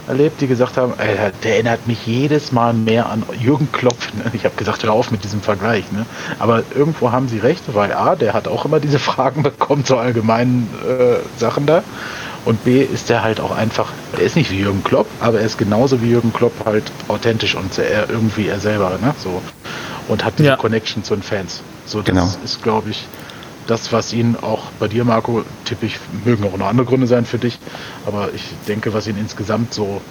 [0.08, 3.98] erlebt, die gesagt haben, ey, der erinnert mich jedes Mal mehr an Jürgen Klopp.
[4.18, 4.32] Ne?
[4.34, 5.92] Ich habe gesagt, hör auf mit diesem Vergleich.
[5.92, 6.06] Ne?
[6.40, 9.98] Aber irgendwo haben sie recht, weil A, der hat auch immer diese Fragen bekommen zu
[9.98, 11.84] allgemeinen äh, Sachen da.
[12.50, 15.46] Und B ist er halt auch einfach, er ist nicht wie Jürgen Klopp, aber er
[15.46, 19.14] ist genauso wie Jürgen Klopp halt authentisch und er irgendwie er selber, ne?
[19.24, 19.40] So.
[20.08, 20.56] Und hat diese ja.
[20.56, 21.62] Connection zu den Fans.
[21.86, 22.28] So, das genau.
[22.44, 23.06] ist, glaube ich,
[23.68, 27.24] das, was ihn auch bei dir, Marco, tippe ich, mögen auch noch andere Gründe sein
[27.24, 27.60] für dich,
[28.08, 30.02] aber ich denke, was ihn insgesamt so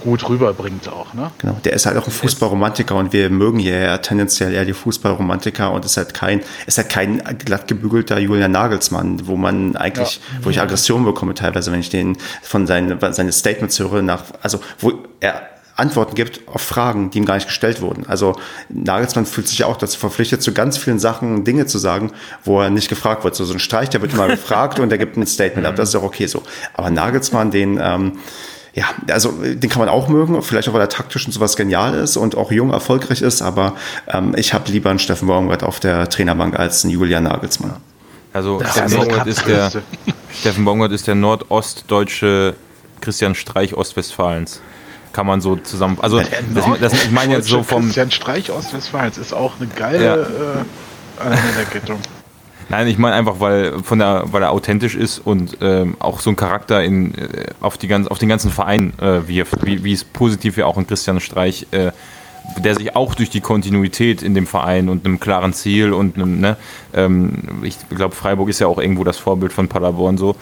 [0.00, 1.14] gut rüberbringt auch.
[1.14, 1.30] Ne?
[1.38, 5.72] Genau, der ist halt auch ein Fußballromantiker und wir mögen ja tendenziell eher die Fußballromantiker
[5.72, 10.44] und ist halt kein, ist halt kein glatt gebügelter Julian Nagelsmann, wo man eigentlich, ja.
[10.44, 14.60] wo ich Aggression bekomme teilweise, wenn ich den von seinen, seine Statements höre nach, also
[14.78, 15.42] wo er
[15.80, 18.06] Antworten gibt auf Fragen, die ihm gar nicht gestellt wurden.
[18.06, 18.36] Also
[18.68, 22.12] Nagelsmann fühlt sich ja auch dazu verpflichtet, zu ganz vielen Sachen Dinge zu sagen,
[22.44, 23.34] wo er nicht gefragt wird.
[23.34, 25.76] So, so ein Streich, der wird immer gefragt und der gibt ein Statement ab.
[25.76, 26.42] Das ist auch okay so.
[26.74, 28.18] Aber Nagelsmann, den ähm,
[28.72, 31.94] ja, also den kann man auch mögen, vielleicht auch weil er taktisch und sowas genial
[31.94, 33.74] ist und auch jung erfolgreich ist, aber
[34.08, 37.76] ähm, ich habe lieber einen Steffen Baumgart auf der Trainerbank als einen Julian Nagelsmann.
[38.32, 39.72] Also Steffen Baumgart, ist der,
[40.32, 42.54] Steffen Baumgart ist der nordostdeutsche
[43.00, 44.60] Christian Streich Ostwestfalens.
[45.12, 45.98] Kann man so zusammen.
[46.00, 47.86] Also das, das, ich meine jetzt so vom.
[47.86, 50.04] Christian Streich Ostwestfalens ist auch eine geile.
[50.04, 50.14] Ja.
[50.16, 51.98] Äh, Eine Männerkettung.
[52.70, 56.30] Nein, ich meine einfach, weil von der, weil er authentisch ist und ähm, auch so
[56.30, 59.92] ein Charakter in, äh, auf, die ganz, auf den ganzen Verein äh, wirft, wie, wie
[59.92, 61.90] es positiv ja auch in Christian Streich, äh,
[62.58, 66.40] der sich auch durch die Kontinuität in dem Verein und einem klaren Ziel und einem,
[66.40, 66.56] ne,
[66.94, 67.32] ähm,
[67.62, 70.36] ich glaube, Freiburg ist ja auch irgendwo das Vorbild von Paderborn so.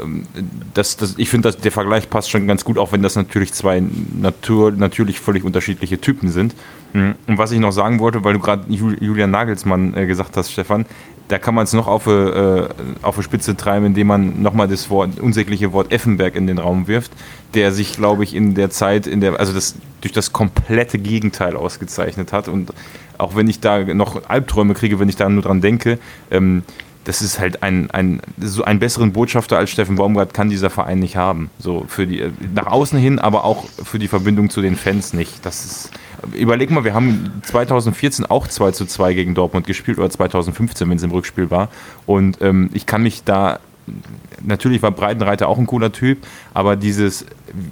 [0.00, 0.26] Ähm,
[0.74, 3.82] das, das, ich finde, der Vergleich passt schon ganz gut, auch wenn das natürlich zwei
[4.20, 6.54] Natur, natürlich völlig unterschiedliche Typen sind.
[6.92, 7.14] Mhm.
[7.28, 10.86] Und was ich noch sagen wollte, weil du gerade Julian Nagelsmann äh, gesagt hast, Stefan,
[11.28, 12.68] da kann man es noch auf, äh,
[13.02, 16.88] auf die Spitze treiben, indem man nochmal das Wort, unsägliche Wort Effenberg in den Raum
[16.88, 17.12] wirft,
[17.54, 21.56] der sich, glaube ich, in der Zeit, in der, also das durch das komplette Gegenteil
[21.56, 22.48] ausgezeichnet hat.
[22.48, 22.72] Und
[23.18, 25.98] auch wenn ich da noch Albträume kriege, wenn ich da nur dran denke,
[26.30, 26.62] ähm,
[27.04, 30.98] das ist halt ein, ein, so einen besseren Botschafter als Steffen Baumgart kann dieser Verein
[30.98, 31.50] nicht haben.
[31.58, 32.22] So für die,
[32.54, 35.44] nach außen hin, aber auch für die Verbindung zu den Fans nicht.
[35.46, 35.90] Das ist,
[36.34, 40.96] überleg mal, wir haben 2014 auch 2 zu 2 gegen Dortmund gespielt oder 2015, wenn
[40.96, 41.68] es im Rückspiel war.
[42.06, 43.60] Und ähm, ich kann mich da
[44.42, 46.18] natürlich war Breitenreiter auch ein cooler Typ,
[46.54, 47.24] aber dieses,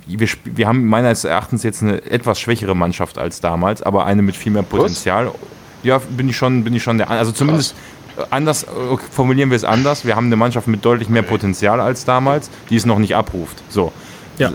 [0.07, 4.37] wir, wir haben meines Erachtens jetzt eine etwas schwächere Mannschaft als damals, aber eine mit
[4.37, 5.27] viel mehr Potenzial.
[5.27, 5.35] Was?
[5.83, 7.75] Ja, bin ich schon, bin ich schon der, also zumindest
[8.31, 8.67] anders, äh,
[9.11, 10.05] formulieren wir es anders.
[10.05, 13.63] Wir haben eine Mannschaft mit deutlich mehr Potenzial als damals, die es noch nicht abruft.
[13.69, 13.93] So.
[14.39, 14.53] Ja.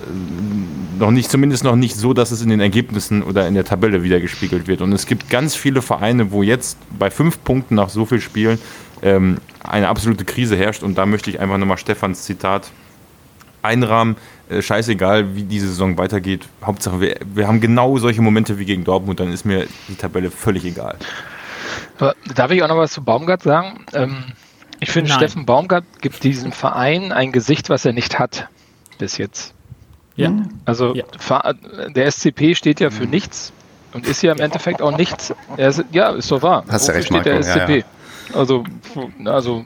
[0.99, 4.03] Noch nicht, zumindest noch nicht so, dass es in den Ergebnissen oder in der Tabelle
[4.03, 4.81] wiedergespiegelt wird.
[4.81, 8.59] Und es gibt ganz viele Vereine, wo jetzt bei fünf Punkten nach so viel Spielen
[9.01, 10.83] ähm, eine absolute Krise herrscht.
[10.83, 12.69] Und da möchte ich einfach nochmal Stefans Zitat
[13.63, 14.15] einrahmen.
[14.49, 16.47] Äh, scheißegal, wie diese Saison weitergeht.
[16.63, 20.29] Hauptsache, wir, wir haben genau solche Momente wie gegen Dortmund, dann ist mir die Tabelle
[20.29, 20.97] völlig egal.
[22.35, 23.85] Darf ich auch noch was zu Baumgart sagen?
[23.93, 24.23] Ähm,
[24.79, 28.49] ich finde, Steffen Baumgart gibt diesem Verein ein Gesicht, was er nicht hat
[28.97, 29.53] bis jetzt.
[30.15, 30.31] Ja.
[30.65, 31.05] Also ja.
[31.89, 33.53] der SCP steht ja für nichts
[33.93, 35.33] und ist ja im Endeffekt auch nichts.
[35.57, 36.63] Ist, ja, ist doch wahr.
[36.69, 37.69] Hast du recht, steht der SCP?
[37.69, 37.83] Ja, ja.
[38.33, 38.63] Also,
[39.25, 39.65] also,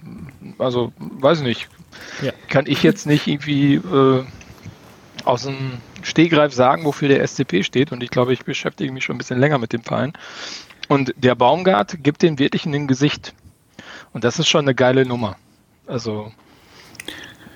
[0.58, 1.68] also, weiß nicht.
[2.50, 4.24] Kann ich jetzt nicht irgendwie äh,
[5.24, 9.16] aus dem Stehgreif sagen, wofür der SCP steht und ich glaube, ich beschäftige mich schon
[9.16, 10.14] ein bisschen länger mit dem Verein.
[10.88, 13.34] Und der Baumgart gibt den wirklich in den Gesicht.
[14.14, 15.36] Und das ist schon eine geile Nummer.
[15.88, 16.32] Also,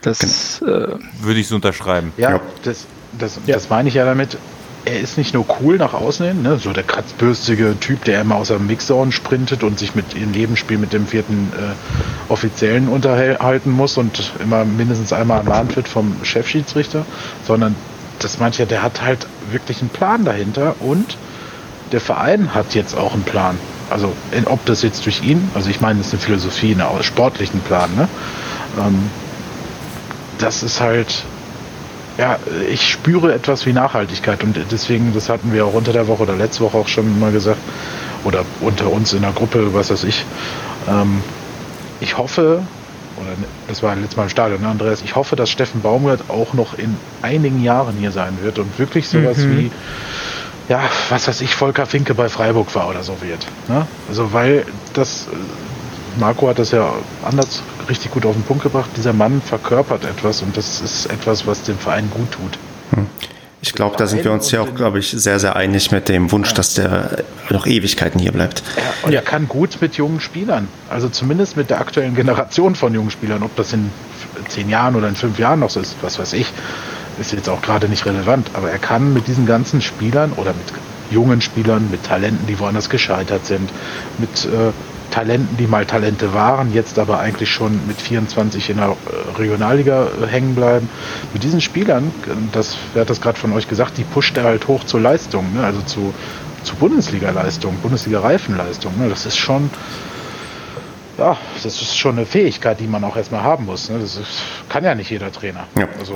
[0.02, 0.72] das genau.
[0.72, 2.14] äh, würde ich so unterschreiben.
[2.18, 2.42] Ja, ja.
[2.64, 2.86] Das,
[3.18, 3.56] das, ja.
[3.56, 4.38] das meine ich ja damit.
[4.86, 6.58] Er ist nicht nur cool nach außen hin, ne?
[6.58, 10.78] so der kratzbürstige Typ, der immer aus der Mixzone sprintet und sich mit im Nebenspiel
[10.78, 17.06] mit dem vierten äh, Offiziellen unterhalten muss und immer mindestens einmal ermahnt wird vom Chefschiedsrichter,
[17.46, 17.76] sondern
[18.20, 21.18] das meint ja, der hat halt wirklich einen Plan dahinter und
[21.92, 23.58] der Verein hat jetzt auch einen Plan.
[23.90, 24.14] Also
[24.46, 27.90] ob das jetzt durch ihn, also ich meine, das ist eine Philosophie, einen sportlichen Plan,
[27.96, 28.08] ne?
[28.80, 29.10] Ähm,
[30.40, 31.24] das ist halt,
[32.18, 32.38] ja,
[32.70, 36.36] ich spüre etwas wie Nachhaltigkeit und deswegen, das hatten wir auch unter der Woche oder
[36.36, 37.60] letzte Woche auch schon mal gesagt,
[38.24, 40.26] oder unter uns in der Gruppe, was weiß ich.
[40.90, 41.22] Ähm,
[42.02, 42.61] ich hoffe,
[43.18, 43.30] oder
[43.68, 46.78] das war letztes Mal im Stadion, ne, Andreas, ich hoffe, dass Steffen Baumgart auch noch
[46.78, 49.57] in einigen Jahren hier sein wird und wirklich sowas mhm.
[49.57, 49.72] wie
[50.70, 53.45] ja, was weiß ich, Volker Finke bei Freiburg war oder so wird.
[53.68, 53.88] Ne?
[54.07, 55.28] Also weil das,
[56.20, 56.94] Marco hat das ja
[57.24, 61.45] anders richtig gut auf den Punkt gebracht, dieser Mann verkörpert etwas und das ist etwas,
[61.48, 62.57] was dem Verein gut tut.
[62.91, 63.07] Hm.
[63.61, 66.32] Ich glaube, da sind wir uns ja auch, glaube ich, sehr, sehr einig mit dem
[66.32, 68.64] Wunsch, dass der noch Ewigkeiten hier bleibt.
[68.78, 72.94] Ja, und er kann gut mit jungen Spielern, also zumindest mit der aktuellen Generation von
[72.94, 73.91] jungen Spielern, ob das in
[74.48, 76.48] zehn Jahren oder in fünf Jahren noch so ist, was weiß ich
[77.20, 80.66] ist jetzt auch gerade nicht relevant, aber er kann mit diesen ganzen Spielern oder mit
[81.11, 83.70] jungen Spielern, mit Talenten, die woanders gescheitert sind,
[84.18, 84.72] mit äh,
[85.11, 90.07] Talenten, die mal Talente waren, jetzt aber eigentlich schon mit 24 in der äh, Regionalliga
[90.07, 90.90] äh, hängen bleiben.
[91.34, 92.11] Mit diesen Spielern,
[92.52, 95.53] das wer hat das gerade von euch gesagt, die pusht er halt hoch zur Leistung,
[95.53, 95.64] ne?
[95.64, 96.14] also zu,
[96.64, 98.98] zu Bundesliga-Leistung, Bundesliga-Reifenleistung.
[98.98, 99.10] Ne?
[99.10, 99.69] Das ist schon,
[101.18, 103.90] ja, das ist schon eine Fähigkeit, die man auch erstmal haben muss.
[103.90, 103.99] Ne?
[103.99, 105.68] Das ist, kann ja nicht jeder Trainer.
[105.77, 105.88] Ja.
[105.99, 106.15] Also,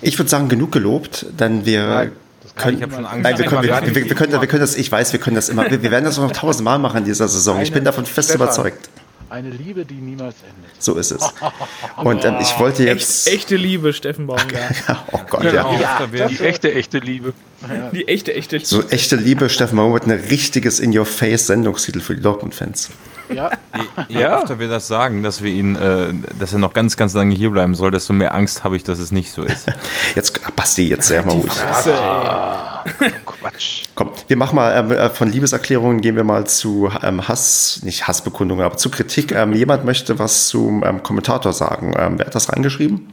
[0.00, 2.12] ich würde sagen, genug gelobt, denn wir Nein,
[2.58, 3.22] können, ich schon Angst.
[3.22, 5.48] Nein, wir können, wir, wir, wir, können, wir können das, ich weiß, wir können das
[5.48, 7.60] immer, wir, werden das noch tausendmal machen in dieser Saison.
[7.60, 8.90] Ich bin davon fest Stefan, überzeugt.
[9.30, 10.82] Eine Liebe, die niemals endet.
[10.82, 11.22] So ist es.
[11.96, 13.26] Und ähm, ich wollte jetzt.
[13.26, 14.74] Echt, echte Liebe, Steffen Baumgart.
[15.12, 15.72] oh Gott, genau.
[15.74, 16.08] ja.
[16.12, 16.28] ja.
[16.28, 17.34] Die echte, echte Liebe.
[17.92, 18.66] Die echte, echte Liebe.
[18.68, 22.90] So echte Liebe, Steffen Baumgart, ein richtiges In-Your-Face-Sendungstitel für die Dortmund-Fans.
[23.34, 23.50] Ja.
[24.08, 24.38] Je, ja.
[24.38, 27.50] öfter wir das sagen, dass wir ihn, äh, dass er noch ganz, ganz lange hier
[27.50, 29.66] bleiben soll, desto mehr Angst habe ich, dass es nicht so ist.
[30.14, 31.52] Jetzt, Basti, jetzt sehr mal ruhig.
[31.60, 32.84] Ah,
[33.26, 33.84] Quatsch.
[33.94, 38.08] Komm, wir machen mal ähm, äh, von Liebeserklärungen gehen wir mal zu ähm, Hass, nicht
[38.08, 39.32] Hassbekundungen, aber zu Kritik.
[39.32, 41.94] Ähm, jemand möchte was zum ähm, Kommentator sagen.
[41.96, 43.12] Ähm, wer hat das reingeschrieben?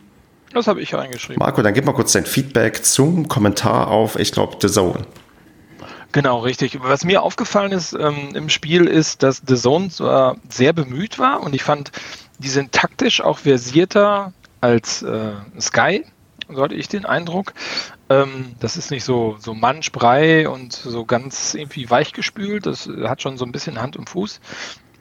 [0.55, 1.37] Das habe ich reingeschrieben.
[1.37, 5.05] Marco, dann gib mal kurz dein Feedback zum Kommentar auf, ich glaube, The Zone.
[6.13, 6.79] Genau, richtig.
[6.81, 11.43] Was mir aufgefallen ist ähm, im Spiel ist, dass The Zone zwar sehr bemüht war
[11.43, 11.91] und ich fand,
[12.39, 16.05] die sind taktisch auch versierter als äh, Sky,
[16.47, 17.53] so hatte ich den Eindruck.
[18.09, 22.65] Ähm, das ist nicht so, so Manschbrei und so ganz irgendwie weichgespült.
[22.65, 24.39] Das hat schon so ein bisschen Hand und Fuß.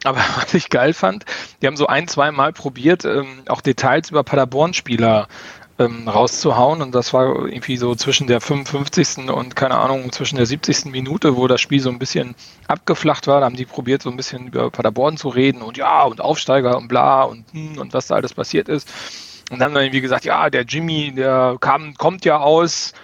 [0.05, 1.25] Aber was ich geil fand,
[1.61, 5.29] die haben so ein, zwei Mal probiert, ähm, auch Details über Paderborn-Spieler
[5.79, 6.83] ähm, rauszuhauen.
[6.83, 9.31] Und das war irgendwie so zwischen der 55.
[9.31, 10.87] und keine Ahnung, zwischen der 70.
[10.87, 12.35] Minute, wo das Spiel so ein bisschen
[12.69, 13.41] abgeflacht war.
[13.41, 16.77] Da haben die probiert, so ein bisschen über Paderborn zu reden und ja, und Aufsteiger
[16.77, 18.89] und bla und, hm, und was da alles passiert ist.
[19.51, 22.95] Und dann haben dann irgendwie gesagt, ja, der Jimmy, der kam, kommt ja aus.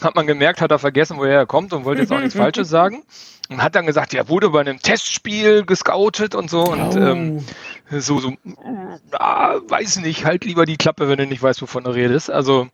[0.00, 2.68] Hat man gemerkt, hat er vergessen, woher er kommt und wollte jetzt auch nichts Falsches
[2.68, 3.02] sagen.
[3.50, 6.64] Und hat dann gesagt, er wurde bei einem Testspiel gescoutet und so.
[6.64, 6.98] Und Oh.
[6.98, 7.44] ähm,
[7.90, 8.32] so, so,
[9.12, 12.30] ah, weiß nicht, halt lieber die Klappe, wenn du nicht weißt, wovon du redest.
[12.30, 12.68] Also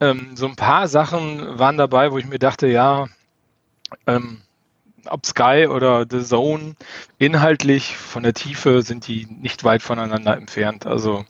[0.00, 3.06] ähm, so ein paar Sachen waren dabei, wo ich mir dachte, ja,
[4.06, 4.40] ähm,
[5.06, 6.74] ob Sky oder The Zone,
[7.18, 10.86] inhaltlich von der Tiefe sind die nicht weit voneinander entfernt.
[10.86, 11.24] Also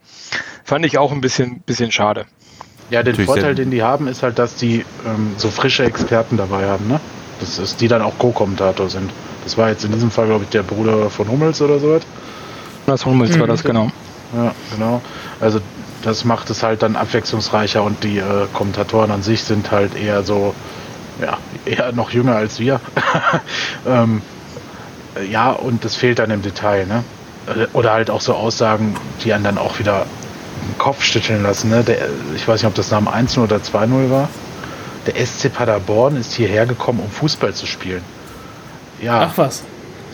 [0.65, 2.27] fand ich auch ein bisschen, bisschen schade.
[2.91, 6.37] Ja, den Natürlich Vorteil, den die haben, ist halt, dass die ähm, so frische Experten
[6.37, 7.01] dabei haben, ne?
[7.39, 9.11] Das ist, die dann auch Co-Kommentator sind.
[9.45, 11.99] Das war jetzt in diesem Fall, glaube ich, der Bruder von Hummels oder so.
[12.87, 13.91] Das Hummels war das, genau.
[14.37, 15.01] Ja, genau.
[15.41, 15.61] Also
[16.03, 20.23] das macht es halt dann abwechslungsreicher und die äh, Kommentatoren an sich sind halt eher
[20.23, 20.55] so,
[21.21, 22.81] ja, eher noch jünger als wir.
[23.87, 24.23] ähm,
[25.17, 27.05] äh, ja, und das fehlt dann im Detail, ne?
[27.47, 30.07] Äh, Oder halt auch so Aussagen, die einen dann auch wieder
[30.79, 31.83] Kopf schütteln lassen, ne?
[31.83, 34.29] Der, ich weiß nicht, ob das nach dem 1-0 oder 2-0 war.
[35.07, 38.03] Der SC Paderborn ist hierher gekommen, um Fußball zu spielen.
[39.01, 39.31] Ja.
[39.31, 39.65] Ach was.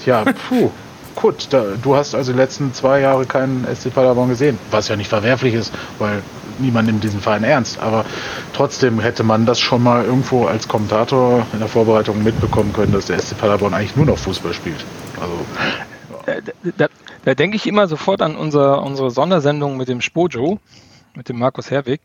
[0.04, 0.70] Ja, puh.
[1.16, 4.96] Gut, da, du hast also die letzten zwei Jahre keinen SC Paderborn gesehen, was ja
[4.96, 6.22] nicht verwerflich ist, weil
[6.58, 7.80] niemand nimmt diesen Verein ernst.
[7.80, 8.04] Aber
[8.52, 13.06] trotzdem hätte man das schon mal irgendwo als Kommentator in der Vorbereitung mitbekommen können, dass
[13.06, 14.84] der SC Paderborn eigentlich nur noch Fußball spielt.
[15.18, 16.42] Also,
[16.76, 16.86] Da,
[17.26, 20.60] da, denke ich immer sofort an unser, unsere Sondersendung mit dem Spojo,
[21.16, 22.00] mit dem Markus Herwig,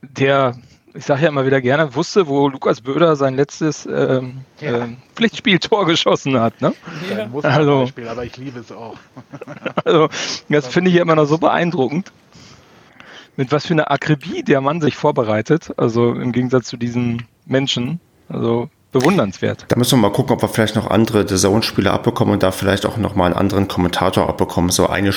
[0.00, 0.56] der,
[0.94, 4.84] ich sage ja immer wieder gerne, wusste, wo Lukas Böder sein letztes ähm, Ja.
[4.84, 6.58] ähm, Pflichtspieltor geschossen hat.
[6.62, 6.72] Ne?
[7.06, 7.80] kein Hallo.
[7.80, 8.96] Musterbeispiel, aber ich liebe es auch.
[9.84, 10.08] Also,
[10.48, 12.10] das finde ich ja immer noch so beeindruckend.
[13.36, 18.00] Mit was für einer Akribie der Mann sich vorbereitet, also im Gegensatz zu diesen Menschen.
[18.30, 19.64] Also bewundernswert.
[19.68, 22.50] Da müssen wir mal gucken, ob wir vielleicht noch andere The Zone-Spiele abbekommen und da
[22.50, 24.70] vielleicht auch noch mal einen anderen Kommentator abbekommen.
[24.70, 25.12] So eine,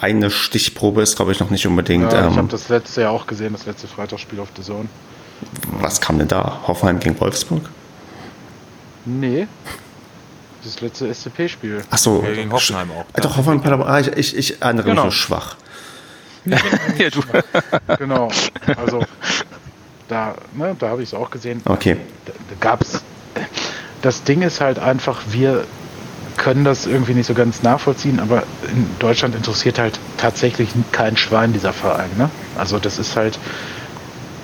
[0.00, 2.12] eine Stichprobe ist, glaube ich, noch nicht unbedingt.
[2.12, 4.88] Ja, ich habe ähm, das letzte Jahr auch gesehen, das letzte Freitagsspiel auf The Zone.
[5.80, 6.60] was kam denn da?
[6.66, 7.68] Hoffenheim gegen Wolfsburg?
[9.04, 9.46] Nee.
[10.64, 11.82] Das letzte SCP-Spiel.
[11.90, 12.22] Ach so.
[12.24, 13.04] Ja, gegen Hoffenheim auch.
[13.14, 13.88] Ah, Doch, Hoffenheim, Paderborn.
[13.90, 15.04] Ah, ich, ich, ich erinnere Genau.
[15.06, 15.56] mich so schwach.
[16.98, 17.20] Ja, du,
[17.98, 18.28] Genau.
[18.76, 19.04] Also
[20.08, 21.62] da, ne, da habe ich es auch gesehen.
[21.64, 21.96] Okay.
[22.26, 23.02] Da, da gab's.
[24.02, 25.64] Das Ding ist halt einfach, wir
[26.36, 31.52] können das irgendwie nicht so ganz nachvollziehen, aber in Deutschland interessiert halt tatsächlich kein Schwein
[31.52, 32.10] dieser Verein.
[32.18, 32.30] Ne?
[32.58, 33.38] Also das ist halt.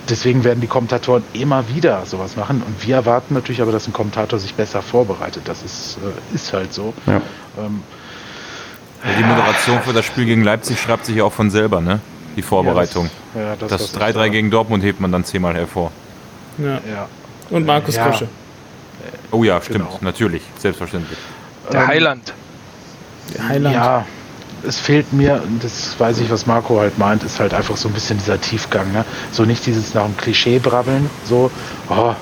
[0.09, 3.93] Deswegen werden die Kommentatoren immer wieder sowas machen und wir erwarten natürlich aber, dass ein
[3.93, 5.43] Kommentator sich besser vorbereitet.
[5.45, 6.95] Das ist, äh, ist halt so.
[7.07, 7.21] Ja.
[7.59, 7.83] Ähm,
[9.05, 12.01] Ja, die Moderation für das Spiel gegen Leipzig schreibt sich ja auch von selber, ne?
[12.37, 13.11] Die Vorbereitung.
[13.35, 14.31] Ja, das, das was ich 3-3 sage.
[14.31, 15.93] gegen Dortmund hebt man dann zehnmal hervor.
[16.57, 16.81] Ja.
[16.91, 17.07] Ja.
[17.51, 18.07] Und Markus Ja.
[18.09, 18.29] Krösche.
[19.31, 19.79] Oh ja, stimmt.
[19.79, 19.99] Genau.
[20.01, 20.43] Natürlich.
[20.59, 21.19] Selbstverständlich.
[21.73, 22.33] der Ähm, Heiland.
[23.35, 23.75] Der Heiland.
[23.75, 24.07] Ja,
[24.67, 27.89] es fehlt mir, und das weiß ich, was Marco halt meint, ist halt einfach so
[27.89, 28.91] ein bisschen dieser Tiefgang.
[28.93, 29.05] Ne?
[29.33, 31.51] So nicht dieses nach dem Klischee brabbeln, so,
[31.89, 32.15] oh,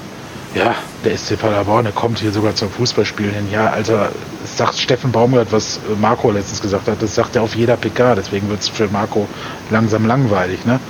[0.55, 0.75] ja,
[1.05, 3.49] der SC Paderborn, der kommt hier sogar zum Fußballspielen hin.
[3.53, 4.11] Ja, Alter,
[4.43, 8.15] das sagt Steffen Baumgart, was Marco letztens gesagt hat, das sagt er auf jeder PK,
[8.15, 9.29] deswegen wird es für Marco
[9.71, 10.81] langsam langweilig, ne?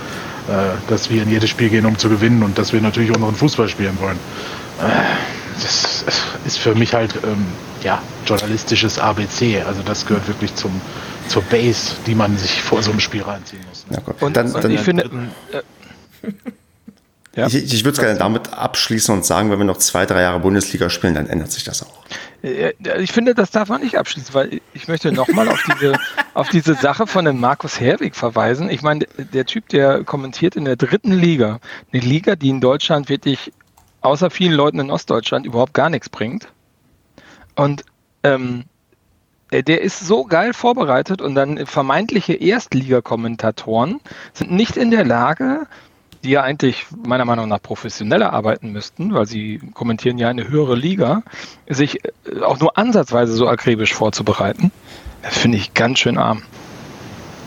[0.49, 3.35] Äh, dass wir in jedes Spiel gehen, um zu gewinnen und dass wir natürlich unseren
[3.35, 4.19] Fußball spielen wollen.
[4.81, 5.03] Äh,
[5.61, 5.96] das
[6.47, 7.47] ist für mich halt ähm,
[7.83, 9.63] ja, journalistisches ABC.
[9.67, 10.81] Also das gehört wirklich zum,
[11.29, 13.85] zur Base, die man sich vor so einem Spiel reinziehen muss.
[13.91, 14.23] Ja, gut.
[14.23, 15.09] Und, dann, und dann, ich finde,
[17.35, 17.47] Ja.
[17.49, 20.41] ich, ich würde es gerne damit abschließen und sagen, wenn wir noch zwei, drei Jahre
[20.41, 22.05] Bundesliga spielen, dann ändert sich das auch.
[22.43, 25.99] äh, ich finde, das darf man nicht abschließen, weil ich möchte nochmal auf diese,
[26.35, 28.71] auf diese Sache von dem Markus Herwig verweisen.
[28.71, 31.61] Ich meine, der Typ, der kommentiert in der dritten Liga,
[31.93, 33.53] eine Liga, die in Deutschland wirklich
[34.07, 36.49] außer vielen Leuten in Ostdeutschland überhaupt gar nichts bringt.
[37.55, 37.85] Und
[38.23, 38.65] ähm,
[39.51, 44.01] äh, der ist so geil vorbereitet und dann vermeintliche Erstliga-Kommentatoren
[44.33, 45.67] sind nicht in der Lage,
[46.25, 50.75] die ja eigentlich meiner Meinung nach professioneller arbeiten müssten, weil sie kommentieren ja eine höhere
[50.75, 51.23] Liga,
[51.69, 54.73] sich äh, auch nur ansatzweise so akribisch vorzubereiten.
[55.23, 56.43] Das finde ich ganz schön arm.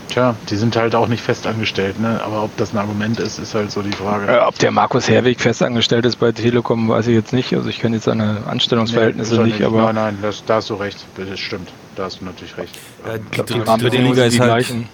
[0.10, 2.19] Tja, die sind halt auch nicht fest angestellt, ne?
[2.23, 4.31] Aber ob das ein Argument ist, ist halt so die Frage.
[4.31, 7.53] Äh, ob der Markus Herwig festangestellt ist bei Telekom, weiß ich jetzt nicht.
[7.53, 10.56] Also ich kenne jetzt seine Anstellungsverhältnisse Nee, ist er nicht, aber Nein, nein, das, da
[10.56, 11.06] hast du recht.
[11.15, 11.69] Das stimmt.
[11.95, 12.77] Da hast du natürlich recht.
[13.07, 14.90] Ähm, die, dritte, Rahmenbedingungen Liga sind ist die halt, gleichen.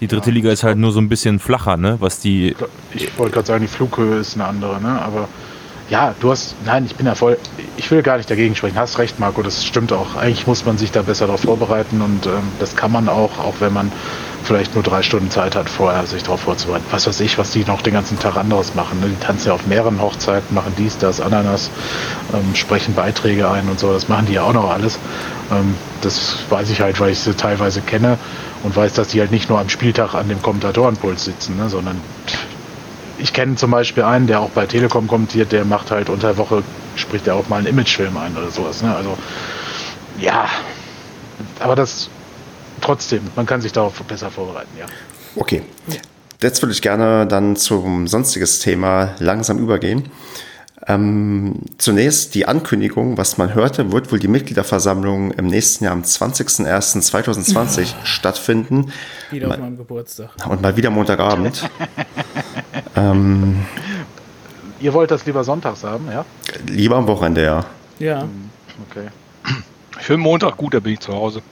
[0.00, 1.96] die dritte Liga ist halt nur so ein bisschen flacher, ne?
[2.00, 2.56] Was die.
[2.92, 5.00] Ich wollte gerade sagen, die Flughöhe ist eine andere, ne?
[5.00, 5.28] Aber
[5.88, 7.38] ja, du hast, nein, ich bin ja voll,
[7.76, 8.76] ich will gar nicht dagegen sprechen.
[8.76, 10.16] Hast recht, Marco, das stimmt auch.
[10.16, 13.54] Eigentlich muss man sich da besser darauf vorbereiten und ähm, das kann man auch, auch
[13.60, 13.92] wenn man
[14.46, 16.84] vielleicht nur drei Stunden Zeit hat, vorher sich darauf vorzubereiten.
[16.90, 19.00] Was weiß ich, was die noch den ganzen Tag anderes machen.
[19.00, 19.08] Ne?
[19.08, 21.70] Die tanzen ja auf mehreren Hochzeiten, machen dies, das, Ananas,
[22.32, 23.92] ähm, sprechen Beiträge ein und so.
[23.92, 24.98] Das machen die ja auch noch alles.
[25.50, 28.18] Ähm, das weiß ich halt, weil ich sie teilweise kenne
[28.62, 31.68] und weiß, dass die halt nicht nur am Spieltag an dem Kommentatorenpult sitzen, ne?
[31.68, 32.00] sondern
[33.18, 36.36] ich kenne zum Beispiel einen, der auch bei Telekom kommentiert, der macht halt unter der
[36.36, 36.62] Woche,
[36.96, 38.82] spricht er auch mal einen Imagefilm ein oder sowas.
[38.82, 38.94] Ne?
[38.94, 39.16] Also
[40.18, 40.48] ja,
[41.60, 42.08] aber das
[42.80, 44.86] trotzdem, man kann sich darauf besser vorbereiten, ja.
[45.36, 45.62] Okay.
[46.42, 50.10] Jetzt würde ich gerne dann zum sonstiges Thema langsam übergehen.
[50.88, 56.02] Ähm, zunächst die Ankündigung, was man hörte, wird wohl die Mitgliederversammlung im nächsten Jahr am
[56.02, 58.92] 20.01.2020 stattfinden.
[59.30, 60.30] Wieder auf Ma- meinem Geburtstag.
[60.48, 61.68] Und mal wieder Montagabend.
[62.96, 63.64] ähm,
[64.80, 66.24] Ihr wollt das lieber sonntags haben, ja?
[66.66, 67.64] lieber am Wochenende, ja.
[67.98, 68.28] Ja.
[68.90, 69.08] Okay.
[69.98, 71.42] Für Montag gut, da bin ich zu Hause.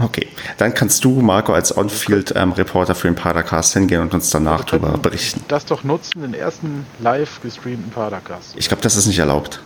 [0.00, 0.28] Okay,
[0.58, 5.44] dann kannst du, Marco, als On-Field-Reporter für den Padercast hingehen und uns danach darüber berichten.
[5.48, 8.54] Das doch nutzen, den ersten live gestreamten Padercast.
[8.56, 9.60] Ich glaube, das ist nicht erlaubt.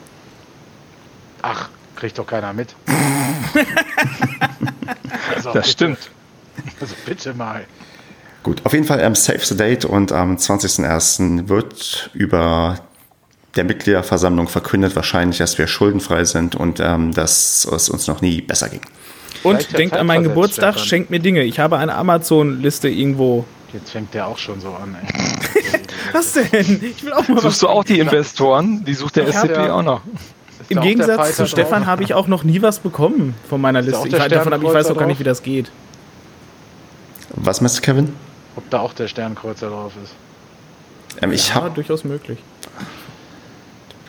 [1.43, 2.75] Ach, kriegt doch keiner mit.
[5.35, 6.11] also, Das bitte, stimmt.
[6.81, 7.65] Also bitte mal.
[8.43, 11.49] Gut, auf jeden Fall ähm, Save the Date und am 20.01.
[11.49, 12.81] wird über
[13.55, 18.41] der Mitgliederversammlung verkündet wahrscheinlich, dass wir schuldenfrei sind und ähm, dass es uns noch nie
[18.41, 18.81] besser ging.
[19.43, 20.89] Und ja denkt an meinen Geburtstag, Stefan.
[20.89, 21.43] schenkt mir Dinge.
[21.43, 23.45] Ich habe eine Amazon-Liste irgendwo.
[23.73, 25.81] Jetzt fängt der auch schon so an, ey.
[26.13, 26.81] Was denn?
[26.83, 27.43] Ich will auch mal was.
[27.45, 28.85] Suchst du auch die Investoren?
[28.85, 30.03] Die sucht der Ich SCP ja- auch noch.
[30.69, 34.09] Im Gegensatz zu Stefan habe ich auch noch nie was bekommen von meiner Liste.
[34.09, 35.71] Ich, davon, ich weiß auch gar nicht, wie das geht.
[37.35, 38.15] Was meinst du, Kevin?
[38.57, 40.13] Ob da auch der Sternkreuzer drauf ist.
[41.23, 42.39] Ähm, ich Ja, habe durchaus möglich.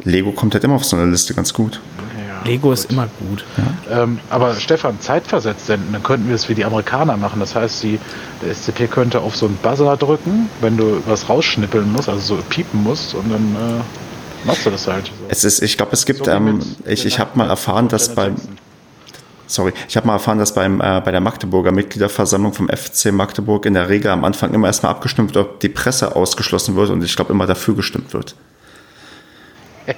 [0.03, 1.79] Lego kommt halt immer auf so eine Liste ganz gut.
[2.27, 2.77] Ja, Lego gut.
[2.77, 3.45] ist immer gut.
[3.89, 7.39] Ähm, aber Stefan, zeitversetzt senden, dann könnten wir es wie die Amerikaner machen.
[7.39, 7.99] Das heißt, die,
[8.41, 12.41] der SCP könnte auf so einen Buzzer drücken, wenn du was rausschnippeln musst, also so
[12.49, 15.05] piepen musst, und dann äh, machst du das halt.
[15.05, 15.11] So.
[15.29, 18.13] Es ist, ich glaube, es gibt, So ähm, mit ich, ich habe mal erfahren, dass
[18.13, 18.57] beim, Jackson.
[19.47, 23.65] Sorry, ich habe mal erfahren, dass beim, äh, bei der Magdeburger Mitgliederversammlung vom FC Magdeburg
[23.65, 27.03] in der Regel am Anfang immer erstmal abgestimmt wird, ob die Presse ausgeschlossen wird und
[27.03, 28.35] ich glaube immer dafür gestimmt wird.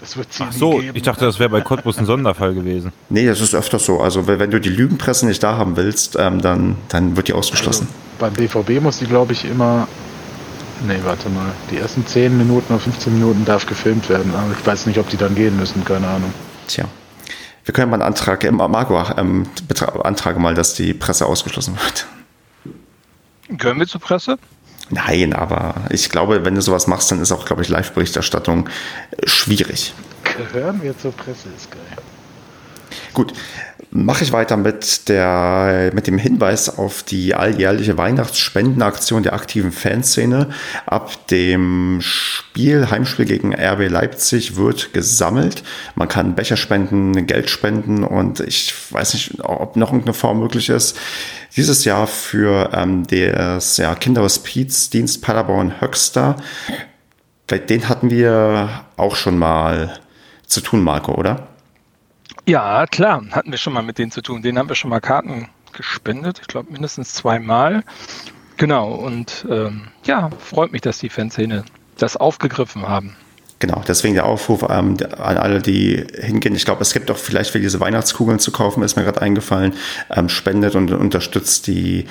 [0.00, 2.92] Das wird Ach so, ich dachte, das wäre bei Cottbus ein Sonderfall gewesen.
[3.08, 4.00] Nee, das ist öfters so.
[4.00, 7.32] Also wenn wenn du die Lügenpresse nicht da haben willst, ähm, dann, dann wird die
[7.32, 7.88] ausgeschlossen.
[8.18, 9.88] Beim BVB muss die, glaube ich, immer.
[10.86, 11.46] Nee, warte mal.
[11.70, 14.32] Die ersten 10 Minuten oder 15 Minuten darf gefilmt werden.
[14.34, 16.32] Aber ich weiß nicht, ob die dann gehen müssen, keine Ahnung.
[16.68, 16.84] Tja.
[17.66, 19.48] Wir können mal einen Antrag, äh, Marco, ähm,
[20.04, 22.06] antrage mal, dass die Presse ausgeschlossen wird.
[23.48, 24.38] Gehören wir zur Presse?
[24.88, 28.68] Nein, aber ich glaube, wenn du sowas machst, dann ist auch, glaube ich, Live-Berichterstattung
[29.10, 29.94] äh, schwierig.
[30.22, 31.80] Gehören wir zur Presse, ist geil.
[33.12, 33.32] Gut,
[33.90, 40.50] mache ich weiter mit, der, mit dem Hinweis auf die alljährliche Weihnachtsspendenaktion der aktiven Fanszene.
[40.86, 45.62] Ab dem Spiel, Heimspiel gegen RB Leipzig wird gesammelt.
[45.94, 50.68] Man kann Becher spenden, Geld spenden und ich weiß nicht, ob noch irgendeine Form möglich
[50.68, 50.98] ist.
[51.56, 56.36] Dieses Jahr für ähm, das ja, Kinderhospizdienst Paderborn Höxter.
[57.50, 60.00] Den hatten wir auch schon mal
[60.46, 61.55] zu tun, Marco, oder?
[62.46, 64.40] Ja, klar, hatten wir schon mal mit denen zu tun.
[64.40, 67.82] Denen haben wir schon mal Karten gespendet, ich glaube mindestens zweimal.
[68.56, 71.64] Genau, und ähm, ja, freut mich, dass die Fanszene
[71.98, 73.16] das aufgegriffen haben.
[73.58, 76.54] Genau, deswegen der Aufruf ähm, an alle, die hingehen.
[76.54, 79.74] Ich glaube, es gibt auch vielleicht für diese Weihnachtskugeln zu kaufen, ist mir gerade eingefallen.
[80.10, 82.06] Ähm, spendet und unterstützt die,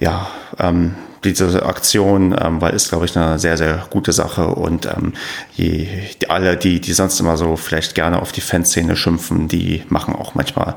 [0.00, 4.46] ja, ähm, diese Aktion, ähm, weil ist, glaube ich, eine sehr, sehr gute Sache.
[4.46, 5.12] Und ähm,
[5.54, 5.86] je,
[6.20, 10.14] die, alle, die, die sonst immer so vielleicht gerne auf die Fanszene schimpfen, die machen
[10.14, 10.74] auch manchmal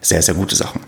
[0.00, 0.80] sehr, sehr gute Sachen.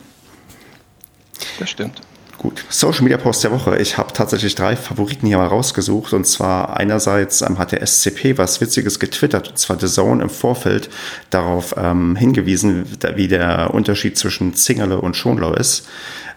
[1.59, 2.01] Das stimmt.
[2.41, 3.77] Gut, Social Media Post der Woche.
[3.77, 6.15] Ich habe tatsächlich drei Favoriten hier mal rausgesucht.
[6.15, 9.51] Und zwar einerseits ähm, hat der SCP was Witziges getwittert.
[9.51, 10.89] Und zwar The Zone im Vorfeld
[11.29, 15.87] darauf ähm, hingewiesen, wie der Unterschied zwischen Zingerle und Schonlau ist.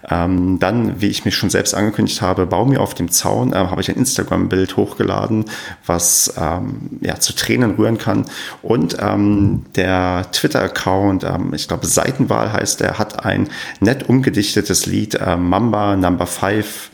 [0.10, 3.56] Ähm, dann, wie ich mich schon selbst angekündigt habe, Bau mir auf dem Zaun, äh,
[3.56, 5.46] habe ich ein Instagram-Bild hochgeladen,
[5.86, 8.26] was ähm, ja, zu Tränen rühren kann.
[8.62, 13.50] Und ähm, der Twitter-Account, ähm, ich glaube Seitenwahl heißt der, hat ein
[13.80, 16.90] nett umgedichtetes Lied, äh, Mamba Number 5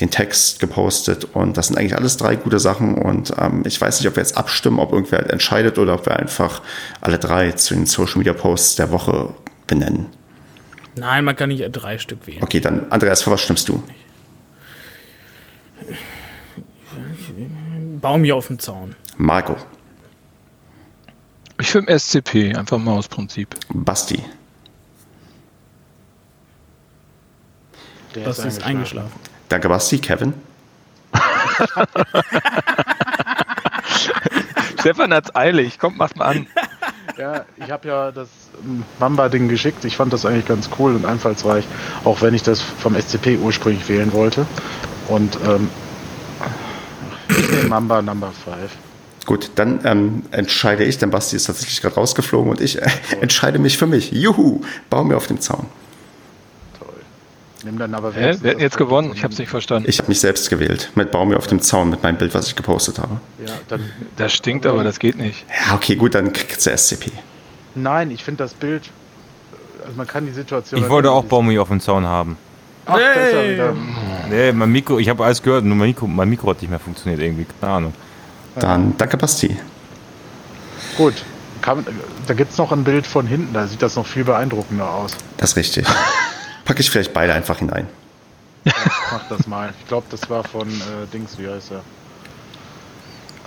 [0.00, 3.98] den Text gepostet und das sind eigentlich alles drei gute Sachen und ähm, ich weiß
[4.00, 6.60] nicht, ob wir jetzt abstimmen, ob irgendwer entscheidet oder ob wir einfach
[7.00, 9.32] alle drei zu den Social Media Posts der Woche
[9.66, 10.06] benennen.
[10.96, 12.42] Nein, man kann nicht drei Stück wählen.
[12.42, 13.82] Okay, dann Andreas, für was stimmst du?
[18.00, 18.94] Baum hier auf dem Zaun.
[19.16, 19.56] Marco,
[21.58, 23.54] Ich film SCP, einfach mal aus Prinzip.
[23.70, 24.22] Basti,
[28.16, 29.12] Der Das ist eingeschlafen.
[29.48, 30.34] danke Basti, Kevin,
[34.80, 35.78] Stefan hat's eilig.
[35.78, 36.46] Komm, mach mal an.
[37.18, 38.28] Ja, ich habe ja das
[39.00, 39.84] Mamba-Ding geschickt.
[39.84, 41.64] Ich fand das eigentlich ganz cool und einfallsreich,
[42.04, 44.46] auch wenn ich das vom SCP ursprünglich wählen wollte.
[45.08, 45.68] Und ähm,
[47.68, 48.70] Mamba Number 5.
[49.24, 52.88] Gut, dann ähm, entscheide ich, denn Basti ist tatsächlich gerade rausgeflogen und ich äh,
[53.20, 54.12] entscheide mich für mich.
[54.12, 54.60] Juhu,
[54.90, 55.66] bau mir auf dem Zaun.
[57.66, 58.32] Nimm dann aber Hä?
[58.32, 59.10] hat das jetzt gewonnen?
[59.12, 59.50] Ich hab's nicht hinten.
[59.50, 59.88] verstanden.
[59.90, 62.46] Ich habe mich selbst gewählt mit Bau mir auf dem Zaun mit meinem Bild, was
[62.46, 63.20] ich gepostet habe.
[63.44, 65.44] Ja, dann, Das stinkt, aber das geht nicht.
[65.68, 67.10] Ja, okay, gut, dann kriegt der SCP.
[67.74, 68.84] nein, ich finde das Bild.
[69.84, 70.80] Also man kann die Situation.
[70.80, 72.36] Ich wollte auch Baumi auf dem Zaun haben.
[72.86, 73.58] Ach, Hey.
[74.30, 76.78] Nee, mein Mikro, ich habe alles gehört, nur mein Mikro, mein Mikro hat nicht mehr
[76.78, 77.46] funktioniert irgendwie.
[77.60, 77.94] Keine Ahnung.
[78.60, 79.56] Dann danke Basti.
[80.96, 81.14] Gut.
[81.62, 81.84] Kann,
[82.28, 85.10] da gibt es noch ein Bild von hinten, da sieht das noch viel beeindruckender aus.
[85.36, 85.84] Das ist richtig.
[86.66, 87.88] Packe ich vielleicht beide einfach hinein.
[88.64, 89.72] Mach das mal.
[89.80, 91.82] Ich glaube, das war von äh, Dings, wie heißt er?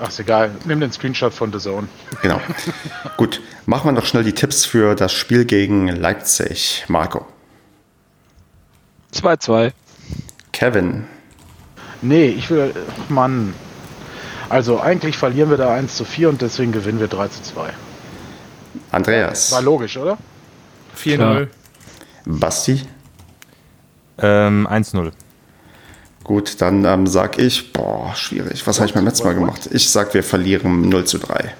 [0.01, 0.51] Ach, ist egal.
[0.63, 1.87] Nimm den Screenshot von The Zone.
[2.21, 2.39] Genau.
[3.17, 6.85] Gut, machen wir noch schnell die Tipps für das Spiel gegen Leipzig.
[6.87, 7.27] Marco,
[9.13, 9.73] 2-2.
[10.53, 11.05] Kevin,
[12.01, 12.73] Nee, ich will.
[12.75, 13.53] ach, Mann.
[14.47, 17.69] Also eigentlich verlieren wir da 1 zu 4 und deswegen gewinnen wir 3 zu 2.
[18.91, 20.17] Andreas, War logisch, oder?
[20.97, 21.47] 4-0.
[22.25, 22.81] Basti.
[24.21, 25.11] Ähm, 1-0.
[26.23, 28.65] Gut, dann ähm, sag ich, boah, schwierig.
[28.67, 29.67] Was habe ich beim letzten Mal gemacht?
[29.71, 31.53] Ich sag, wir verlieren 0 zu 3.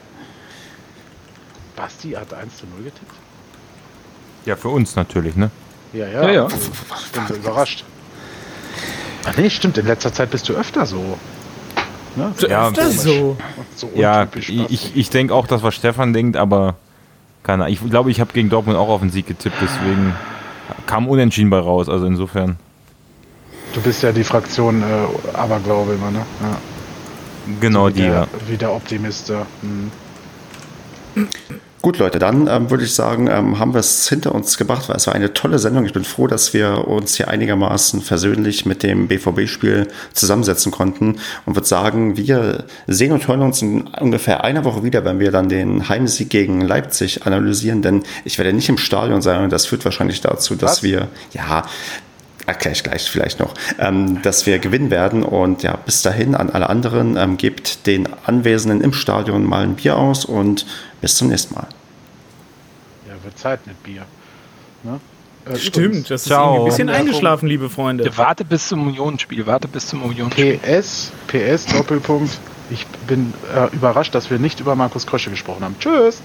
[1.75, 3.13] Basti hat 1 zu 0 getippt.
[4.45, 5.49] Ja, für uns natürlich, ne?
[5.93, 6.23] Ja, ja.
[6.23, 6.47] Ja, ja.
[6.47, 7.83] Ich bin so überrascht.
[9.25, 9.77] Ach nee, stimmt.
[9.77, 11.17] In letzter Zeit bist du öfter so.
[12.15, 12.33] Ne?
[12.47, 13.37] Ja, Ist das so?
[13.75, 14.73] so Ja, untypisch ich, Basti.
[14.73, 16.75] ich, ich denke auch, dass was Stefan denkt, aber
[17.43, 17.73] keine Ahnung.
[17.73, 20.15] Ich glaube, ich habe gegen Dortmund auch auf den Sieg getippt, deswegen
[20.85, 21.89] kam unentschieden bei raus.
[21.89, 22.57] Also insofern,
[23.73, 26.25] Du bist ja die Fraktion äh, Aberglaube immer, ne?
[26.41, 26.57] Ja.
[27.59, 28.01] genau wie die.
[28.01, 28.27] der, Ja.
[28.47, 29.29] wie der Optimist.
[29.29, 29.91] Hm.
[31.81, 34.97] Gut, Leute, dann ähm, würde ich sagen, ähm, haben wir es hinter uns gebracht, weil
[34.97, 35.85] es war eine tolle Sendung.
[35.85, 41.55] Ich bin froh, dass wir uns hier einigermaßen versöhnlich mit dem BVB-Spiel zusammensetzen konnten und
[41.55, 45.47] würde sagen, wir sehen und hören uns in ungefähr einer Woche wieder, wenn wir dann
[45.47, 49.85] den Heimsieg gegen Leipzig analysieren, denn ich werde nicht im Stadion sein und das führt
[49.85, 50.83] wahrscheinlich dazu, dass Was?
[50.83, 51.63] wir, ja,
[52.49, 55.23] erkläre ich gleich vielleicht noch, ähm, dass wir gewinnen werden.
[55.23, 59.75] Und ja, bis dahin an alle anderen, ähm, gebt den Anwesenden im Stadion mal ein
[59.75, 60.65] Bier aus und
[61.01, 61.67] bis zum nächsten Mal.
[63.07, 64.03] Ja, wird Zeit mit Bier.
[64.83, 64.99] Ne?
[65.45, 66.59] Äh, Stimmt, das ist Ciao.
[66.59, 68.11] ein bisschen eingeschlafen, liebe Freunde.
[68.17, 69.45] Warte bis zum Unionsspiel.
[69.45, 70.57] Warte bis zum Unionsspiel.
[70.57, 72.37] PS, PS, Doppelpunkt.
[72.69, 75.75] Ich bin äh, überrascht, dass wir nicht über Markus Krösche gesprochen haben.
[75.79, 76.21] Tschüss.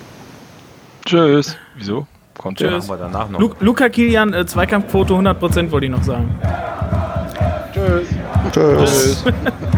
[1.07, 1.57] Tschüss.
[1.77, 2.07] Wieso?
[2.39, 2.69] Kommt ja.
[2.69, 2.89] Tschüss.
[2.89, 3.41] Machen wir danach noch.
[3.41, 6.39] Lu Luca Kilian, äh, Zweikampfquote 100% wollte ich noch sagen.
[7.73, 8.09] Tschüss.
[8.53, 9.25] Tschüss.